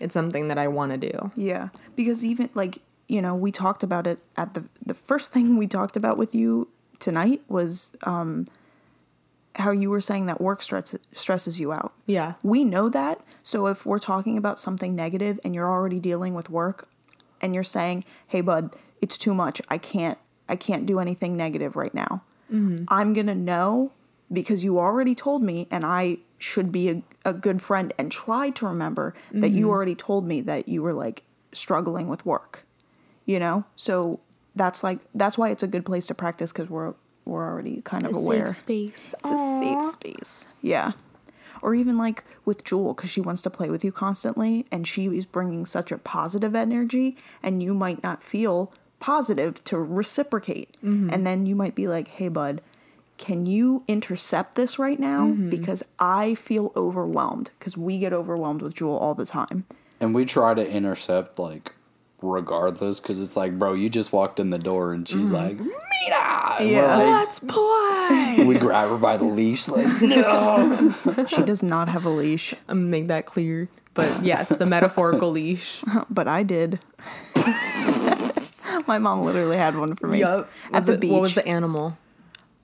it's 0.00 0.12
something 0.14 0.48
that 0.48 0.58
I 0.58 0.68
want 0.68 0.92
to 0.92 1.10
do. 1.10 1.32
Yeah. 1.36 1.68
Because 1.96 2.24
even 2.24 2.50
like, 2.54 2.78
you 3.08 3.22
know, 3.22 3.34
we 3.34 3.52
talked 3.52 3.82
about 3.82 4.06
it 4.06 4.18
at 4.36 4.54
the 4.54 4.68
the 4.84 4.94
first 4.94 5.32
thing 5.34 5.56
we 5.56 5.66
talked 5.66 5.96
about 5.96 6.16
with 6.18 6.34
you 6.34 6.68
tonight 7.00 7.42
was 7.48 7.90
um 8.04 8.46
how 9.56 9.70
you 9.70 9.88
were 9.88 10.00
saying 10.00 10.26
that 10.26 10.40
work 10.40 10.62
stress 10.62 10.96
stresses 11.12 11.60
you 11.60 11.72
out. 11.72 11.92
Yeah. 12.06 12.34
We 12.42 12.64
know 12.64 12.88
that. 12.88 13.20
So 13.42 13.66
if 13.68 13.86
we're 13.86 13.98
talking 14.00 14.36
about 14.36 14.58
something 14.58 14.96
negative 14.96 15.38
and 15.44 15.54
you're 15.54 15.70
already 15.70 16.00
dealing 16.00 16.34
with 16.34 16.50
work 16.50 16.88
and 17.40 17.54
you're 17.54 17.62
saying, 17.62 18.04
"Hey 18.26 18.40
bud, 18.40 18.74
it's 19.04 19.16
too 19.24 19.34
much. 19.34 19.56
I 19.68 19.78
can't 19.78 20.18
I 20.48 20.56
can't 20.56 20.84
do 20.92 20.96
anything 21.04 21.32
negative 21.36 21.72
right 21.76 21.94
now." 21.94 22.22
I'm 22.88 23.14
going 23.14 23.26
to 23.26 23.34
know 23.34 23.90
because 24.32 24.62
you 24.62 24.78
already 24.78 25.14
told 25.14 25.42
me 25.42 25.66
and 25.70 25.84
I 25.84 26.18
should 26.38 26.70
be 26.70 26.84
a, 26.90 27.02
a 27.24 27.32
good 27.32 27.60
friend 27.60 27.92
and 27.98 28.12
try 28.12 28.50
to 28.50 28.66
remember 28.66 29.14
that 29.32 29.50
you 29.50 29.70
already 29.70 29.94
told 29.94 30.26
me 30.26 30.40
that 30.42 30.68
you 30.68 30.82
were 30.82 30.92
like 30.92 31.24
struggling 31.52 32.06
with 32.08 32.24
work. 32.24 32.64
You 33.26 33.38
know? 33.38 33.64
So 33.76 34.20
that's 34.54 34.84
like 34.84 35.00
that's 35.14 35.36
why 35.38 35.50
it's 35.50 35.62
a 35.62 35.66
good 35.66 35.84
place 35.84 36.06
to 36.06 36.14
practice 36.14 36.52
cuz 36.52 36.68
we're 36.70 36.94
we're 37.24 37.46
already 37.50 37.80
kind 37.82 38.06
of 38.06 38.14
aware. 38.14 38.46
Safe 38.46 38.56
space. 38.56 39.14
It's 39.24 39.32
a 39.32 39.58
safe 39.60 39.84
space. 39.84 40.46
Yeah. 40.60 40.92
Or 41.62 41.74
even 41.74 41.96
like 41.96 42.24
with 42.44 42.62
Jewel, 42.62 42.92
because 42.94 43.10
she 43.10 43.22
wants 43.22 43.42
to 43.42 43.50
play 43.50 43.70
with 43.70 43.82
you 43.84 43.90
constantly 43.90 44.66
and 44.70 44.86
she 44.86 45.06
is 45.06 45.26
bringing 45.26 45.64
such 45.66 45.90
a 45.90 45.98
positive 45.98 46.54
energy, 46.54 47.16
and 47.42 47.62
you 47.62 47.72
might 47.74 48.02
not 48.02 48.22
feel 48.22 48.70
positive 49.04 49.62
to 49.64 49.78
reciprocate. 49.78 50.78
Mm-hmm. 50.82 51.10
And 51.12 51.26
then 51.26 51.44
you 51.44 51.54
might 51.54 51.74
be 51.74 51.88
like, 51.88 52.08
hey, 52.08 52.28
bud, 52.28 52.62
can 53.18 53.44
you 53.44 53.84
intercept 53.86 54.54
this 54.54 54.78
right 54.78 54.98
now? 54.98 55.26
Mm-hmm. 55.26 55.50
Because 55.50 55.82
I 55.98 56.34
feel 56.36 56.72
overwhelmed, 56.74 57.50
because 57.58 57.76
we 57.76 57.98
get 57.98 58.14
overwhelmed 58.14 58.62
with 58.62 58.72
Jewel 58.72 58.96
all 58.96 59.14
the 59.14 59.26
time. 59.26 59.66
And 60.00 60.14
we 60.14 60.24
try 60.24 60.54
to 60.54 60.66
intercept 60.66 61.38
like 61.38 61.72
regardless 62.22 62.98
because 62.98 63.20
it's 63.20 63.36
like, 63.36 63.58
bro, 63.58 63.74
you 63.74 63.90
just 63.90 64.10
walked 64.10 64.40
in 64.40 64.48
the 64.48 64.58
door 64.58 64.94
and 64.94 65.06
she's 65.06 65.30
mm-hmm. 65.30 65.34
like, 65.34 65.58
Mina! 65.60 66.56
And 66.60 66.70
Yeah. 66.70 66.96
like- 66.96 67.06
Let's 67.06 67.40
play. 67.40 68.44
we 68.46 68.56
grab 68.56 68.88
her 68.88 68.96
by 68.96 69.18
the 69.18 69.26
leash, 69.26 69.68
like, 69.68 69.86
no. 70.00 70.94
She 71.28 71.42
does 71.42 71.62
not 71.62 71.90
have 71.90 72.06
a 72.06 72.10
leash, 72.10 72.54
I'm 72.68 72.88
make 72.96 73.08
that 73.08 73.26
clear. 73.26 73.68
But 73.92 74.24
yes, 74.24 74.48
the 74.48 74.66
metaphorical 74.66 75.30
leash. 75.30 75.82
but 76.08 76.26
I 76.26 76.42
did. 76.42 76.80
My 78.86 78.98
mom 78.98 79.22
literally 79.22 79.56
had 79.56 79.76
one 79.76 79.94
for 79.96 80.06
me 80.08 80.20
Yup. 80.20 80.50
at 80.66 80.72
Was 80.74 80.86
the 80.86 80.92
it- 80.94 81.00
beach. 81.00 81.12
What 81.12 81.20
was 81.22 81.34
the 81.34 81.46
animal? 81.46 81.96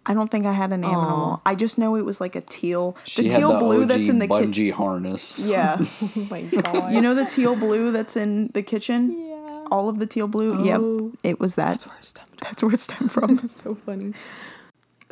I 0.07 0.15
don't 0.15 0.31
think 0.31 0.47
I 0.47 0.53
had 0.53 0.73
an 0.73 0.83
animal. 0.83 1.43
I 1.45 1.55
just 1.55 1.77
know 1.77 1.95
it 1.95 2.05
was 2.07 2.21
like 2.23 2.35
a 2.35 2.41
teal. 2.41 2.93
The 2.93 3.11
She 3.11 3.29
teal 3.29 3.53
had 3.53 3.57
the 3.61 3.65
blue 3.65 3.83
OG 3.83 3.89
that's 3.89 4.09
in 4.09 4.19
the 4.19 4.27
kitchen. 4.27 4.53
bungee 4.53 4.73
harness. 4.73 5.45
Yeah. 5.47 5.77
Oh 6.17 6.27
my 6.31 6.41
god. 6.63 6.93
you 6.93 7.01
know 7.03 7.15
the 7.15 7.27
teal 7.27 7.55
blue 7.55 7.93
that's 7.93 8.17
in 8.17 8.49
the 8.55 8.63
kitchen? 8.63 9.13
Yeah. 9.29 9.67
All 9.71 9.89
of 9.91 9.99
the 9.99 10.07
teal 10.07 10.27
blue? 10.27 10.59
Oh. 10.59 10.65
Yep. 11.13 11.19
It 11.23 11.39
was 11.39 11.55
that. 11.57 11.69
That's 11.69 11.87
where 11.87 11.97
it 11.99 12.05
stemmed 12.07 12.31
That's 12.41 12.63
where 12.63 12.73
it 12.73 12.81
stemmed 12.81 13.13
from. 13.13 13.47
so 13.47 13.75
funny. 13.75 14.15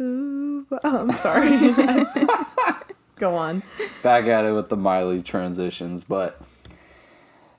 Ooh, 0.00 0.66
but- 0.70 0.80
oh, 0.84 0.98
I'm 1.00 1.12
sorry. 1.12 1.50
Go 3.16 3.34
on. 3.36 3.62
Back 4.02 4.26
at 4.26 4.44
it 4.46 4.52
with 4.52 4.68
the 4.68 4.76
Miley 4.76 5.22
transitions, 5.22 6.04
but 6.04 6.40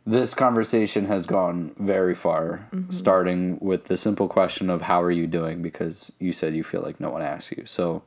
this 0.09 0.33
conversation 0.33 1.05
has 1.05 1.27
gone 1.27 1.71
very 1.77 2.15
far, 2.15 2.67
mm-hmm. 2.73 2.89
starting 2.89 3.59
with 3.59 3.83
the 3.83 3.95
simple 3.95 4.27
question 4.27 4.71
of 4.71 4.81
how 4.81 4.99
are 5.03 5.11
you 5.11 5.27
doing 5.27 5.61
because 5.61 6.11
you 6.17 6.33
said 6.33 6.55
you 6.55 6.63
feel 6.63 6.81
like 6.81 6.99
no 6.99 7.11
one 7.11 7.21
asked 7.21 7.51
you. 7.55 7.63
So, 7.67 8.01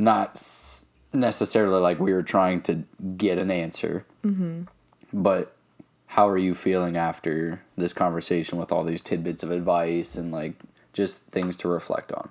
not 0.00 0.44
necessarily 1.12 1.80
like 1.80 2.00
we 2.00 2.12
were 2.12 2.24
trying 2.24 2.62
to 2.62 2.82
get 3.16 3.38
an 3.38 3.52
answer, 3.52 4.04
mm-hmm. 4.24 4.62
but 5.12 5.54
how 6.06 6.28
are 6.28 6.38
you 6.38 6.52
feeling 6.52 6.96
after 6.96 7.62
this 7.76 7.92
conversation 7.92 8.58
with 8.58 8.72
all 8.72 8.82
these 8.82 9.00
tidbits 9.00 9.44
of 9.44 9.52
advice 9.52 10.16
and 10.16 10.32
like 10.32 10.54
just 10.92 11.22
things 11.26 11.56
to 11.58 11.68
reflect 11.68 12.12
on? 12.12 12.30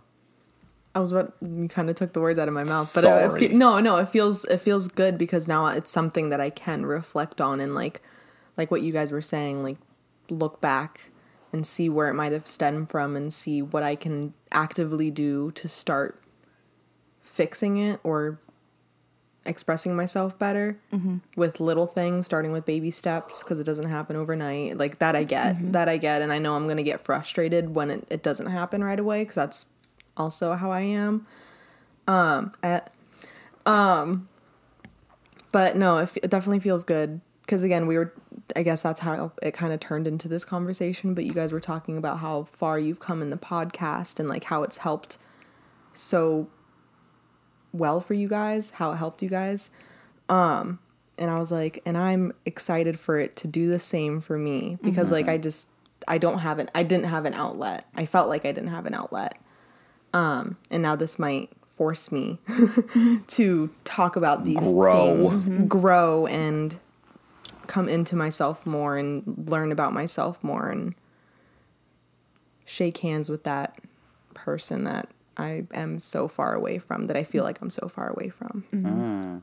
I 0.94 1.00
was 1.00 1.14
about 1.14 1.34
you 1.42 1.70
kind 1.70 1.90
of 1.90 1.96
took 1.96 2.12
the 2.12 2.20
words 2.20 2.38
out 2.38 2.50
of 2.50 2.54
my 2.54 2.66
mouth, 2.66 2.92
but 2.94 3.06
it, 3.06 3.44
it 3.44 3.50
fe- 3.50 3.56
no, 3.56 3.80
no, 3.80 3.96
it 3.96 4.10
feels 4.10 4.44
it 4.44 4.58
feels 4.58 4.90
good 4.90 5.18
because 5.18 5.48
now 5.48 5.68
it's 5.68 5.90
something 5.90 6.28
that 6.32 6.42
I 6.42 6.50
can 6.50 6.86
reflect 6.86 7.40
on 7.40 7.62
and 7.62 7.74
like 7.74 8.02
like 8.58 8.72
what 8.72 8.82
you 8.82 8.92
guys 8.92 9.12
were 9.12 9.22
saying, 9.22 9.64
like 9.64 9.78
look 10.30 10.62
back 10.62 11.10
and 11.54 11.66
see 11.66 11.90
where 11.90 12.08
it 12.08 12.14
might 12.14 12.32
have 12.32 12.48
stemmed 12.48 12.90
from 12.90 13.16
and 13.16 13.34
see 13.34 13.62
what 13.62 13.84
I 13.84 13.96
can 13.96 14.34
actively 14.52 15.12
do 15.12 15.52
to 15.52 15.68
start 15.68 16.22
fixing 17.22 17.78
it 17.78 18.00
or 18.04 18.40
expressing 19.46 19.96
myself 19.96 20.38
better 20.38 20.78
with 21.36 21.60
little 21.60 21.88
things 21.88 22.28
starting 22.28 22.52
with 22.52 22.64
baby 22.64 22.92
steps 22.92 23.42
because 23.42 23.60
it 23.60 23.64
doesn't 23.64 23.90
happen 23.90 24.16
overnight 24.16 24.78
like 24.78 25.00
that 25.00 25.16
i 25.16 25.24
get 25.24 25.56
that 25.72 25.90
i 25.90 25.98
get 25.98 26.22
and 26.22 26.32
i 26.32 26.38
know 26.38 26.54
i'm 26.56 26.66
going 26.66 26.78
to 26.78 26.84
get 26.84 27.02
frustrated 27.02 27.74
when 27.74 27.90
it, 27.90 28.06
it 28.12 28.22
doesn't 28.22 28.46
happen 28.52 28.84
right 28.84 29.00
away 29.00 29.24
because 29.24 29.34
that's 29.34 29.68
also 30.16 30.54
how 30.54 30.70
i 30.70 30.82
am. 30.82 31.26
Um 32.08 32.52
at, 32.62 32.94
um 33.66 34.28
but 35.52 35.76
no 35.76 35.98
it, 35.98 36.04
f- 36.04 36.18
it 36.18 36.30
definitely 36.30 36.60
feels 36.60 36.84
good 36.84 37.20
because 37.42 37.64
again 37.64 37.88
we 37.88 37.98
were 37.98 38.14
I 38.56 38.64
guess 38.64 38.82
that's 38.82 39.02
how 39.02 39.32
it 39.42 39.54
kind 39.54 39.74
of 39.74 39.80
turned 39.80 40.08
into 40.08 40.28
this 40.28 40.46
conversation. 40.46 41.14
But 41.14 41.26
you 41.26 41.34
guys 41.34 41.52
were 41.52 41.60
talking 41.60 41.98
about 41.98 42.20
how 42.20 42.48
far 42.52 42.80
you've 42.80 43.00
come 43.00 43.22
in 43.22 43.30
the 43.30 43.38
podcast 43.38 44.20
and 44.20 44.30
like 44.30 44.46
how 44.46 44.64
it's 44.64 44.78
helped 44.78 45.18
so 45.94 46.48
well 47.74 48.02
for 48.02 48.14
you 48.14 48.28
guys, 48.28 48.72
how 48.72 48.92
it 48.92 48.98
helped 48.98 49.22
you 49.22 49.30
guys. 49.30 49.72
Um, 50.30 50.80
and 51.18 51.30
I 51.30 51.38
was 51.38 51.52
like, 51.52 51.82
and 51.86 51.98
I'm 51.98 52.34
excited 52.46 53.00
for 53.00 53.20
it 53.20 53.36
to 53.38 53.48
do 53.48 53.70
the 53.70 53.80
same 53.80 54.22
for 54.22 54.38
me 54.38 54.78
because 54.82 55.08
mm-hmm. 55.08 55.16
like 55.16 55.28
I 55.28 55.38
just 55.38 55.70
I 56.08 56.18
don't 56.18 56.40
have 56.40 56.60
an 56.60 56.70
I 56.74 56.84
didn't 56.84 57.06
have 57.06 57.26
an 57.26 57.34
outlet. 57.34 57.86
I 57.96 58.06
felt 58.06 58.30
like 58.30 58.46
I 58.46 58.52
didn't 58.52 58.70
have 58.70 58.86
an 58.86 58.94
outlet. 58.94 59.38
Um, 60.14 60.58
and 60.70 60.84
now 60.84 60.96
this 60.96 61.20
might 61.20 61.50
force 61.64 62.12
me 62.12 62.40
to 63.28 63.70
talk 63.84 64.16
about 64.16 64.44
these 64.44 64.60
grow. 64.60 65.30
things, 65.32 65.46
mm-hmm. 65.46 65.68
grow 65.68 66.28
and 66.28 66.78
come 67.72 67.88
into 67.88 68.18
myself 68.18 68.66
more 68.66 68.98
and 68.98 69.24
learn 69.50 69.72
about 69.72 69.94
myself 69.94 70.44
more 70.44 70.68
and 70.68 70.94
shake 72.66 72.98
hands 72.98 73.30
with 73.30 73.46
that 73.46 73.80
person 74.34 74.84
that 74.84 75.08
I 75.38 75.64
am 75.74 75.98
so 75.98 76.28
far 76.28 76.54
away 76.54 76.80
from 76.80 77.06
that 77.06 77.16
I 77.16 77.24
feel 77.24 77.46
like 77.46 77.62
I'm 77.62 77.70
so 77.70 77.88
far 77.88 78.10
away 78.10 78.28
from. 78.28 78.66
Mm-hmm. 78.74 79.02
Mm. 79.02 79.42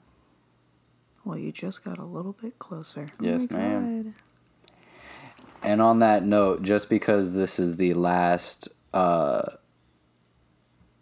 Well, 1.24 1.38
you 1.38 1.50
just 1.50 1.82
got 1.82 1.96
a 1.96 2.04
little 2.04 2.34
bit 2.34 2.58
closer. 2.58 3.06
Yes, 3.18 3.46
oh 3.50 3.54
ma'am. 3.54 4.02
God. 4.02 4.14
And 5.62 5.80
on 5.80 6.00
that 6.00 6.22
note, 6.22 6.62
just 6.62 6.90
because 6.90 7.32
this 7.32 7.58
is 7.58 7.76
the 7.76 7.94
last 7.94 8.68
uh, 8.92 9.52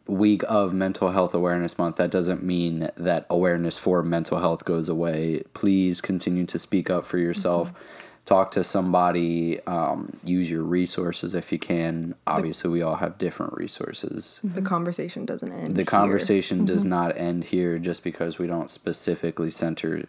week 0.06 0.42
of 0.48 0.72
Mental 0.72 1.10
Health 1.10 1.34
Awareness 1.34 1.78
Month, 1.78 1.96
that 1.96 2.10
doesn't 2.10 2.42
mean 2.42 2.90
that 2.96 3.26
awareness 3.30 3.76
for 3.78 4.02
mental 4.02 4.38
health 4.38 4.64
goes 4.64 4.88
away. 4.88 5.42
Please 5.54 6.00
continue 6.00 6.46
to 6.46 6.58
speak 6.58 6.90
up 6.90 7.04
for 7.04 7.18
yourself. 7.18 7.72
Mm-hmm. 7.72 7.82
Talk 8.24 8.50
to 8.52 8.64
somebody. 8.64 9.60
Um, 9.66 10.12
use 10.24 10.50
your 10.50 10.64
resources 10.64 11.32
if 11.32 11.52
you 11.52 11.60
can. 11.60 12.16
Obviously, 12.26 12.70
we 12.70 12.82
all 12.82 12.96
have 12.96 13.18
different 13.18 13.52
resources. 13.52 14.40
The 14.42 14.62
conversation 14.62 15.24
doesn't 15.26 15.52
end. 15.52 15.76
The 15.76 15.82
here. 15.82 15.86
conversation 15.86 16.58
mm-hmm. 16.58 16.66
does 16.66 16.84
not 16.84 17.16
end 17.16 17.44
here 17.44 17.78
just 17.78 18.02
because 18.02 18.36
we 18.36 18.48
don't 18.48 18.68
specifically 18.68 19.48
center 19.50 20.02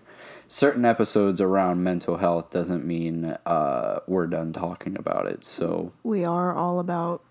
certain 0.48 0.86
episodes 0.86 1.42
around 1.42 1.84
mental 1.84 2.18
health 2.18 2.50
doesn't 2.50 2.86
mean 2.86 3.38
uh, 3.46 4.00
we're 4.08 4.28
done 4.28 4.54
talking 4.54 4.98
about 4.98 5.28
it. 5.28 5.46
So 5.46 5.92
we 6.04 6.26
are 6.26 6.54
all 6.54 6.80
about 6.80 7.22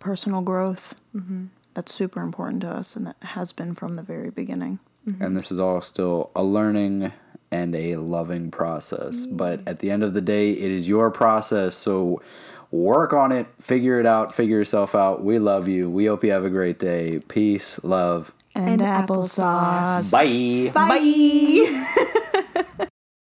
personal 0.00 0.42
growth. 0.42 0.94
Mm-hmm. 1.14 1.46
That's 1.76 1.92
super 1.92 2.22
important 2.22 2.62
to 2.62 2.70
us, 2.70 2.96
and 2.96 3.08
it 3.08 3.16
has 3.20 3.52
been 3.52 3.74
from 3.74 3.96
the 3.96 4.02
very 4.02 4.30
beginning. 4.30 4.78
Mm-hmm. 5.06 5.22
And 5.22 5.36
this 5.36 5.52
is 5.52 5.60
all 5.60 5.82
still 5.82 6.30
a 6.34 6.42
learning 6.42 7.12
and 7.50 7.76
a 7.76 7.96
loving 7.96 8.50
process. 8.50 9.26
Mm-hmm. 9.26 9.36
But 9.36 9.60
at 9.66 9.80
the 9.80 9.90
end 9.90 10.02
of 10.02 10.14
the 10.14 10.22
day, 10.22 10.52
it 10.52 10.72
is 10.72 10.88
your 10.88 11.10
process. 11.10 11.76
So 11.76 12.22
work 12.70 13.12
on 13.12 13.30
it, 13.30 13.46
figure 13.60 14.00
it 14.00 14.06
out, 14.06 14.34
figure 14.34 14.56
yourself 14.56 14.94
out. 14.94 15.22
We 15.22 15.38
love 15.38 15.68
you. 15.68 15.90
We 15.90 16.06
hope 16.06 16.24
you 16.24 16.30
have 16.30 16.46
a 16.46 16.50
great 16.50 16.78
day. 16.78 17.18
Peace, 17.28 17.78
love, 17.84 18.34
and, 18.54 18.80
and 18.80 18.80
applesauce. 18.80 20.10
Bye. 20.10 20.70
Bye. 20.72 20.88
Bye. 20.88 21.92